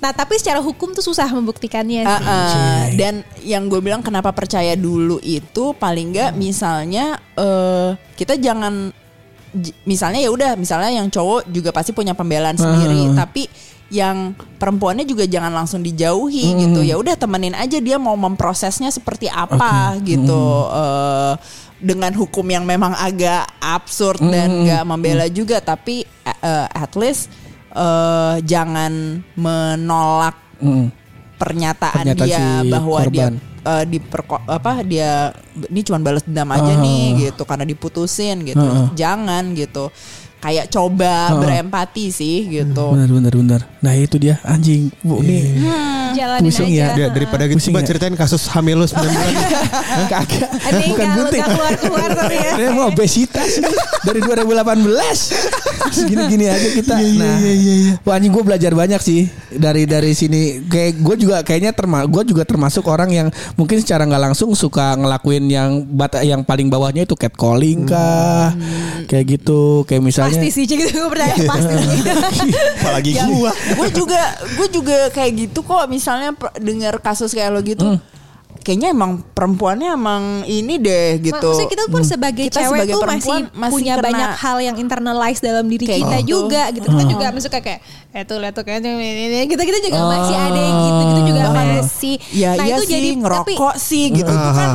Nah 0.00 0.10
tapi 0.10 0.36
secara 0.36 0.58
hukum 0.58 0.90
tuh 0.90 1.04
susah 1.04 1.28
membuktikannya 1.28 2.02
sih. 2.02 2.08
Uh, 2.08 2.24
uh, 2.26 2.80
dan 2.96 3.14
yang 3.40 3.68
gue 3.68 3.78
bilang 3.78 4.00
kenapa 4.00 4.32
percaya 4.32 4.72
dulu 4.72 5.20
itu 5.20 5.72
paling 5.74 6.10
nggak 6.10 6.30
misalnya 6.34 7.20
eh 7.34 7.88
kita 8.16 8.34
jangan 8.34 8.88
j- 9.52 9.76
misalnya 9.84 10.18
ya 10.18 10.30
udah 10.30 10.50
misalnya 10.54 10.88
yang 10.90 11.06
cowok 11.06 11.44
juga 11.46 11.68
pasti 11.70 11.92
punya 11.92 12.12
pembelaan 12.12 12.56
sendiri 12.56 13.12
tapi 13.14 13.44
yang 13.90 14.32
perempuannya 14.56 15.02
juga 15.02 15.26
jangan 15.26 15.50
langsung 15.50 15.82
dijauhi 15.82 16.46
gitu. 16.62 16.80
Ya 16.80 16.94
udah 16.94 17.18
temenin 17.18 17.52
aja 17.52 17.76
dia 17.76 17.98
mau 17.98 18.14
memprosesnya 18.14 18.86
seperti 18.88 19.26
apa 19.26 19.98
gitu. 20.00 20.42
Eh, 20.70 21.34
dengan 21.80 22.12
hukum 22.12 22.44
yang 22.44 22.62
memang 22.62 22.92
agak 22.94 23.50
absurd 23.58 24.20
dan 24.22 24.48
nggak 24.62 24.84
membela 24.86 25.26
juga 25.26 25.58
tapi 25.58 26.04
eh, 26.22 26.66
at 26.70 26.92
least 26.94 27.26
eh, 27.70 28.36
jangan 28.42 28.92
menolak 29.34 30.36
Mm. 30.58 30.92
pernyataan, 31.34 32.04
Pernyataan 32.04 32.26
dia 32.26 32.38
si 32.60 32.68
bahwa 32.68 32.98
korban. 32.98 33.12
dia 33.12 33.26
eh, 33.62 33.84
diperko- 33.86 34.44
apa 34.46 34.72
dia 34.82 35.32
ini 35.64 35.80
cuma 35.80 35.98
balas 35.98 36.20
dendam 36.22 36.48
aja 36.50 36.72
nih 36.74 37.04
gitu 37.26 37.42
karena 37.44 37.64
diputusin 37.64 38.44
gitu. 38.44 38.60
Jangan 38.92 39.52
gitu. 39.54 39.88
Kayak 40.38 40.68
coba 40.68 41.36
berempati 41.36 42.08
sih 42.08 42.48
gitu. 42.50 42.92
Benar 42.92 43.08
benar 43.08 43.32
benar. 43.34 43.60
Nah 43.78 43.92
itu 43.92 44.16
dia 44.16 44.40
anjing. 44.42 44.88
Bu 45.00 45.20
nih. 45.20 45.60
Jalanin 46.12 46.44
Pusing 46.44 46.70
aja. 46.70 46.76
ya. 46.76 46.86
Dia 46.92 47.06
daripada 47.08 47.42
gitu 47.44 47.56
Pusing 47.56 47.72
coba 47.72 47.80
ya? 47.80 47.86
ceritain 47.86 48.14
kasus 48.14 48.42
hamil 48.48 48.76
lu 48.76 48.86
9 48.86 49.00
bulan. 49.00 49.34
Kagak. 50.06 50.48
Ada 50.60 50.76
yang 50.76 50.90
Bukan 50.90 51.06
nggak 51.08 51.46
keluar-keluar 51.46 52.08
tapi 52.14 52.34
ya. 52.36 52.52
Ini 52.56 52.70
mau 52.70 52.86
obesitas 52.88 53.50
dari 54.00 54.20
2018. 54.20 54.88
Gini-gini 56.02 56.44
aja 56.46 56.68
kita. 56.70 56.94
Nah, 56.96 57.36
wah 58.00 58.14
anjing 58.14 58.30
gue 58.30 58.42
belajar 58.42 58.72
banyak 58.72 59.00
sih 59.00 59.26
dari 59.50 59.84
dari 59.84 60.12
sini. 60.12 60.62
Kayak 60.62 61.00
gue 61.00 61.16
juga 61.18 61.36
kayaknya 61.40 61.72
terma 61.72 62.04
gue 62.04 62.22
juga 62.24 62.42
termasuk 62.42 62.84
orang 62.84 63.10
yang 63.10 63.28
mungkin 63.54 63.78
secara 63.78 64.04
nggak 64.04 64.22
langsung 64.30 64.52
suka 64.52 64.94
ngelakuin 64.94 65.44
yang 65.46 65.70
bata 65.84 66.20
yang 66.20 66.40
paling 66.40 66.68
bawahnya 66.68 67.02
itu 67.02 67.14
catcalling 67.14 67.84
kah, 67.84 68.54
kayak 69.06 69.38
gitu. 69.38 69.82
Kayak 69.84 70.02
misalnya 70.04 70.38
Pasti 70.38 70.50
sih 70.52 70.64
gitu 70.64 70.86
gue 70.86 71.08
percaya 71.08 71.34
pasti. 71.36 71.76
Apalagi 72.80 73.10
Ya, 73.10 73.26
gua. 73.26 73.50
gue 73.50 73.88
juga 73.90 74.20
gue 74.54 74.68
juga 74.70 74.96
kayak 75.10 75.32
gitu 75.36 75.60
kok 75.60 75.84
misalnya 76.00 76.30
dengar 76.56 76.96
kasus 76.98 77.30
kayak 77.30 77.52
lo 77.52 77.60
gitu. 77.60 77.84
Hmm. 77.84 78.00
Kayaknya 78.60 78.92
emang 78.92 79.24
perempuannya 79.24 79.96
emang 79.96 80.22
ini 80.44 80.76
deh 80.76 81.16
gitu. 81.22 81.32
Maksudnya 81.32 81.70
kita 81.70 81.84
pun 81.88 82.02
sebagai 82.04 82.44
Kita 82.44 82.60
cewek 82.60 82.76
sebagai 82.84 82.92
tuh 82.92 83.02
masih, 83.08 83.40
masih 83.56 83.72
punya 83.72 83.94
kena- 83.96 84.04
banyak 84.04 84.30
hal 84.36 84.56
yang 84.60 84.76
internalize 84.76 85.40
dalam 85.40 85.64
diri 85.64 85.88
Kayak 85.88 86.00
kita 86.02 86.16
gitu. 86.18 86.28
juga 86.28 86.62
gitu. 86.68 86.86
Kita 86.86 87.04
juga 87.08 87.24
maksudnya 87.32 87.62
kayak 87.62 87.80
eh 88.10 88.22
tuh 88.28 88.36
lihat 88.36 88.52
tuh 88.52 88.64
kayaknya 88.64 88.90
ini 89.00 89.48
kita 89.48 89.62
kita 89.64 89.80
juga 89.80 90.00
masih 90.04 90.36
ada 90.36 90.60
yang 90.60 90.76
gitu 90.76 91.00
gitu 91.00 91.20
juga 91.24 91.44
masih. 91.52 92.14
Ya 92.36 92.48
nah 92.52 92.64
iya 92.64 92.76
itu 92.76 92.82
sih 92.84 92.92
jadi 92.92 93.08
ngerokok 93.16 93.72
tapi 93.72 93.80
sih 93.80 94.04
gitu 94.12 94.28
itu 94.28 94.50
kan 94.52 94.70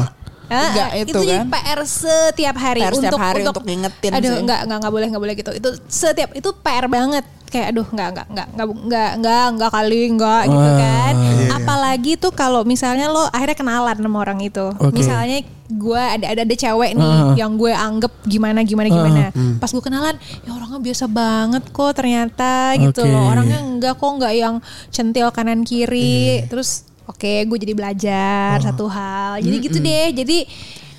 Enggak 0.46 0.90
ah, 0.90 0.98
itu, 0.98 1.18
jadi 1.18 1.36
kan. 1.42 1.48
PR 1.50 1.80
setiap 1.84 2.56
hari 2.56 2.80
PR 2.82 2.94
setiap 2.94 3.12
untuk 3.14 3.20
hari 3.20 3.42
untuk 3.42 3.66
ngingetin 3.66 4.12
Aduh, 4.14 4.30
sih. 4.30 4.42
enggak 4.46 4.60
enggak 4.64 4.78
enggak 4.80 4.94
boleh 4.94 5.08
enggak 5.10 5.24
boleh 5.24 5.36
gitu. 5.36 5.52
Itu 5.52 5.70
setiap 5.88 6.30
itu 6.34 6.50
PR 6.56 6.86
banget. 6.86 7.26
Kayak 7.46 7.72
aduh 7.72 7.88
enggak 7.88 8.08
enggak 8.12 8.28
enggak 8.28 8.48
enggak 8.52 8.68
enggak 8.76 9.10
enggak, 9.16 9.46
enggak 9.54 9.72
kali 9.72 10.00
enggak 10.10 10.42
gitu 10.46 10.70
Ah, 10.70 10.76
kan. 10.76 11.14
iya. 11.16 11.48
Apalagi 11.56 12.12
tuh 12.18 12.32
kalau 12.32 12.62
misalnya 12.62 13.06
lo 13.08 13.24
akhirnya 13.30 13.56
kenalan 13.56 13.96
sama 13.96 14.18
orang 14.20 14.40
itu. 14.42 14.66
Oke. 14.76 14.92
Misalnya 14.92 15.40
gue 15.66 15.98
ada 15.98 16.26
ada 16.30 16.42
ada 16.44 16.56
cewek 16.56 16.94
nih 16.94 17.14
Ah. 17.26 17.34
yang 17.34 17.56
gue 17.56 17.72
anggap 17.72 18.14
gimana 18.24 18.62
gimana 18.62 18.86
gimana. 18.86 19.24
Pas 19.58 19.70
gue 19.70 19.80
kenalan, 19.80 20.14
ya 20.42 20.52
orangnya 20.52 20.78
biasa 20.80 21.06
banget 21.08 21.64
kok 21.70 21.92
ternyata 21.96 22.54
gitu 22.76 23.02
Oke. 23.02 23.10
loh. 23.10 23.24
Orangnya 23.26 23.60
enggak 23.62 23.94
kok 23.96 24.12
enggak 24.12 24.34
yang 24.36 24.56
centil 24.90 25.30
kanan 25.32 25.64
kiri. 25.64 26.46
Terus 26.46 26.86
oke 27.06 27.34
gue 27.46 27.58
jadi 27.62 27.74
belajar 27.74 28.62
satu 28.62 28.86
hal. 28.90 29.42
Jadi 29.42 29.56
gitu 29.62 29.78
deh. 29.82 30.08
Jadi 30.12 30.38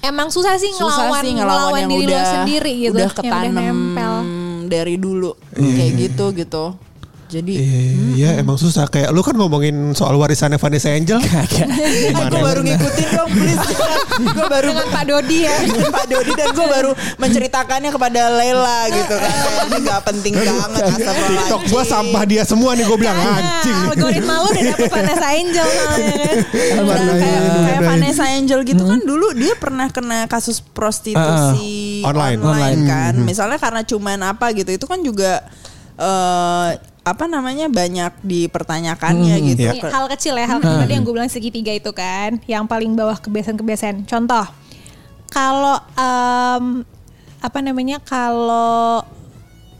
emang 0.03 0.31
susah 0.31 0.55
sih 0.57 0.71
susah 0.75 1.11
ngelawan 1.11 1.23
sih 1.23 1.33
ngelawan, 1.35 1.59
ngelawan 1.59 1.81
yang 1.83 1.91
diri 1.91 2.05
lo 2.05 2.09
udah 2.09 2.25
sendiri 2.25 2.73
gitu. 2.79 2.95
udah 2.95 3.11
nempel. 3.51 4.15
dari 4.67 4.95
dulu 4.99 5.31
kayak 5.55 5.93
gitu 5.95 6.25
gitu. 6.35 6.65
Jadi 7.27 7.53
Iya 8.14 8.39
emang 8.39 8.55
susah 8.55 8.87
kayak 8.87 9.11
lu 9.11 9.18
kan 9.20 9.35
ngomongin 9.35 9.74
soal 9.93 10.14
warisannya 10.14 10.57
Vanessa 10.57 10.89
Angel. 10.89 11.18
Gue 11.18 12.39
baru 12.39 12.62
ngikutin 12.62 13.09
dong 13.12 13.29
please. 13.29 13.66
gue 14.37 14.47
baru 14.47 14.68
Dengan 14.70 14.89
Pak 14.89 15.05
Dodi 15.05 15.39
ya. 15.43 15.57
Pak 15.97 16.07
Dodi 16.07 16.33
dan 16.33 16.49
gue 16.51 16.66
baru 16.66 16.91
menceritakannya 17.18 17.91
kepada 17.91 18.20
Lela 18.31 18.79
gitu 18.89 19.14
kan. 19.18 19.33
Ini 19.66 19.79
gak 19.83 20.01
penting 20.07 20.33
banget. 20.39 20.83
TikTok 21.27 21.62
gua 21.66 21.83
sampah 21.83 22.22
dia 22.24 22.43
semua 22.43 22.72
nih 22.72 22.87
gue 22.87 22.97
bilang 22.97 23.18
anjing. 23.18 23.79
Algoritma 23.91 24.35
lo 24.39 24.49
udah 24.49 24.62
dapet 24.72 24.89
Vanessa 24.97 25.29
Angel 25.29 25.66
kan. 25.66 25.99
Kayak. 27.18 27.81
Vanessa 27.83 28.24
Angel 28.31 28.61
gitu 28.62 28.83
kan 28.83 29.01
dulu 29.03 29.35
dia 29.35 29.59
pernah 29.59 29.91
kena 29.91 30.24
kasus 30.27 30.62
prostitusi 30.62 32.01
Ah, 32.01 32.14
online. 32.14 32.39
online, 32.39 32.81
kan. 32.87 33.14
Misalnya 33.18 33.59
karena 33.59 33.83
cuman 33.83 34.18
apa 34.22 34.55
gitu 34.55 34.70
itu 34.70 34.87
kan 34.87 35.03
juga 35.03 35.43
eh 35.97 36.70
apa 37.07 37.31
namanya 37.31 37.71
banyak 37.71 38.19
dipertanyakannya 38.19 39.39
gitu. 39.55 39.71
iya. 39.71 39.79
Nih, 39.79 39.95
hal 39.95 40.11
kecil 40.11 40.35
ya, 40.35 40.47
hal 40.51 40.59
kecil 40.59 40.79
tadi 40.83 40.93
yang 40.99 41.07
gue 41.07 41.15
bilang 41.15 41.31
segitiga 41.31 41.71
itu 41.71 41.95
kan, 41.95 42.43
yang 42.51 42.67
paling 42.67 42.99
bawah 42.99 43.15
kebiasaan-kebiasaan. 43.23 44.11
Contoh, 44.11 44.43
kalau 45.31 45.79
em, 45.95 46.83
apa 47.39 47.59
namanya, 47.63 48.03
kalau 48.03 49.07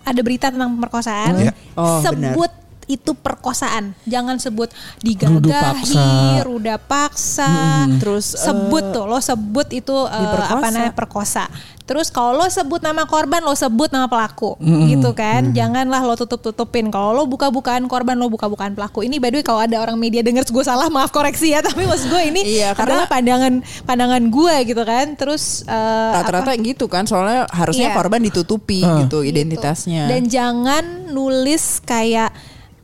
ada 0.07 0.21
berita 0.23 0.55
tentang 0.55 0.79
pemerkosaan, 0.79 1.51
Iya. 1.51 1.53
Oh, 1.75 1.99
sebut 1.99 2.55
itu 2.87 3.13
perkosaan, 3.13 3.99
jangan 4.05 4.39
sebut 4.39 4.71
digagahi, 5.01 5.99
ruda 6.43 6.79
paksa, 6.79 7.51
Terus, 7.99 8.33
sebut 8.33 8.95
tuh, 8.95 9.05
lo 9.05 9.19
sebut 9.19 9.67
itu 9.71 9.95
eh, 10.07 10.15
diperkosa. 10.17 10.55
apa 10.55 10.67
namanya 10.71 10.95
perkosa. 10.95 11.45
Terus 11.83 12.11
kalau 12.11 12.35
lo 12.35 12.47
sebut 12.47 12.83
nama 12.83 13.07
korban, 13.07 13.39
lo 13.41 13.55
sebut 13.55 13.91
nama 13.91 14.07
pelaku, 14.07 14.59
gitu 14.91 15.15
kan? 15.15 15.55
Janganlah 15.55 16.03
lo 16.03 16.15
tutup-tutupin. 16.15 16.91
Kalau 16.91 17.15
lo 17.15 17.23
buka-bukaan 17.25 17.87
korban, 17.87 18.19
lo 18.19 18.27
buka-bukaan 18.27 18.75
pelaku. 18.75 19.07
Ini 19.07 19.19
by 19.19 19.31
the 19.31 19.39
way 19.39 19.47
kalau 19.47 19.63
ada 19.63 19.79
orang 19.79 19.95
media 19.95 20.19
denger 20.19 20.43
gue 20.45 20.65
salah, 20.65 20.91
maaf 20.91 21.11
koreksi 21.11 21.55
ya. 21.55 21.63
Tapi 21.67 21.87
maksud 21.87 22.11
gue 22.11 22.23
ini 22.25 22.43
Iya, 22.59 22.75
karena- 22.75 23.07
pandangan 23.07 23.55
pandangan 23.87 24.23
gue 24.27 24.55
gitu 24.67 24.83
kan. 24.83 25.15
Terus 25.15 25.63
eh, 25.63 26.11
Rata-rata 26.11 26.59
gitu 26.59 26.87
kan 26.87 27.07
soalnya 27.07 27.47
harusnya 27.51 27.91
Iya. 27.91 27.95
korban 27.95 28.19
ditutupi 28.21 28.83
gitu 28.83 29.23
identitasnya. 29.23 30.11
Dan 30.11 30.27
jangan 30.27 30.85
nulis 31.07 31.79
kayak 31.81 32.35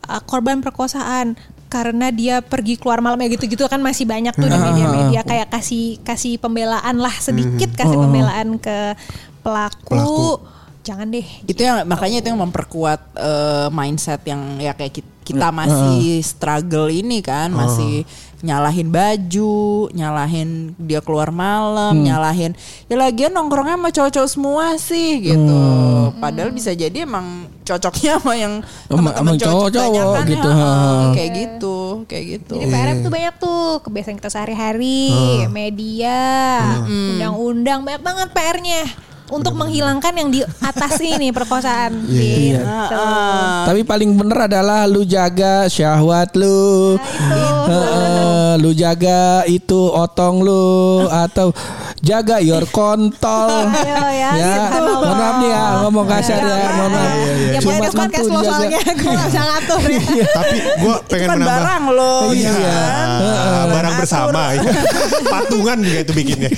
uh, 0.04 0.20
korban 0.20 0.58
perkosaan 0.58 1.34
karena 1.66 2.12
dia 2.12 2.40
pergi 2.40 2.76
keluar 2.76 3.00
malam 3.00 3.16
ya 3.18 3.32
gitu-gitu 3.32 3.64
kan 3.64 3.80
masih 3.80 4.04
banyak 4.04 4.34
tuh 4.34 4.44
di 4.44 4.58
media-media 4.60 5.20
kayak 5.24 5.48
kasih 5.48 5.96
kasih 6.02 6.36
pembelaan 6.36 6.96
lah 6.96 7.14
sedikit 7.14 7.72
kasih 7.72 7.96
pembelaan 7.98 8.48
ke 8.56 8.92
pelaku. 9.40 9.88
Pelaku. 9.88 10.30
Jangan 10.82 11.08
deh. 11.08 11.22
itu 11.46 11.62
yang 11.62 11.86
makanya 11.86 12.18
itu 12.18 12.28
yang 12.28 12.42
memperkuat 12.42 13.00
eh, 13.14 13.68
mindset 13.70 14.18
yang 14.26 14.58
ya 14.58 14.74
kayak 14.74 14.92
ki- 14.92 15.10
kita 15.22 15.54
masih 15.54 16.18
struggle 16.20 16.90
ini 16.90 17.22
kan 17.22 17.54
masih 17.54 18.02
nyalahin 18.42 18.90
baju 18.90 19.86
nyalahin 19.94 20.74
dia 20.74 20.98
keluar 20.98 21.30
malam 21.30 21.94
nyalahin 22.02 22.58
ya 22.90 22.98
lagian 22.98 23.30
nongkrongnya 23.30 23.78
sama 23.78 23.88
cowok-cowok 23.94 24.30
semua 24.30 24.66
sih 24.76 25.22
gitu. 25.22 25.62
Padahal 26.18 26.50
bisa 26.50 26.74
jadi 26.74 27.06
emang 27.06 27.46
cocoknya 27.62 28.12
sama 28.18 28.34
yang 28.34 28.60
Emang- 28.90 29.14
teman-teman 29.14 29.34
cowok-cowok 29.38 30.20
gitu, 30.26 30.48
ya, 30.50 30.58
ha. 30.58 31.14
kayak 31.14 31.30
gitu 31.38 31.76
kayak 32.10 32.24
gitu. 32.38 32.54
Jadi 32.58 32.66
PR 32.74 32.94
tuh 32.98 33.10
banyak 33.10 33.34
tuh 33.38 33.62
kebiasaan 33.86 34.16
kita 34.18 34.30
sehari-hari, 34.30 35.10
media, 35.48 36.18
undang-undang 36.84 37.86
banyak 37.86 38.02
banget 38.02 38.28
PR-nya. 38.34 38.82
Untuk 39.32 39.56
menghilangkan 39.56 40.12
yang 40.12 40.28
di 40.28 40.40
atas 40.60 41.00
ini 41.00 41.32
perkosaan 41.32 42.04
Iya. 42.04 42.60
gitu. 42.60 43.04
Tapi 43.66 43.80
paling 43.82 44.12
bener 44.12 44.44
adalah 44.44 44.84
lu 44.84 45.02
jaga 45.02 45.64
syahwat 45.66 46.36
lu. 46.36 47.00
Heeh, 47.00 48.52
lu 48.60 48.76
jaga 48.76 49.48
itu 49.48 49.88
otong 49.88 50.44
lu 50.44 50.68
atau 51.08 51.56
jaga 52.02 52.42
your 52.42 52.66
kontol. 52.68 53.70
Ayo 53.70 54.02
ya, 54.10 54.30
ya. 54.34 54.54
gitu. 54.58 54.90
Mohon 54.90 55.16
maaf 55.16 55.34
nih 55.38 55.48
ya, 55.48 55.64
ngomong 55.86 56.06
kasar 56.10 56.40
ya, 56.42 56.66
mohon 56.74 56.90
maaf. 56.90 57.12
Ya 57.38 57.58
Cuma 57.62 57.72
podcast 57.78 57.94
mantu 57.94 58.22
lo 58.26 58.40
soalnya 58.42 58.80
gue 58.82 59.14
bisa 59.22 59.40
ngatur 59.46 59.80
ya. 59.86 60.02
Tapi 60.34 60.56
gue 60.82 60.94
pengen 61.06 61.28
kan 61.30 61.36
menambah. 61.38 61.54
barang 61.62 61.84
lo. 61.94 62.14
Iya. 62.34 62.52
ya 62.52 62.74
kan? 62.74 63.08
Ah, 63.22 63.64
barang 63.70 63.94
bersama 64.02 64.42
ya. 64.58 64.62
patungan 65.32 65.78
juga 65.80 65.98
itu 66.02 66.12
bikinnya 66.12 66.50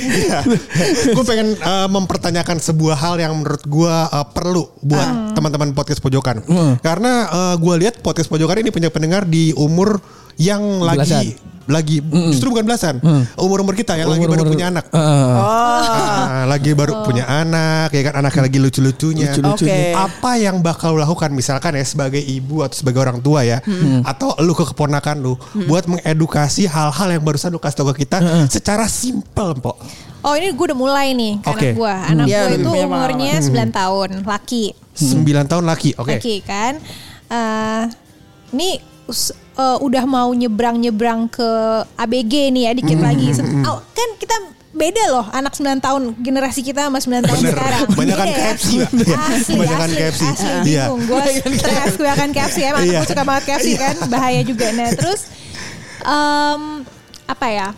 gue 1.15 1.25
pengen 1.25 1.55
uh, 1.61 1.89
mempertanyakan 1.91 2.59
sebuah 2.59 2.97
hal 2.99 3.15
yang 3.21 3.33
menurut 3.37 3.63
gue 3.65 3.95
uh, 3.95 4.27
perlu 4.33 4.67
buat 4.83 5.37
teman-teman 5.37 5.71
podcast 5.77 6.01
pojokan 6.03 6.43
karena 6.81 7.13
uh, 7.31 7.55
gue 7.59 7.75
lihat 7.85 8.01
podcast 8.01 8.27
pojokan 8.31 8.65
ini 8.65 8.71
punya 8.75 8.91
pendengar 8.91 9.27
di 9.29 9.55
umur 9.55 10.01
yang 10.41 10.83
lagi 10.83 11.39
lagi 11.65 12.05
justru 12.33 12.53
bukan 12.53 12.65
belasan. 12.69 13.01
Umur 13.41 13.65
umur 13.65 13.73
kita 13.73 13.97
yang 13.97 14.13
lagi 14.13 14.25
baru 14.29 14.45
punya 14.45 14.69
anak. 14.69 14.85
Heeh. 14.93 15.37
Ah, 15.41 16.45
lagi 16.45 16.71
baru 16.77 17.05
punya 17.05 17.25
anak 17.25 17.89
ya 17.93 18.03
kan? 18.11 18.21
Anaknya 18.21 18.43
lagi 18.49 18.59
lucu-lucunya. 18.61 19.33
Lucu-lucunya. 19.33 19.75
Oke. 19.75 19.97
apa 19.97 20.31
yang 20.37 20.61
bakal 20.61 20.95
lo 20.95 21.03
lakukan 21.03 21.33
misalkan 21.33 21.75
ya 21.77 21.85
sebagai 21.85 22.21
ibu 22.21 22.61
atau 22.61 22.77
sebagai 22.77 23.01
orang 23.01 23.19
tua 23.25 23.43
ya 23.45 23.59
atau 24.05 24.37
lu 24.45 24.53
ke 24.53 24.65
keponakan 24.71 25.17
lu 25.21 25.35
buat 25.67 25.89
mengedukasi 25.89 26.69
hal-hal 26.69 27.09
yang 27.11 27.23
barusan 27.25 27.51
lu 27.53 27.61
kasih 27.61 27.77
tau 27.81 27.89
ke 27.93 28.05
kita 28.05 28.21
secara 28.49 28.85
simpel 28.89 29.57
po. 29.59 29.77
Oh 30.25 30.33
ini 30.33 30.57
gue 30.57 30.65
udah 30.73 30.79
mulai 30.79 31.13
nih 31.13 31.37
ke 31.45 31.49
Oke. 31.53 31.53
anak 31.53 31.77
gue. 31.77 31.95
Anak 31.95 32.27
Iya, 32.29 32.41
gue 32.49 32.57
itu 32.65 32.71
umurnya 32.73 33.35
9 33.45 33.69
tahun, 33.77 34.11
laki. 34.25 34.65
9 34.97 35.51
tahun 35.51 35.65
laki 35.69 35.91
oke. 36.01 36.17
Laki 36.17 36.37
kan. 36.41 36.81
Eh 37.29 37.83
ini 38.57 38.81
eh, 39.55 39.79
udah 39.79 40.05
mau 40.05 40.31
nyebrang-nyebrang 40.31 41.27
ke 41.27 41.49
ABG 41.95 42.33
nih 42.51 42.63
ya 42.63 42.73
dikit 42.73 42.99
lagi. 42.99 43.31
Set- 43.31 43.47
oh, 43.63 43.79
kan 43.87 44.09
kita 44.17 44.37
beda 44.75 45.05
loh 45.09 45.27
anak 45.31 45.55
9 45.55 45.79
tahun 45.79 46.03
generasi 46.19 46.61
kita 46.61 46.85
sama 46.85 46.99
9 46.99 47.23
tahun 47.23 47.39
Bener. 47.41 47.55
sekarang. 47.55 47.83
Kebanyakan 47.89 48.27
Beda 48.27 48.35
ya. 48.35 48.45
KFC, 48.45 48.69
Mbak. 48.75 48.91
Iya, 48.99 49.17
Asli, 49.17 49.53
kebanyakan 49.55 49.87
asli, 49.87 49.97
KFC. 49.97 50.23
Asli, 50.25 50.51
Iya. 50.67 50.85
Gue 50.91 51.23
stres 51.55 51.93
kebanyakan 51.95 52.29
KFC 52.31 52.57
emang 52.65 52.83
Iya. 52.83 52.99
gue 52.99 53.09
suka 53.09 53.23
banget 53.23 53.45
KFC 53.47 53.69
kan 53.77 53.95
bahaya 54.09 54.41
juga. 54.43 54.67
Nah 54.71 54.89
terus 54.99 55.21
em, 56.03 56.63
apa 57.25 57.47
ya? 57.49 57.69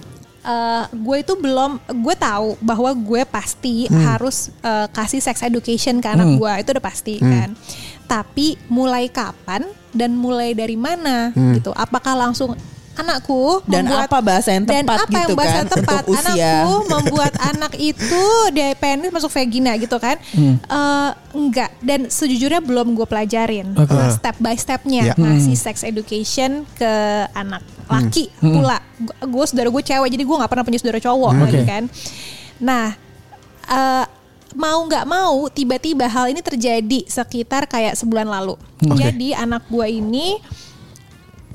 Eh, 0.41 0.85
gue 0.95 1.17
itu 1.19 1.35
belum 1.35 1.71
gue 2.01 2.15
tahu 2.15 2.55
bahwa 2.61 2.87
gue 2.89 3.23
pasti 3.27 3.91
harus 3.91 4.55
eh, 4.63 4.87
kasih 4.89 5.19
sex 5.19 5.43
education 5.43 5.99
ke 5.99 6.07
anak 6.07 6.33
gue 6.33 6.53
itu 6.57 6.71
udah 6.71 6.85
pasti 6.85 7.19
kan 7.19 7.51
tapi 8.07 8.55
mulai 8.71 9.11
kapan 9.11 9.67
dan 9.97 10.13
mulai 10.13 10.53
dari 10.53 10.77
mana 10.77 11.33
gitu. 11.33 11.73
Apakah 11.73 12.15
langsung 12.15 12.53
anakku 12.97 13.61
Dan 13.69 13.85
membuat- 13.85 14.09
apa 14.09 14.19
bahasa 14.21 14.49
yang 14.51 14.65
dan 14.65 14.81
tepat 14.81 14.99
apa 14.99 15.11
yang 15.11 15.21
gitu 15.21 15.35
bahasa 15.37 15.49
kan, 15.51 15.59
yang 15.59 15.69
tepat? 15.69 16.01
untuk 16.01 16.15
usia. 16.17 16.25
anakku 16.25 16.75
membuat 16.89 17.33
anak 17.53 17.73
itu 17.77 18.25
dia 18.53 18.69
penis 18.73 19.13
masuk 19.13 19.29
vagina 19.29 19.73
gitu 19.77 19.97
kan? 19.97 20.17
Eh, 20.33 21.11
enggak. 21.31 21.77
Dan 21.79 22.09
sejujurnya 22.09 22.61
belum 22.61 22.97
gue 22.97 23.05
pelajarin. 23.05 23.77
Oke. 23.77 23.93
step 24.15 24.37
by 24.39 24.57
stepnya. 24.57 25.13
Ya. 25.13 25.15
ngasih 25.15 25.53
sex 25.55 25.85
education 25.85 26.65
ke 26.73 26.93
anak 27.33 27.61
laki 27.85 28.33
pula. 28.41 28.81
Gue 29.23 29.45
saudara 29.45 29.69
gue 29.69 29.83
cewek 29.85 30.09
jadi 30.09 30.25
gue 30.25 30.37
nggak 30.37 30.49
pernah 30.49 30.65
punya 30.65 30.81
saudara 30.81 30.97
cowok 30.97 31.33
lagi 31.37 31.53
Oke. 31.53 31.69
kan? 31.69 31.83
Nah 32.59 32.97
eh, 33.69 34.05
mau 34.57 34.81
nggak 34.89 35.05
mau 35.05 35.47
tiba-tiba 35.53 36.09
hal 36.09 36.33
ini 36.33 36.41
terjadi 36.41 37.05
sekitar 37.05 37.69
kayak 37.69 37.93
sebulan 37.95 38.25
lalu. 38.25 38.57
Jadi 38.81 39.37
anak 39.37 39.69
gue 39.69 39.87
ini 39.87 40.41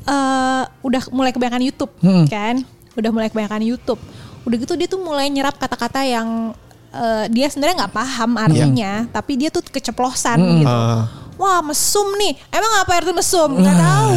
eh 0.02 0.64
udah 0.82 1.04
mulai 1.10 1.34
kebanyakan 1.34 1.62
YouTube 1.66 1.92
kan? 2.30 2.62
Udah 2.94 3.10
mulai 3.10 3.28
kebanyakan 3.34 3.62
YouTube. 3.66 4.02
Udah 4.46 4.58
gitu 4.58 4.74
dia 4.78 4.86
tuh 4.86 5.02
mulai 5.02 5.30
nyerap 5.30 5.58
kata-kata 5.58 6.06
yang 6.06 6.54
eh, 6.94 7.26
dia 7.30 7.50
sebenarnya 7.50 7.86
nggak 7.86 7.94
paham 7.94 8.32
artinya 8.38 9.06
tapi 9.10 9.38
dia 9.38 9.50
tuh 9.50 9.66
keceplosan 9.66 10.38
gitu. 10.62 10.70
Ah. 10.70 11.06
wah 11.42 11.58
mesum 11.66 12.06
nih. 12.22 12.38
Emang 12.54 12.86
apa 12.86 13.02
arti 13.02 13.14
mesum? 13.18 13.50
Nggak 13.58 13.78
tahu 13.82 14.10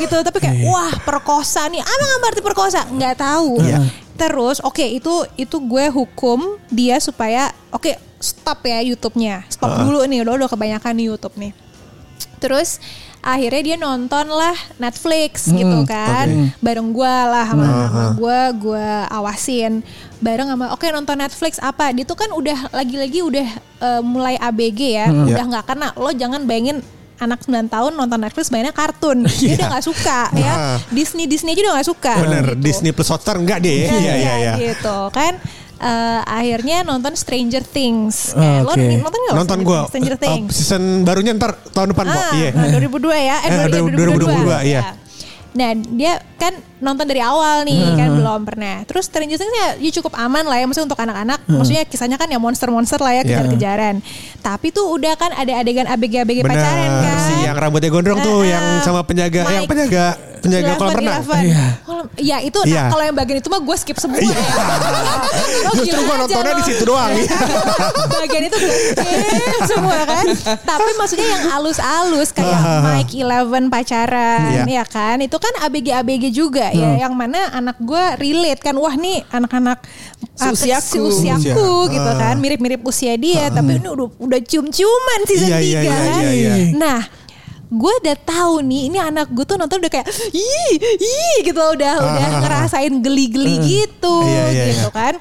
gitu. 0.00 0.16
Tapi 0.24 0.38
kayak 0.40 0.56
wah 0.72 0.92
perkosa 1.04 1.68
nih. 1.68 1.84
Emang 1.84 2.10
apa 2.16 2.24
arti 2.32 2.40
perkosa? 2.40 2.80
Nggak 2.88 3.14
tahu 3.20 3.60
terus 4.16 4.60
oke 4.60 4.84
itu 4.84 5.24
itu 5.40 5.56
gue 5.56 5.86
hukum 5.88 6.60
dia 6.68 7.00
supaya 7.00 7.50
oke 7.72 7.96
stop 8.22 8.62
ya 8.62 8.84
YouTube-nya 8.84 9.48
stop 9.50 9.82
dulu 9.82 10.04
nih 10.06 10.22
udah 10.22 10.44
udah 10.44 10.48
kebanyakan 10.52 10.92
nih 10.94 11.06
YouTube 11.10 11.36
nih 11.40 11.52
Terus 12.42 12.82
akhirnya 13.22 13.62
dia 13.62 13.76
nonton 13.78 14.26
lah 14.26 14.56
Netflix 14.82 15.46
gitu 15.46 15.86
kan. 15.86 16.26
Bareng 16.58 16.90
gue 16.90 17.06
lah 17.06 17.46
sama, 17.46 17.66
sama 17.66 18.04
gue, 18.18 18.40
gue 18.58 18.88
awasin. 19.14 19.72
Bareng 20.18 20.50
sama 20.50 20.74
oke 20.74 20.82
nonton 20.90 21.22
Netflix 21.22 21.62
apa? 21.62 21.94
Dia 21.94 22.02
tuh 22.02 22.18
kan 22.18 22.34
udah 22.34 22.74
lagi-lagi 22.74 23.22
udah 23.22 23.48
eh, 23.78 24.02
mulai 24.02 24.34
ABG 24.42 24.80
ya. 24.98 25.06
Udah 25.14 25.44
nggak 25.54 25.64
kena. 25.70 25.94
Lo 25.94 26.10
jangan 26.10 26.42
bayangin 26.42 26.82
anak 27.18 27.38
9 27.40 27.68
tahun 27.68 27.92
nonton 27.92 28.18
Netflix 28.18 28.48
bayangnya 28.48 28.72
kartun. 28.72 29.24
Dia 29.40 29.54
udah 29.56 29.68
nggak 29.70 29.84
suka 29.84 30.20
ya. 30.32 30.54
Disney 30.88 31.24
Disney 31.24 31.52
aja 31.52 31.62
udah 31.62 31.74
nggak 31.76 31.88
suka. 31.88 32.12
bener 32.18 32.46
gitu. 32.48 32.60
Disney 32.60 32.90
Plus 32.90 33.08
Hotstar 33.08 33.36
enggak 33.36 33.58
deh 33.60 33.74
iya 33.84 33.92
iya 33.92 34.14
ya, 34.14 34.34
iya 34.36 34.52
gitu 34.70 35.10
kan. 35.10 35.36
Eh, 35.76 36.20
akhirnya 36.22 36.82
nonton 36.82 37.10
Stranger 37.12 37.58
Things. 37.60 38.30
Oh, 38.32 38.38
Eh, 38.38 38.60
Lo 38.62 38.70
oke. 38.70 38.86
nonton 39.02 39.18
nggak 39.18 39.34
nonton 39.34 39.58
gue? 39.60 39.80
Stranger 39.90 40.14
Things. 40.14 40.52
season 40.54 41.02
barunya 41.02 41.34
ntar 41.34 41.58
tahun 41.68 41.90
depan 41.90 42.06
Ah, 42.06 42.30
iya 42.32 42.54
nah, 42.54 42.70
2002 42.70 43.10
ya. 43.18 43.36
Eh, 43.42 43.50
Eh, 43.50 43.66
dua- 43.66 43.90
2022, 43.90 44.56
iya. 44.62 44.80
Ya. 44.80 44.82
Nah 45.52 45.70
dia 45.74 46.12
kan 46.36 46.50
nonton 46.78 47.04
dari 47.04 47.20
awal 47.20 47.62
nih 47.62 47.94
kan 47.94 48.08
belum 48.10 48.40
pernah. 48.42 48.82
Terus 48.82 49.04
Stranger 49.04 49.36
Things 49.36 49.52
ya, 49.52 49.68
ya 49.76 49.90
cukup 49.92 50.16
aman 50.16 50.42
lah 50.42 50.56
ya 50.56 50.64
maksudnya 50.64 50.88
untuk 50.88 50.98
anak-anak. 50.98 51.44
Maksudnya 51.46 51.82
kisahnya 51.84 52.16
kan 52.16 52.26
ya 52.26 52.36
monster-monster 52.36 52.98
lah 52.98 53.12
ya 53.12 53.22
Iya. 53.22 53.26
kejar-kejaran. 53.38 53.94
Tapi 54.40 54.66
tuh 54.68 54.90
udah 54.90 55.12
kan 55.14 55.30
ada 55.30 55.52
adegan 55.54 55.86
ABG-ABG 55.86 56.40
pacaran 56.42 56.88
bener 56.90 57.12
kan. 57.12 57.18
si 57.22 57.34
yang 57.42 57.54
rambutnya 57.54 57.88
gondrong 57.88 58.18
tuh 58.18 58.40
Ah, 58.42 58.48
yang 58.48 58.64
sama 58.80 59.00
penjaga 59.02 59.44
yang 59.44 59.64
Mike. 59.64 59.70
penjaga 59.70 60.06
penjaga 60.42 60.72
kolam 60.74 60.92
renang. 60.94 61.22
Iya. 61.40 61.64
Kolam- 61.80 62.10
Ya 62.14 62.36
itu 62.38 62.58
Iya. 62.62 62.82
nah, 62.82 62.90
kalau 62.90 63.04
yang 63.04 63.14
bagian 63.14 63.38
itu 63.38 63.48
mah 63.48 63.58
gue 63.58 63.76
skip 63.76 63.96
semua 63.96 64.18
Iya. 64.18 64.34
ya. 64.34 64.44
Justru 65.72 66.00
aja 66.02 66.14
nontonnya 66.18 66.52
di 66.54 66.64
situ 66.64 66.82
doang. 66.84 67.10
bagian 68.12 68.42
itu 68.44 68.56
gue 68.58 68.74
skip 68.76 69.64
semua 69.66 69.98
kan. 70.02 70.24
Tapi 70.58 70.90
maksudnya 70.94 71.28
yang 71.28 71.44
alus-alus 71.52 72.30
kayak 72.30 72.58
Mike 72.82 73.14
Eleven 73.14 73.64
pacaran 73.68 74.66
Iya. 74.66 74.82
ya 74.82 74.84
kan. 74.84 75.16
Itu 75.18 75.36
kan 75.36 75.54
ABG-ABG 75.62 76.24
juga 76.28 76.68
ya. 76.68 76.98
Yang 76.98 77.12
mana 77.12 77.40
anak 77.50 77.78
gue 77.78 78.04
relate 78.18 78.60
kan. 78.60 78.74
Wah 78.74 78.92
nih 78.92 79.22
anak-anak 79.26 79.78
ah, 80.34 80.50
Seusiaku. 80.50 81.08
seusiaku 81.08 81.48
Usia. 81.86 81.92
gitu 81.92 82.10
kan. 82.12 82.34
Mirip-mirip 82.36 82.82
usia 82.82 83.14
dia. 83.14 83.46
Tapi 83.48 83.78
ini 83.78 83.88
udah, 83.88 84.08
udah 84.18 84.40
cium-ciuman 84.42 85.20
season 85.24 85.48
Iya, 85.48 85.58
3 85.58 85.62
iya, 85.62 85.80
iya, 85.80 85.92
kan. 85.92 86.20
iya, 86.20 86.30
iya. 86.32 86.54
Nah 86.74 87.00
gue 87.72 87.92
udah 88.04 88.16
tahu 88.18 88.60
nih 88.60 88.82
ini 88.86 88.98
anak 89.00 89.32
gue 89.32 89.42
tuh 89.42 89.56
nonton 89.56 89.80
udah 89.80 89.88
kayak 89.90 90.04
ih 90.28 90.72
ih 90.92 91.36
gitu 91.40 91.56
udah 91.56 91.94
udah 91.98 92.28
ngerasain 92.38 92.92
geli-geli 92.94 93.56
gitu 93.58 94.12
Iya, 94.22 94.44
iya, 94.50 94.64
gitu 94.70 94.88
kan. 94.90 95.16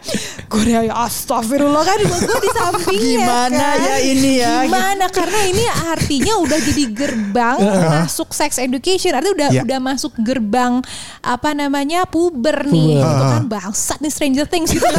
Gue 0.45 0.60
udah 0.62 0.84
ya 0.84 0.93
astagfirullah 1.02 1.80
kan 1.82 1.95
gue 1.97 2.12
di 2.38 2.49
sampingnya 2.52 3.24
Gimana 3.24 3.68
kan. 3.72 3.78
ya 3.80 3.95
ini 4.04 4.32
ya? 4.38 4.54
gimana? 4.68 5.06
Karena 5.08 5.39
ini 5.47 5.64
artinya 5.64 6.34
udah 6.38 6.60
jadi 6.60 6.84
gerbang 6.91 7.58
masuk 7.95 8.30
sex 8.32 8.60
education 8.60 9.16
artinya 9.16 9.32
udah 9.34 9.49
Iya. 9.52 9.62
udah 9.64 9.80
masuk 9.80 10.12
gerbang 10.18 10.84
apa 11.22 11.49
namanya 11.52 12.04
puber 12.04 12.68
nih 12.68 12.99
gitu 12.99 13.24
kan. 13.24 13.41
Bangsat 13.47 13.99
nih 13.99 14.12
Stranger 14.12 14.45
Things 14.45 14.70
gitu. 14.70 14.84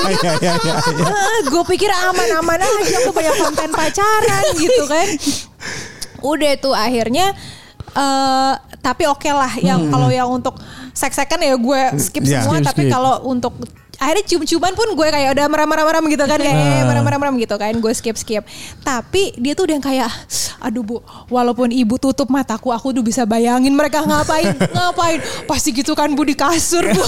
Iya 0.00 0.32
iya 0.38 0.54
iya 0.56 0.74
iya. 0.78 1.06
gue 1.42 1.62
pikir 1.66 1.90
aman-aman 1.90 2.58
aja 2.60 2.96
aku 2.98 3.10
banyak 3.10 3.34
konten 3.36 3.70
pacaran 3.70 4.44
gitu 4.54 4.82
kan 4.86 5.06
udah 6.22 6.52
tuh 6.56 6.72
akhirnya 6.72 7.32
eh 7.90 8.52
tapi 8.80 9.04
oke 9.04 9.28
lah 9.28 9.52
yang 9.60 9.90
kalau 9.90 10.08
yang 10.08 10.30
untuk 10.30 10.56
seks-sekan 10.92 11.42
ya 11.42 11.54
gue 11.54 11.80
skip 11.98 12.22
Iya. 12.22 12.42
semua 12.42 12.58
Skip, 12.58 12.66
tapi 12.70 12.82
kalau 12.86 13.24
untuk 13.26 13.52
akhirnya 14.00 14.24
cium-ciuman 14.24 14.72
pun 14.72 14.88
gue 14.96 15.08
kayak 15.12 15.36
udah 15.36 15.46
merem-merem 15.52 16.04
gitu 16.08 16.24
kan 16.24 16.38
kayak 16.40 16.56
eh, 16.56 16.84
merem-merem 16.88 17.34
gitu 17.36 17.54
kan. 17.60 17.72
Gue 17.76 17.92
skip 17.92 18.16
skip 18.16 18.42
tapi 18.80 19.36
dia 19.36 19.52
tuh 19.52 19.68
udah 19.68 19.74
yang 19.76 19.84
kayak 19.84 20.10
aduh 20.60 20.84
bu 20.84 20.96
walaupun 21.28 21.72
ibu 21.72 21.96
tutup 21.96 22.28
mataku 22.28 22.68
aku 22.72 22.92
tuh 22.92 23.04
bisa 23.04 23.24
bayangin 23.28 23.76
mereka 23.76 24.00
ngapain 24.00 24.56
ngapain. 24.76 25.20
Pasti 25.44 25.76
gitu 25.76 25.92
kan 25.92 26.08
bu 26.16 26.24
di 26.24 26.32
kasur 26.32 26.82
bu. 26.82 27.04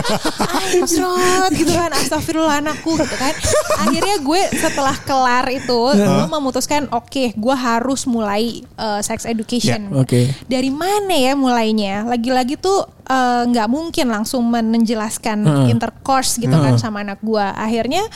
Anjrot 0.60 1.52
gitu 1.56 1.72
kan. 1.72 1.90
Astagfirullah 1.96 2.60
anakku 2.60 3.00
gitu 3.00 3.16
kan. 3.16 3.32
Akhirnya 3.80 4.16
gue 4.20 4.42
setelah 4.60 4.96
kelar 5.02 5.48
itu 5.48 5.80
Gue 5.96 6.26
memutuskan 6.28 6.84
oke 6.92 7.32
gue 7.32 7.56
harus 7.56 8.04
mulai 8.04 8.60
uh, 8.76 9.00
sex 9.00 9.24
education. 9.24 9.88
Ya, 9.88 9.96
oke. 9.96 10.20
Dari 10.44 10.68
mana 10.68 11.14
ya 11.16 11.32
mulainya? 11.32 12.04
Lagi-lagi 12.04 12.60
tuh 12.60 12.84
uh, 13.10 13.42
nggak 13.50 13.66
mungkin 13.66 14.06
langsung 14.06 14.46
menjelaskan 14.46 15.42
intercourse 15.66 16.38
gitu 16.38 16.54
kan 16.54 16.78
sama 16.78 17.02
anak 17.02 17.18
gue 17.20 17.42
Akhirnya 17.42 18.06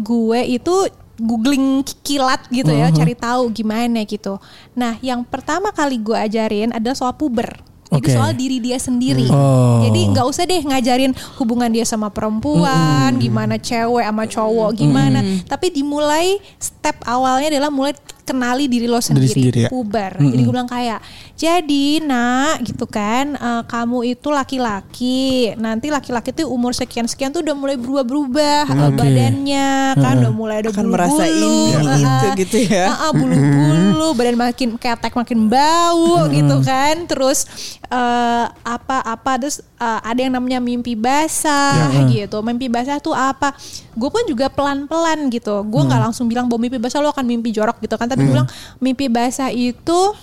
gue 0.00 0.40
itu 0.48 0.74
googling 1.18 1.82
kilat 2.06 2.46
gitu 2.48 2.70
ya, 2.70 2.94
cari 2.94 3.18
tahu 3.18 3.50
gimana 3.50 4.06
gitu. 4.06 4.38
Nah, 4.78 4.96
yang 5.02 5.26
pertama 5.26 5.74
kali 5.74 5.98
gue 5.98 6.14
ajarin 6.14 6.70
adalah 6.70 6.94
soal 6.94 7.14
puber. 7.18 7.58
Jadi 7.88 8.04
Oke. 8.04 8.14
soal 8.14 8.36
diri 8.36 8.60
dia 8.60 8.76
sendiri. 8.76 9.26
Oh. 9.32 9.80
Jadi 9.80 10.12
nggak 10.12 10.26
usah 10.28 10.44
deh 10.44 10.60
ngajarin 10.60 11.16
hubungan 11.40 11.72
dia 11.72 11.88
sama 11.88 12.12
perempuan, 12.12 13.16
gimana 13.16 13.56
cewek 13.56 14.04
sama 14.04 14.24
cowok, 14.28 14.70
gimana. 14.76 15.24
Tapi 15.48 15.72
dimulai 15.72 16.36
step 16.60 17.00
awalnya 17.08 17.48
adalah 17.48 17.72
mulai 17.72 17.96
kenali 18.28 18.68
diri 18.68 18.84
lo 18.84 19.00
sendiri, 19.00 19.32
sendiri, 19.32 19.60
ya. 19.64 19.70
puber. 19.72 20.20
Jadi 20.20 20.40
gue 20.44 20.52
bilang 20.52 20.68
kayak, 20.68 21.00
jadi 21.32 22.04
nak 22.04 22.60
gitu 22.68 22.84
kan, 22.84 23.32
eh, 23.32 23.62
kamu 23.64 24.12
itu 24.12 24.28
laki-laki, 24.28 25.56
nanti 25.56 25.88
laki-laki 25.88 26.36
tuh 26.36 26.52
umur 26.52 26.76
sekian 26.76 27.08
sekian 27.08 27.32
tuh 27.32 27.40
udah 27.40 27.56
mulai 27.56 27.80
berubah-berubah 27.80 28.68
eh, 28.68 28.90
badannya, 28.92 29.70
kan 29.96 30.14
udah 30.20 30.32
mulai 30.36 30.56
ada 30.60 30.68
bulu-bulu, 30.68 30.92
merasa 30.92 31.24
ini, 31.24 31.56
eh, 31.72 31.96
itu 32.04 32.26
eh, 32.28 32.32
gitu 32.44 32.56
ya. 32.68 32.86
eh, 32.92 32.98
eh, 33.08 33.12
bulu-bulu, 33.16 34.08
badan 34.12 34.36
makin 34.36 34.68
ketek 34.76 35.16
makin 35.16 35.48
bau 35.48 36.28
gitu 36.28 36.56
kan, 36.60 37.08
terus 37.08 37.48
eh, 37.88 38.44
apa-apa 38.62 39.32
terus 39.40 39.64
eh, 39.78 40.00
ada 40.04 40.20
yang 40.20 40.34
namanya 40.34 40.58
mimpi 40.60 40.92
basah 40.98 41.88
gitu. 42.10 42.38
Mimpi 42.44 42.66
basah 42.68 43.00
tuh 43.00 43.16
apa? 43.16 43.54
Gue 43.96 44.10
pun 44.12 44.22
juga 44.28 44.50
pelan-pelan 44.52 45.30
gitu. 45.32 45.64
Gue 45.66 45.82
nggak 45.86 46.10
langsung 46.10 46.28
bilang 46.28 46.50
bahwa 46.50 46.68
mimpi 46.68 46.78
basah 46.78 47.00
lo 47.00 47.10
akan 47.14 47.24
mimpi 47.24 47.50
jorok 47.54 47.80
gitu 47.80 47.96
kan. 47.96 48.06
Tapi 48.10 48.26
gue 48.26 48.34
bilang 48.34 48.50
mimpi 48.82 49.08
basah 49.08 49.48
itu 49.48 50.14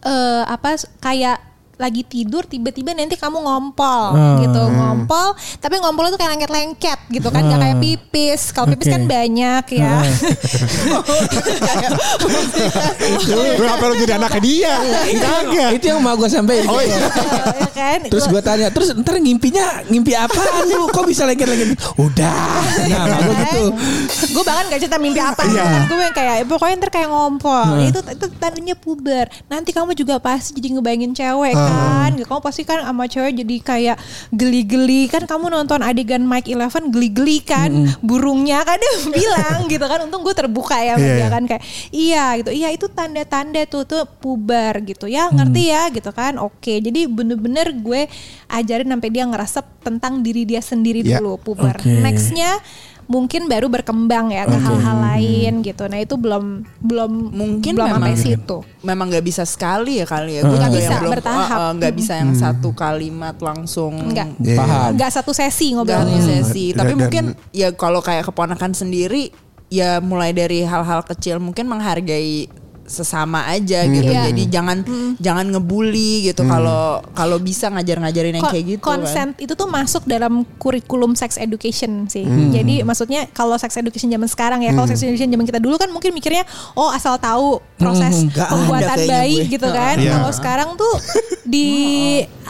eh 0.00 0.44
apa 0.48 0.80
kayak 1.02 1.49
lagi 1.80 2.04
tidur 2.04 2.44
tiba-tiba 2.44 2.92
nanti 2.92 3.16
kamu 3.16 3.40
ngompol 3.40 4.12
gitu 4.44 4.60
ngompol 4.68 5.32
tapi 5.58 5.80
ngompol 5.80 6.12
itu 6.12 6.20
kayak 6.20 6.36
lengket-lengket 6.36 7.00
gitu 7.08 7.28
kan 7.32 7.42
nggak 7.42 7.56
kayak 7.58 7.78
pipis 7.80 8.52
kalau 8.52 8.68
pipis 8.68 8.86
kan 8.86 9.08
banyak 9.08 9.64
ya 9.74 9.94
Lu 13.30 13.66
apa 13.66 13.84
lu 13.90 13.94
jadi 13.96 14.16
anaknya 14.16 14.40
dia? 14.42 14.74
Kagak. 15.20 15.70
Itu 15.78 15.84
yang 15.92 16.00
mau 16.02 16.14
gue 16.16 16.28
sampai. 16.30 16.64
Oh 16.66 16.80
iya. 16.80 16.98
ya 17.56 17.68
kan 17.72 18.00
Terus 18.08 18.24
gue 18.26 18.40
tanya, 18.42 18.68
terus 18.72 18.92
ntar 18.94 19.18
ngimpinya 19.18 19.84
ngimpi 19.88 20.12
apaan 20.14 20.66
lu? 20.66 20.88
Kok 20.90 21.04
bisa 21.06 21.24
lagi-lagi? 21.26 21.74
Udah. 21.98 22.60
Nah, 22.90 23.04
nah 23.06 23.18
gue 23.20 23.34
gitu. 23.44 23.64
gue 24.30 24.42
bahkan 24.44 24.64
gak 24.70 24.80
cerita 24.80 24.98
mimpi 25.00 25.20
apa 25.20 25.42
Iya. 25.46 25.86
gue 25.88 25.98
yang 25.98 26.14
kayak 26.14 26.34
pokoknya 26.46 26.76
ntar 26.80 26.90
kayak 26.92 27.08
ngompol 27.10 27.82
itu 27.82 27.98
itu 27.98 28.26
tandanya 28.38 28.74
puber 28.78 29.26
nanti 29.50 29.70
kamu 29.74 29.92
juga 29.96 30.22
pasti 30.22 30.54
jadi 30.56 30.78
ngebayangin 30.78 31.12
cewek 31.12 31.54
kan. 31.70 32.10
Kamu 32.20 32.40
pasti 32.40 32.62
kan 32.62 32.78
sama 32.80 33.06
cewek 33.06 33.32
jadi 33.36 33.56
kayak 33.60 33.96
geli-geli. 34.30 35.06
Kan 35.06 35.24
kamu 35.24 35.48
nonton 35.48 35.80
adegan 35.80 36.22
Mike 36.22 36.46
Eleven 36.46 36.90
geli-geli 36.90 37.40
kan. 37.40 37.70
Burungnya 38.00 38.62
kan 38.62 38.76
dia 38.76 38.94
bilang 39.08 39.58
gitu 39.66 39.84
kan. 39.84 39.98
Untung 40.02 40.22
gue 40.22 40.34
terbuka 40.34 40.76
ya 40.76 40.94
Iya, 40.94 40.98
dia 40.98 41.16
iya. 41.16 41.26
kan 41.28 41.42
kayak 41.44 41.62
iya 41.90 42.24
gitu. 42.36 42.50
Iya 42.50 42.68
itu 42.70 42.86
tanda-tanda 42.88 43.62
tuh 43.64 43.84
tuh 43.84 44.02
puber 44.18 44.82
gitu. 44.82 45.06
Ya 45.06 45.30
ngerti 45.30 45.62
ya 45.70 45.88
gitu 45.88 46.10
kan. 46.10 46.36
Oke 46.36 46.78
jadi 46.78 47.06
bener-bener 47.06 47.72
gue 47.72 48.10
ajarin 48.48 48.88
sampai 48.88 49.10
dia 49.10 49.24
ngerasep 49.24 49.66
tentang 49.80 50.20
diri 50.20 50.42
dia 50.44 50.60
sendiri 50.60 51.00
Ya. 51.00 51.18
dulu 51.18 51.40
puber. 51.40 51.74
Oke. 51.74 51.88
nextnya 52.00 52.60
mungkin 53.10 53.44
baru 53.44 53.66
berkembang 53.66 54.30
ya 54.30 54.46
ke 54.46 54.54
hal-hal 54.54 54.96
lain 55.02 55.60
gitu. 55.60 55.82
Nah 55.84 55.98
itu 55.98 56.14
belum 56.14 56.62
belum 56.78 57.10
mungkin 57.34 57.74
belum 57.74 57.86
memang 57.90 58.02
sampai 58.06 58.14
situ. 58.16 58.58
memang 58.80 59.10
nggak 59.10 59.26
bisa 59.26 59.42
sekali 59.42 59.98
ya 59.98 60.06
kali 60.06 60.38
ya 60.38 60.40
gue 60.40 60.48
Nggak 60.48 60.62
juga 60.62 60.78
bisa, 60.78 60.86
yang 60.86 61.02
belum 61.02 61.12
bertahap. 61.12 61.42
eh, 61.50 61.60
eh, 61.60 61.70
nggak 61.74 61.92
bisa 61.92 62.12
yang 62.14 62.32
satu 62.32 62.70
kalimat 62.70 63.34
langsung 63.36 63.92
Enggak. 64.00 64.30
Iya. 64.38 64.56
Paham. 64.56 64.88
Enggak 64.94 65.10
satu 65.10 65.30
sesi 65.32 65.66
nggak 65.68 65.82
ngobrolnya. 65.82 66.20
sesi 66.22 66.64
tapi 66.70 66.94
Dan- 66.94 67.00
mungkin 67.00 67.24
ya 67.50 67.68
kalau 67.74 67.98
kayak 67.98 68.24
keponakan 68.24 68.70
sendiri 68.70 69.34
ya 69.66 69.98
mulai 69.98 70.30
dari 70.30 70.62
hal-hal 70.62 71.02
kecil 71.04 71.38
mungkin 71.38 71.66
menghargai 71.66 72.46
sesama 72.90 73.46
aja 73.46 73.86
gitu 73.86 74.10
Iya. 74.10 74.26
jadi 74.34 74.42
jangan 74.50 74.78
jangan 75.22 75.46
ngebully 75.54 76.26
gitu 76.26 76.42
kalau 76.42 76.98
kalau 77.14 77.38
bisa 77.38 77.70
ngajar-ngajarin 77.70 78.42
yang 78.42 78.42
Ko- 78.42 78.50
kayak 78.50 78.64
gitu 78.66 78.82
Consent 78.82 79.38
itu 79.38 79.54
tuh 79.54 79.70
masuk 79.70 80.02
dalam 80.10 80.42
kurikulum 80.58 81.14
sex 81.14 81.38
education 81.38 82.10
sih. 82.10 82.26
Hmm. 82.26 82.50
Jadi 82.50 82.82
maksudnya 82.82 83.30
kalau 83.30 83.54
sex 83.54 83.78
education 83.78 84.10
zaman 84.10 84.26
sekarang 84.26 84.66
ya, 84.66 84.74
kalau 84.74 84.90
sex 84.90 84.98
education 85.06 85.30
zaman 85.30 85.46
kita 85.46 85.62
dulu 85.62 85.78
kan 85.78 85.86
mungkin 85.94 86.10
mikirnya 86.10 86.42
oh 86.74 86.90
asal 86.90 87.14
tahu 87.20 87.62
proses 87.78 88.26
ada 88.34 88.50
pembuatan 88.50 88.98
bayi 89.06 89.46
gue. 89.46 89.54
gitu 89.54 89.68
kan. 89.70 89.96
Iya. 90.00 90.18
Kalau 90.18 90.30
sekarang 90.34 90.68
tuh 90.74 90.94
di 91.54 91.68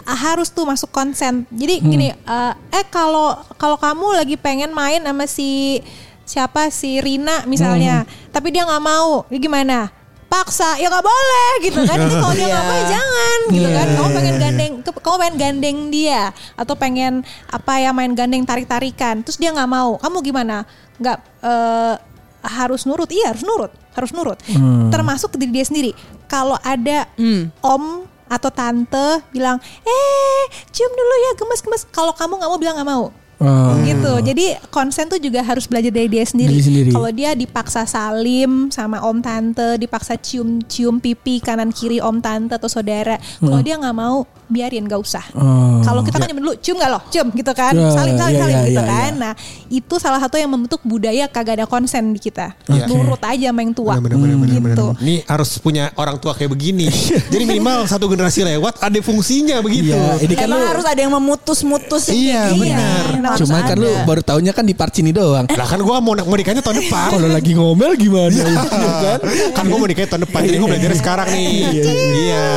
harus 0.01 0.49
tuh 0.49 0.65
masuk 0.65 0.89
konsen. 0.89 1.45
Jadi 1.53 1.85
gini, 1.85 2.09
eh, 2.09 2.53
eh 2.73 2.85
kalau 2.89 3.37
kalau 3.61 3.77
kamu 3.77 4.17
lagi 4.17 4.35
pengen 4.41 4.73
main 4.73 5.05
sama 5.05 5.29
si 5.29 5.79
siapa 6.25 6.71
si 6.71 6.97
Rina 7.03 7.43
misalnya, 7.45 8.07
tapi 8.31 8.55
dia 8.55 8.63
nggak 8.63 8.81
mau, 8.81 9.27
ya 9.29 9.37
gimana? 9.37 10.00
Paksa 10.31 10.79
ya 10.79 10.87
nggak 10.87 11.03
boleh 11.03 11.51
gitu 11.67 11.79
kan. 11.83 11.97
Itu 11.99 12.15
kalau 12.23 12.33
dia 12.39 12.47
nggak 12.47 12.63
mau 12.63 12.75
ya 12.79 12.85
jangan 12.87 13.39
gitu 13.51 13.67
kan. 13.67 13.85
Iya, 13.85 13.95
kamu 13.99 14.07
iya, 14.07 14.15
pengen 14.15 14.33
iya. 14.33 14.41
gandeng 14.41 14.73
kamu 15.01 15.15
pengen 15.19 15.35
gandeng 15.35 15.77
dia 15.91 16.21
atau 16.55 16.75
pengen 16.79 17.13
apa 17.51 17.73
ya 17.83 17.91
main 17.91 18.11
gandeng 18.15 18.43
tarik 18.47 18.69
tarikan 18.71 19.19
terus 19.19 19.35
dia 19.35 19.51
nggak 19.51 19.67
mau 19.67 19.99
kamu 19.99 20.17
gimana? 20.23 20.63
Nggak 20.95 21.17
eh, 21.43 21.95
harus 22.47 22.87
nurut? 22.87 23.11
Iya 23.11 23.35
harus 23.35 23.43
nurut 23.43 23.71
harus 23.91 24.11
nurut. 24.15 24.39
Termasuk 24.87 25.35
ke 25.35 25.37
diri 25.43 25.51
dia 25.51 25.65
sendiri. 25.67 25.91
Kalau 26.31 26.55
ada 26.63 27.11
om 27.59 28.07
atau 28.31 28.47
tante 28.47 29.19
bilang 29.35 29.59
eh 29.83 30.43
cium 30.71 30.91
dulu 30.95 31.13
ya 31.27 31.31
gemes-gemes. 31.35 31.83
Kalau 31.91 32.15
kamu 32.15 32.39
nggak 32.39 32.49
mau 32.55 32.59
bilang 32.59 32.75
nggak 32.79 32.87
mau 32.87 33.05
Oh. 33.41 33.73
gitu. 33.81 34.13
Jadi 34.21 34.45
konsen 34.69 35.09
tuh 35.09 35.17
juga 35.17 35.41
harus 35.41 35.65
belajar 35.65 35.89
dari 35.89 36.05
dia 36.05 36.21
sendiri. 36.21 36.53
Diri 36.53 36.63
sendiri. 36.63 36.89
Kalau 36.93 37.09
dia 37.09 37.33
dipaksa 37.33 37.89
salim 37.89 38.69
sama 38.69 39.01
om 39.01 39.17
tante, 39.17 39.81
dipaksa 39.81 40.13
cium-cium 40.21 41.01
pipi 41.01 41.41
kanan 41.41 41.73
kiri 41.73 41.97
om 41.97 42.21
tante 42.21 42.53
atau 42.53 42.69
saudara. 42.69 43.17
Kalau 43.41 43.59
dia 43.65 43.81
nggak 43.81 43.97
mau, 43.97 44.29
biarin 44.45 44.85
nggak 44.85 45.01
usah. 45.01 45.25
Oh. 45.33 45.81
Kalau 45.81 46.05
kita 46.05 46.21
kan 46.21 46.29
nyebut 46.29 46.43
dulu, 46.45 46.55
cium 46.61 46.77
nggak 46.77 46.91
loh, 46.93 47.03
cium 47.09 47.27
gitu 47.33 47.51
kan, 47.57 47.73
Ya, 47.73 47.89
saling 47.97 48.15
saling 48.19 48.37
ya, 48.37 48.47
ya, 48.47 48.61
gitu 48.69 48.81
ya, 48.81 48.85
kan. 48.85 49.11
ya. 49.17 49.19
Nah 49.19 49.33
itu 49.71 49.95
salah 49.95 50.19
satu 50.19 50.35
yang 50.35 50.51
membentuk 50.51 50.83
budaya 50.83 51.31
kagak 51.31 51.63
ada 51.63 51.65
konsen 51.65 52.11
di 52.11 52.19
kita. 52.19 52.51
Iya. 52.67 52.91
Nurut 52.91 53.23
aja 53.23 53.47
sama 53.47 53.63
yang 53.63 53.71
tua. 53.71 53.95
Bener, 53.95 54.19
bener, 54.19 54.35
bener, 54.35 54.59
bener, 54.59 54.75
gitu. 54.75 54.87
bener. 54.91 54.99
Ini 54.99 55.15
harus 55.23 55.49
punya 55.57 55.83
orang 55.95 56.19
tua 56.19 56.35
kayak 56.35 56.51
begini. 56.51 56.91
Jadi 57.31 57.43
minimal 57.47 57.87
satu 57.87 58.11
generasi 58.11 58.43
lewat 58.43 58.83
ada 58.83 58.99
fungsinya 58.99 59.63
begitu. 59.63 59.95
Iya, 59.95 60.19
ini 60.19 60.33
kan 60.35 60.51
Emang 60.51 60.59
lu 60.59 60.67
harus 60.67 60.83
ada 60.83 60.99
yang 60.99 61.13
memutus-mutus 61.15 62.11
Iya, 62.11 62.51
benar. 62.51 63.03
Harus 63.31 63.47
Cuman 63.47 63.61
kan 63.63 63.77
lu 63.79 63.87
ada. 63.87 64.03
baru 64.03 64.21
tahunya 64.21 64.51
kan 64.51 64.65
di 64.67 64.75
part 64.75 64.91
sini 64.91 65.15
doang. 65.15 65.47
Lah 65.47 65.67
kan 65.69 65.79
gue 65.79 65.95
mau 65.95 66.11
mau 66.11 66.35
nikahnya 66.35 66.59
tahun 66.59 66.83
depan. 66.83 67.07
Kalau 67.15 67.29
lagi 67.29 67.51
ngomel 67.55 67.95
gimana? 67.95 68.35
Iya 68.35 68.91
kan? 68.99 69.19
kan 69.53 69.63
gue 69.63 69.77
mau 69.77 69.87
nikahnya 69.87 70.09
tahun 70.09 70.23
depan. 70.25 70.39
Jadi 70.43 70.57
gue 70.57 70.67
belajar 70.67 70.91
sekarang 70.97 71.27
nih. 71.31 71.63
Iya. 71.79 72.47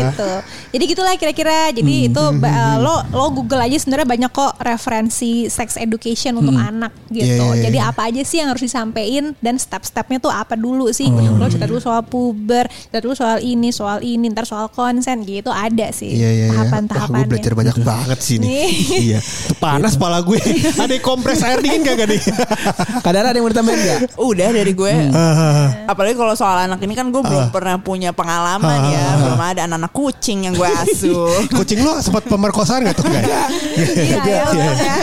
gitu. 0.00 0.30
Jadi 0.72 0.84
gitulah 0.88 1.12
kira-kira. 1.16 1.68
Jadi 1.74 2.08
itu 2.08 2.22
ba- 2.38 2.78
lo 2.78 3.02
lo 3.10 3.26
Google 3.28 3.60
aja 3.60 3.76
sebenarnya 3.76 4.08
banyak 4.08 4.30
kok 4.30 4.54
referensi 4.62 5.50
sex 5.50 5.74
education 5.76 6.21
untuk 6.30 6.54
anak 6.54 6.94
gitu. 7.10 7.26
Iya, 7.26 7.34
iya, 7.42 7.54
iya. 7.58 7.62
Jadi 7.66 7.78
apa 7.82 8.00
aja 8.06 8.22
sih 8.22 8.38
yang 8.38 8.54
harus 8.54 8.62
disampaikan 8.62 9.34
dan 9.42 9.58
step-stepnya 9.58 10.22
tuh 10.22 10.30
apa 10.30 10.54
dulu 10.54 10.94
sih? 10.94 11.10
Lo 11.10 11.50
cerita 11.50 11.66
dulu 11.66 11.82
soal 11.82 12.06
puber, 12.06 12.70
cerita 12.70 13.02
dulu 13.02 13.18
soal 13.18 13.42
ini, 13.42 13.74
soal 13.74 13.98
ini, 14.04 14.30
ntar 14.30 14.46
soal 14.46 14.70
konsen 14.70 15.26
gitu 15.26 15.50
ada 15.50 15.90
sih 15.90 16.12
Iya 16.12 16.30
iya 16.30 16.44
iya. 16.44 16.46
Wah, 16.46 16.52
gue 16.52 16.62
tahapan-tahapannya. 16.68 17.26
belajar 17.26 17.52
banyak 17.56 17.76
banget 17.80 18.18
sih 18.20 18.36
nih. 18.38 18.46
Nih. 18.46 18.70
iya. 19.10 19.18
Tuh 19.22 19.56
panas 19.56 19.96
pala 19.96 20.20
gue. 20.20 20.38
Ada 20.82 20.94
kompres 21.00 21.40
air 21.42 21.58
dingin 21.58 21.82
kagak 21.82 22.06
nih? 22.06 22.20
Kadang 23.06 23.24
ada 23.24 23.34
yang 23.34 23.44
mau 23.46 23.50
ditambahin 23.50 23.80
nggak? 23.80 24.00
Udah 24.20 24.48
dari 24.52 24.72
gue. 24.76 24.92
Hmm. 24.92 25.88
Apalagi 25.88 26.14
kalau 26.14 26.34
soal 26.36 26.68
anak 26.68 26.78
ini 26.82 26.92
kan 26.92 27.08
gue 27.08 27.22
belum 27.22 27.48
pernah 27.48 27.80
punya 27.80 28.12
pengalaman 28.12 28.78
ya. 28.92 29.06
Belum 29.18 29.40
ada 29.40 29.60
anak-anak 29.64 29.92
kucing 29.94 30.46
yang 30.50 30.54
gue 30.54 30.68
asuh. 30.84 31.48
Kucing 31.48 31.80
lo 31.80 31.96
sempat 31.98 32.28
pemerkosaan 32.28 32.84
gak 32.84 32.96
tuh 33.00 33.06
guys? 33.08 33.24
Iya, 33.72 34.20
ya, 34.20 34.42
ya. 34.52 34.94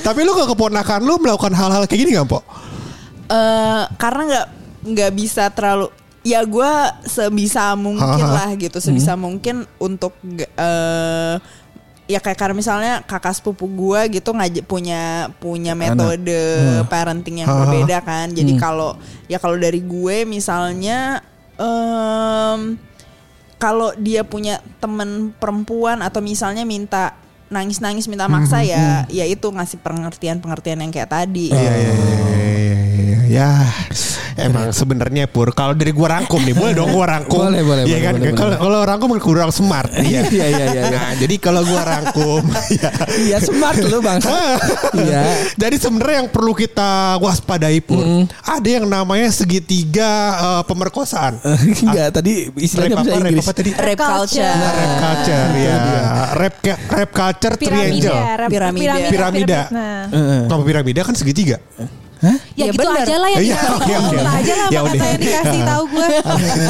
Tapi 0.00 0.20
lu 0.22 0.32
ke 0.32 0.44
keponakan 0.46 1.00
lu 1.02 1.18
melakukan 1.18 1.52
hal-hal 1.52 1.84
kayak 1.84 2.00
gini 2.00 2.16
gak, 2.16 2.28
Po? 2.28 2.40
Eh, 3.28 3.82
karena 4.00 4.22
nggak 4.24 4.46
nggak 4.88 5.12
bisa 5.12 5.50
terlalu 5.52 5.92
ya 6.24 6.40
gue 6.44 6.72
sebisa 7.04 7.76
mungkin 7.76 8.04
Ha, 8.04 8.24
ha. 8.24 8.36
lah 8.44 8.50
gitu 8.56 8.80
sebisa 8.80 9.16
mungkin 9.16 9.68
untuk 9.76 10.16
eh 10.56 11.34
ya 12.08 12.24
kayak 12.24 12.40
karena 12.40 12.56
misalnya 12.56 12.92
kakak 13.04 13.36
sepupu 13.36 13.68
gue 13.68 14.16
gitu 14.16 14.32
ngajak 14.32 14.64
punya 14.64 15.28
punya 15.36 15.76
metode 15.76 16.40
parenting 16.88 17.44
yang 17.44 17.52
Ha, 17.52 17.56
berbeda 17.64 18.00
kan. 18.00 18.32
Jadi 18.32 18.56
kalau 18.56 18.96
ya 19.28 19.36
kalau 19.36 19.60
dari 19.60 19.84
gue 19.84 20.24
misalnya 20.24 21.20
em 21.60 22.80
kalau 23.58 23.90
dia 23.98 24.22
punya 24.22 24.62
temen 24.78 25.34
perempuan 25.36 26.00
atau 26.00 26.22
misalnya 26.24 26.62
minta 26.64 27.12
nangis-nangis 27.48 28.08
minta 28.12 28.28
maksa 28.28 28.60
ya 28.60 29.08
ya 29.08 29.24
itu 29.24 29.48
ngasih 29.48 29.80
pengertian-pengertian 29.80 30.84
yang 30.84 30.92
kayak 30.92 31.08
tadi 31.08 31.48
Iya 31.48 31.58
iya 31.58 31.72
iya 31.72 31.92
iya 31.92 31.92
iya, 31.92 32.16
iya. 32.28 32.57
Ya 33.28 33.68
Emang 34.38 34.70
sebenarnya 34.70 35.26
Pur, 35.26 35.50
kalau 35.50 35.74
dari 35.74 35.90
gua 35.90 36.14
rangkum 36.14 36.38
nih, 36.38 36.54
boleh 36.54 36.70
dong 36.70 36.94
gua 36.94 37.18
rangkum. 37.18 37.42
Boleh, 37.42 37.66
boleh, 37.66 37.82
boleh, 37.90 38.00
kan? 38.00 38.14
Kalau 38.38 38.54
kalau 38.54 38.80
rangkum 38.86 39.10
kurang 39.18 39.50
smart. 39.50 39.90
Iya. 39.98 40.16
Iya, 40.28 40.46
iya, 40.46 40.46
iya, 40.50 40.66
iya. 40.70 40.82
Nah, 40.92 41.10
jadi 41.18 41.34
kalau 41.40 41.66
gua 41.66 41.82
rangkum, 41.82 42.42
ya. 42.78 42.90
Iya 43.18 43.38
smart 43.42 43.82
lu 43.82 43.98
bang. 43.98 44.22
Iya. 44.98 45.22
Jadi 45.58 45.76
sebenarnya 45.78 46.16
yang 46.22 46.30
perlu 46.30 46.54
kita 46.54 47.18
waspadai 47.18 47.82
Pur, 47.82 48.04
ada 48.46 48.68
yang 48.68 48.86
namanya 48.86 49.26
segitiga 49.34 50.10
eh, 50.38 50.62
pemerkosaan. 50.70 51.42
Enggak 51.82 52.22
tadi 52.22 52.46
istilahnya 52.54 53.02
Inggris. 53.02 53.42
apa 53.42 53.52
tadi? 53.58 53.70
Rap 53.74 53.98
culture. 53.98 54.54
Rap 54.54 54.92
culture 55.02 55.48
ya. 55.58 55.76
Rap 56.38 56.54
rap 56.94 57.10
culture 57.10 57.54
Piramida, 57.58 57.90
triangle. 57.90 58.18
rap- 58.38 58.50
Piramida. 58.52 58.94
Piramida. 59.10 59.60
Nah. 59.74 60.46
Kalau 60.46 60.62
piramida 60.62 61.00
kan 61.02 61.14
segitiga. 61.18 61.58
Ya, 62.18 62.34
Ya 62.56 62.64
gitu 62.70 62.82
bener. 62.82 63.04
aja 63.04 63.14
lah 63.16 63.28
yang 63.30 63.42
kita 63.44 63.68
oke, 63.70 63.84
oke. 63.94 64.10
Gitu 64.10 64.26
aja 64.28 64.52
lah 64.54 64.68
Ya 64.68 64.80
udah. 64.80 64.92
kata 64.92 65.04
yang 65.06 65.20
dikasih 65.20 65.60
tahu 65.64 65.84
gue. 65.88 66.08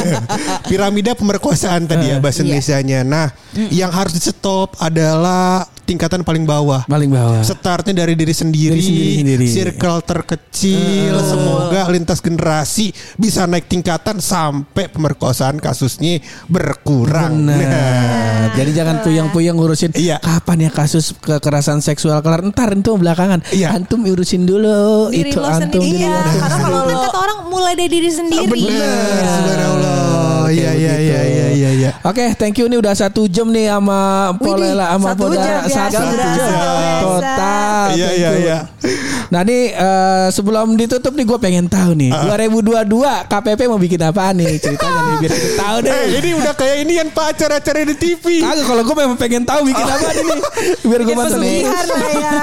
Piramida 0.69 1.11
pemerkosaan 1.13 1.81
tadi 1.85 2.05
ya 2.07 2.17
bahasa 2.17 2.39
Iya. 2.39 2.45
Indonesianya. 2.47 2.99
Nah, 3.01 3.27
yang 3.69 3.89
harus 3.89 4.13
di 4.13 4.21
stop 4.21 4.77
adalah 4.77 5.65
tingkatan 5.83 6.21
paling 6.21 6.45
bawah. 6.45 6.85
Paling 6.85 7.09
bawah. 7.09 7.41
Startnya 7.41 7.97
dari 7.97 8.13
diri 8.13 8.29
sendiri, 8.29 8.77
Dari 8.77 8.85
sendiri-sendiri. 8.85 9.45
circle 9.49 9.99
terkecil, 10.03 11.17
semoga 11.19 11.89
lintas 11.89 12.19
generasi 12.19 12.89
bisa 13.15 13.43
naik 13.43 13.65
tingkatan 13.65 14.21
sampai 14.21 14.85
pemerkosaan 14.87 15.57
kasusnya 15.57 16.21
berkurang. 16.45 17.41
Nah, 17.41 18.53
jadi 18.53 18.69
jangan 18.75 19.01
puyeng-puyeng 19.01 19.57
ngurusin 19.57 19.89
Iya. 19.91 20.21
kapan 20.21 20.57
ya 20.59 20.71
kasus 20.71 21.09
kekerasan 21.15 21.81
seksual 21.81 22.21
kelar 22.21 22.45
ntar 22.45 22.69
itu 22.71 22.93
belakangan. 22.93 23.41
Iya. 23.49 23.73
Antum 23.73 24.05
urusin 24.05 24.45
dulu 24.45 25.09
Diri 25.09 25.33
itu 25.39 25.47
lo 25.47 25.49
sendiri. 25.55 25.87
diri 25.87 26.03
Iya, 26.03 26.19
karena 26.35 26.57
kalau 26.59 26.79
kan 26.83 26.97
kata 26.99 27.19
orang 27.19 27.39
mulai 27.47 27.73
dari 27.79 27.89
diri 27.89 28.09
sendiri. 28.11 28.61
Benar, 28.67 29.23
subhanallah. 29.23 30.38
Oke, 30.49 30.57
Iya, 30.57 30.71
iya, 30.73 30.93
iya, 30.97 31.19
iya, 31.21 31.47
iya, 31.51 31.69
iya. 31.71 31.91
Oke, 32.01 32.33
thank 32.33 32.57
you 32.57 32.65
nih 32.65 32.77
udah 32.77 32.91
satu 32.91 33.25
jam 33.25 33.45
nih 33.47 33.69
sama 33.69 33.99
Polela 34.35 34.97
sama 34.97 35.07
satu 35.13 35.21
Poda 35.23 35.37
jam, 35.37 35.61
biasa, 35.61 35.81
satu 35.87 36.09
biasa, 36.09 36.33
jam 36.35 36.53
total. 36.99 37.85
Iya, 37.89 38.07
thank 38.07 38.17
iya, 38.17 38.29
you. 38.29 38.41
iya. 38.41 38.57
Nah 39.29 39.41
nih 39.43 39.61
eh, 39.69 40.27
sebelum 40.29 40.73
ditutup 40.73 41.13
nih 41.13 41.21
gue 41.23 41.37
pengen 41.37 41.65
tahu 41.65 41.93
nih 41.93 42.09
2022 42.09 42.89
KPP 43.29 43.59
mau 43.69 43.77
bikin 43.77 44.01
apa 44.01 44.33
nih 44.33 44.57
ceritanya 44.57 44.99
nih 44.99 45.15
biar 45.19 45.31
kita 45.31 45.49
tahu 45.55 45.77
deh. 45.79 45.93
Eh, 45.93 46.05
ini 46.17 46.29
udah 46.33 46.53
kayak 46.53 46.75
ini 46.81 46.93
yang 46.97 47.09
pak 47.09 47.37
acara-acara 47.37 47.85
di 47.85 47.95
TV. 47.95 48.41
Kagak 48.41 48.65
kalau 48.65 48.81
gue 48.81 48.95
memang 48.97 49.17
pengen 49.17 49.43
tahu 49.45 49.61
bikin 49.69 49.85
apa 49.85 50.07
nih 50.09 50.23
biar 50.81 51.01
gue 51.03 51.13
mantep 51.13 51.37
nih. 51.37 51.59
Ya. 51.61 52.33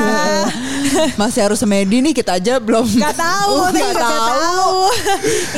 Masih 1.20 1.40
harus 1.42 1.59
semedi 1.59 1.98
nih 1.98 2.14
kita 2.14 2.38
aja 2.38 2.57
belum. 2.57 2.86
Gak 2.86 3.18
tahu, 3.18 3.52
Oh, 3.57 3.68
juga 3.68 3.90
nggak 3.90 3.98
tahu. 3.98 4.38
tahu. 4.40 4.78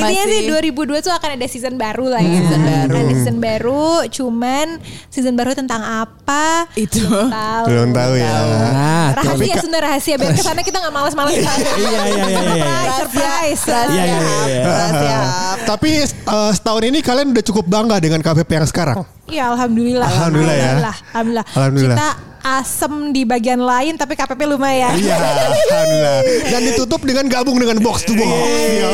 Intinya 0.01 0.25
sih 0.25 0.41
2002 0.49 1.05
tuh 1.05 1.13
akan 1.13 1.31
ada 1.37 1.47
season 1.47 1.75
baru 1.77 2.09
lah 2.09 2.23
ya. 2.25 2.38
Season 2.39 2.63
baru. 2.63 2.95
Ada 2.95 3.13
season 3.15 3.37
baru, 3.43 3.89
cuman 4.09 4.67
season 5.11 5.35
baru 5.35 5.51
tentang 5.59 5.83
apa? 5.83 6.71
Itu. 6.79 7.03
Belum 7.03 7.31
tahu. 7.35 7.65
Belum 7.67 7.89
tahu 7.91 8.13
ya. 8.15 8.31
Nah, 8.31 9.07
tuh. 9.11 9.19
Rahasia 9.19 9.55
sebenarnya 9.59 9.87
rahasia 9.91 10.15
biar 10.17 10.33
ke 10.35 10.43
sana 10.43 10.61
kita 10.63 10.77
nggak 10.79 10.95
malas-malas 10.95 11.33
Iya, 11.35 11.43
iya, 11.43 11.71
iya, 11.77 12.03
iya, 12.09 12.27
iya. 12.29 12.67
Surprise, 12.99 13.61
surprise. 13.61 13.65
Iya, 13.69 14.05
iya, 14.05 14.19
iya, 14.19 14.39
iya. 14.47 14.63
Rahasia. 14.65 15.19
Tapi 15.67 15.91
eh, 16.09 16.51
setahun 16.55 16.83
ini 16.87 16.99
kalian 17.03 17.27
udah 17.35 17.45
cukup 17.45 17.65
bangga 17.67 17.97
dengan 17.99 18.21
KPP 18.23 18.51
yang 18.51 18.69
sekarang. 18.69 18.97
Iya, 19.29 19.45
alhamdulillah. 19.53 20.09
Alhamdulillah 20.09 20.57
ya. 20.57 20.71
Alhamdulillah. 21.13 21.45
Alhamdulillah. 21.53 21.97
Kita 21.99 22.09
asem 22.57 23.13
di 23.13 23.23
bagian 23.23 23.61
lain 23.61 23.95
tapi 23.95 24.17
KPP 24.17 24.41
lumayan. 24.49 24.97
Iya, 24.97 25.17
alhamdulillah. 25.17 26.19
Dan 26.49 26.61
ditutup 26.65 27.01
dengan 27.05 27.29
gabung 27.29 27.61
dengan 27.61 27.77
box 27.79 28.09
to 28.09 28.17
box. 28.17 28.29
Iya. 28.29 28.91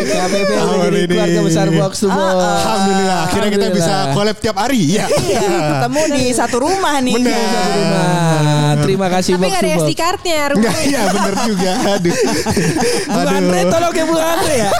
KPP 0.00 0.48
udah 0.48 0.58
Tahun 0.60 0.80
jadi 0.90 1.00
ini. 1.00 1.12
keluarga 1.12 1.40
besar 1.44 1.66
box 1.70 1.92
to 2.00 2.08
box. 2.08 2.34
Alhamdulillah. 2.34 3.18
Akhirnya 3.28 3.50
kita 3.52 3.66
bisa 3.70 3.94
collab 4.10 4.36
tiap 4.38 4.56
hari. 4.58 4.80
Iya. 4.96 5.06
Ketemu 5.06 6.02
di 6.12 6.22
satu 6.32 6.56
rumah 6.60 6.96
nih. 6.98 7.14
Bener. 7.14 7.36
Satu 7.36 7.70
rumah. 7.76 8.72
Terima 8.80 9.06
kasih 9.08 9.32
Tapi 9.36 9.42
box 9.42 9.50
nggak 9.50 9.60
to 9.60 9.66
ada 9.66 9.70
box. 9.76 9.84
SD 9.84 9.90
cardnya. 9.94 10.40
Iya 10.80 11.00
bener 11.08 11.34
juga. 11.44 11.72
Aduh. 11.94 12.14
Bung 13.10 13.28
Andre 13.28 13.60
tolong 13.68 13.92
ya 13.92 14.04
Bung 14.08 14.22
Andre 14.22 14.54
ya. 14.56 14.70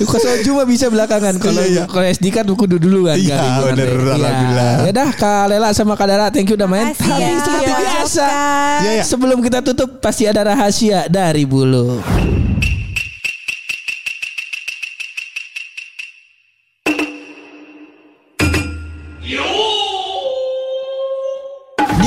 Kalau 0.00 0.36
cuma 0.46 0.62
bisa 0.64 0.86
belakangan 0.88 1.34
kalau 1.36 1.60
Iya, 1.60 1.68
iya. 1.70 1.84
kalau 1.84 2.06
SD 2.06 2.26
kan 2.30 2.44
kudu 2.46 2.76
dulu 2.76 3.06
kan 3.06 3.16
Iya, 3.16 3.36
bener, 3.62 3.88
Iya. 3.90 4.12
alhamdulillah. 4.16 4.72
Ya 4.84 4.92
dah 4.94 5.10
Kak 5.12 5.44
Lela 5.48 5.68
sama 5.72 5.92
Kak 5.94 6.06
Dara 6.06 6.26
thank 6.28 6.48
you 6.48 6.56
udah 6.56 6.64
main. 6.64 6.90
Makasih 6.90 7.04
Tapi 7.04 7.20
ya, 7.20 7.38
seperti 7.38 7.70
biasa. 7.76 8.26
Iya, 8.80 8.90
iya. 8.96 9.04
Sebelum 9.04 9.38
kita 9.40 9.58
tutup 9.60 10.00
pasti 10.00 10.24
ada 10.24 10.40
rahasia 10.42 11.04
dari 11.06 11.44
bulu. 11.44 12.00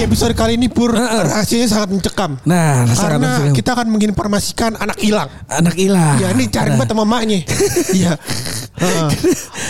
Di 0.03 0.11
episode 0.11 0.35
kali 0.35 0.59
ini 0.59 0.67
Pur 0.67 0.91
rahasianya 0.91 1.63
sangat 1.63 1.95
mencekam. 1.95 2.35
Nah, 2.43 2.83
sangat 2.91 3.23
Karena 3.23 3.55
kita 3.55 3.71
akan 3.71 3.87
menginformasikan 3.87 4.75
anak 4.75 4.99
hilang. 4.99 5.31
Anak 5.47 5.79
hilang. 5.79 6.19
Ya 6.19 6.27
ini 6.35 6.51
cari 6.51 6.75
banget 6.75 6.91
sama 6.91 7.07
emaknya. 7.07 7.39
Iya. 8.03 8.19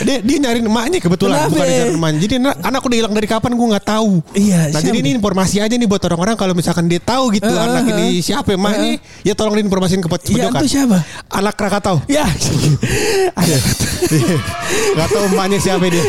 Dia 0.04 0.18
dia 0.24 0.38
nyariin 0.40 0.66
emaknya 0.66 1.00
kebetulan 1.00 1.38
Kenapa? 1.38 1.52
bukan 1.54 1.66
nyariin 1.68 1.96
emaknya. 1.96 2.20
Jadi 2.24 2.34
anak, 2.40 2.56
anak 2.64 2.82
udah 2.82 2.98
hilang 2.98 3.14
dari 3.14 3.28
kapan 3.28 3.52
gue 3.54 3.68
nggak 3.76 3.86
tahu. 3.86 4.12
Iya, 4.34 4.60
Nah 4.72 4.80
siapa 4.80 4.88
jadi 4.90 4.98
ini 5.00 5.10
informasi 5.16 5.56
aja 5.60 5.76
nih 5.76 5.88
buat 5.88 6.02
orang-orang 6.04 6.36
kalau 6.36 6.54
misalkan 6.56 6.86
dia 6.88 6.98
tahu 6.98 7.30
gitu 7.32 7.46
Heeh, 7.46 7.66
anak 7.68 7.84
heeh. 7.88 7.94
ini 7.94 8.24
siapa 8.24 8.56
emaknya, 8.56 8.98
ya 9.22 9.34
tolong 9.36 9.60
diinformasiin 9.60 10.02
ke 10.02 10.10
pot- 10.10 10.24
Iya, 10.24 10.48
pojokan. 10.50 10.62
itu 10.64 10.68
siapa? 10.72 10.98
Anak 11.30 11.54
Krakatau. 11.56 11.98
Ya. 12.08 12.26
Ada. 13.40 13.58
Gak 14.94 15.08
tahu 15.10 15.24
emaknya 15.32 15.58
siapa 15.60 15.86
dia. 15.88 16.04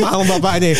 Mau 0.00 0.22
bapaknya. 0.26 0.72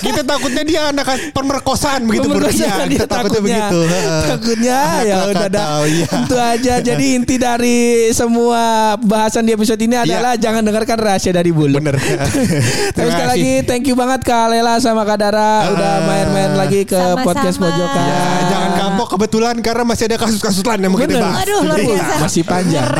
Kita 0.00 0.22
takutnya 0.22 0.62
dia 0.62 0.80
anak 0.90 1.34
pemerkosaan 1.34 2.06
begitu. 2.06 2.30
Pemerkosaan, 2.30 2.62
Iya, 2.62 2.84
dia 2.86 2.98
kita 3.02 3.06
takutnya 3.06 3.42
begitu. 3.42 3.78
Heeh. 3.84 4.22
Takutnya 4.30 4.78
Anak 4.78 5.06
ya 5.06 5.16
udah 5.28 5.46
iya. 5.86 6.06
Itu 6.24 6.36
aja. 6.38 6.74
Jadi 6.80 7.04
inti 7.14 7.36
dari 7.36 7.78
semua 8.14 8.94
bahasan 8.98 9.44
di 9.44 9.52
episode 9.54 9.78
ini 9.82 9.94
adalah 10.14 10.34
jangan 10.34 10.62
dengarkan 10.62 10.96
rahasia 10.96 11.32
dari 11.32 11.50
bulu. 11.50 11.70
Iya. 11.70 11.78
Bener. 11.78 11.94
Tapi 11.96 12.38
Terima 12.96 13.10
sekali 13.10 13.22
kasih. 13.22 13.30
lagi 13.32 13.52
thank 13.64 13.84
you 13.84 13.94
banget 13.94 14.20
Kak 14.22 14.44
Lela 14.48 14.74
sama 14.76 15.02
Kak 15.02 15.16
Dara 15.16 15.52
udah 15.68 15.90
Ah. 15.92 15.98
main-main 16.02 16.50
lagi 16.54 16.80
ke 16.82 16.94
Sama-sama. 16.94 17.24
podcast 17.24 17.56
pojokan. 17.56 18.02
Ya, 18.02 18.20
jangan 18.46 18.70
kapok 18.74 19.08
kebetulan 19.10 19.54
karena 19.58 19.82
masih 19.84 20.04
ada 20.04 20.16
kasus-kasus 20.18 20.62
lain 20.62 20.80
yang 20.80 20.90
mau 20.90 20.98
kita 20.98 21.16
bahas. 21.16 21.42
Aduh 21.42 21.60
luar 21.62 21.78
Iya. 21.78 21.88
biasa. 21.92 22.14
Masih 22.20 22.42
panjang. 22.42 22.84
Ah, 22.84 22.96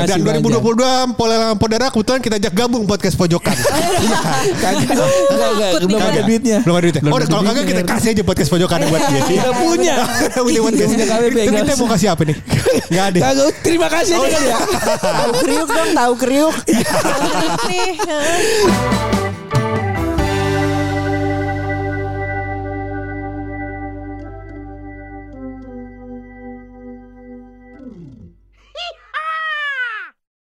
Masih 0.00 0.06
dan 0.06 0.18
panjang. 0.20 0.42
2022 0.42 0.88
Pola 1.12 1.36
Podara 1.54 1.86
kebetulan 1.88 2.20
kita 2.20 2.34
ajak 2.36 2.52
gabung 2.54 2.84
podcast 2.84 3.14
pojokan. 3.14 3.56
Iya. 4.00 4.18
Belum 5.78 5.98
ada 5.98 6.20
duitnya. 6.22 6.58
Belum 6.62 6.74
ada 6.74 6.84
duitnya. 6.86 7.02
Oh, 7.04 7.18
kalau 7.20 7.42
kagak 7.44 7.64
kita 7.66 7.82
kasih 7.84 8.08
aja 8.10 8.22
podcast 8.22 8.48
pojokan 8.48 8.78
buat 8.86 9.02
dia. 9.02 9.22
Udah 9.22 9.54
punya. 9.56 9.94
Podcast. 10.32 10.92
Itu 11.36 11.50
kita 11.52 11.74
mau 11.76 11.88
kasih 11.88 12.08
apa 12.10 12.22
nih? 12.24 12.36
Enggak 12.88 13.04
ada. 13.06 13.18
Kagak. 13.22 13.46
Terima 13.60 13.88
kasih 13.88 14.12
aja 14.16 14.28
kali 14.30 14.46
ya. 14.46 14.58
Tahu 14.96 15.30
kriuk 15.38 15.68
dong, 15.68 15.90
tahu 15.92 16.12
kriuk. 16.16 16.39
Nih. 17.68 18.00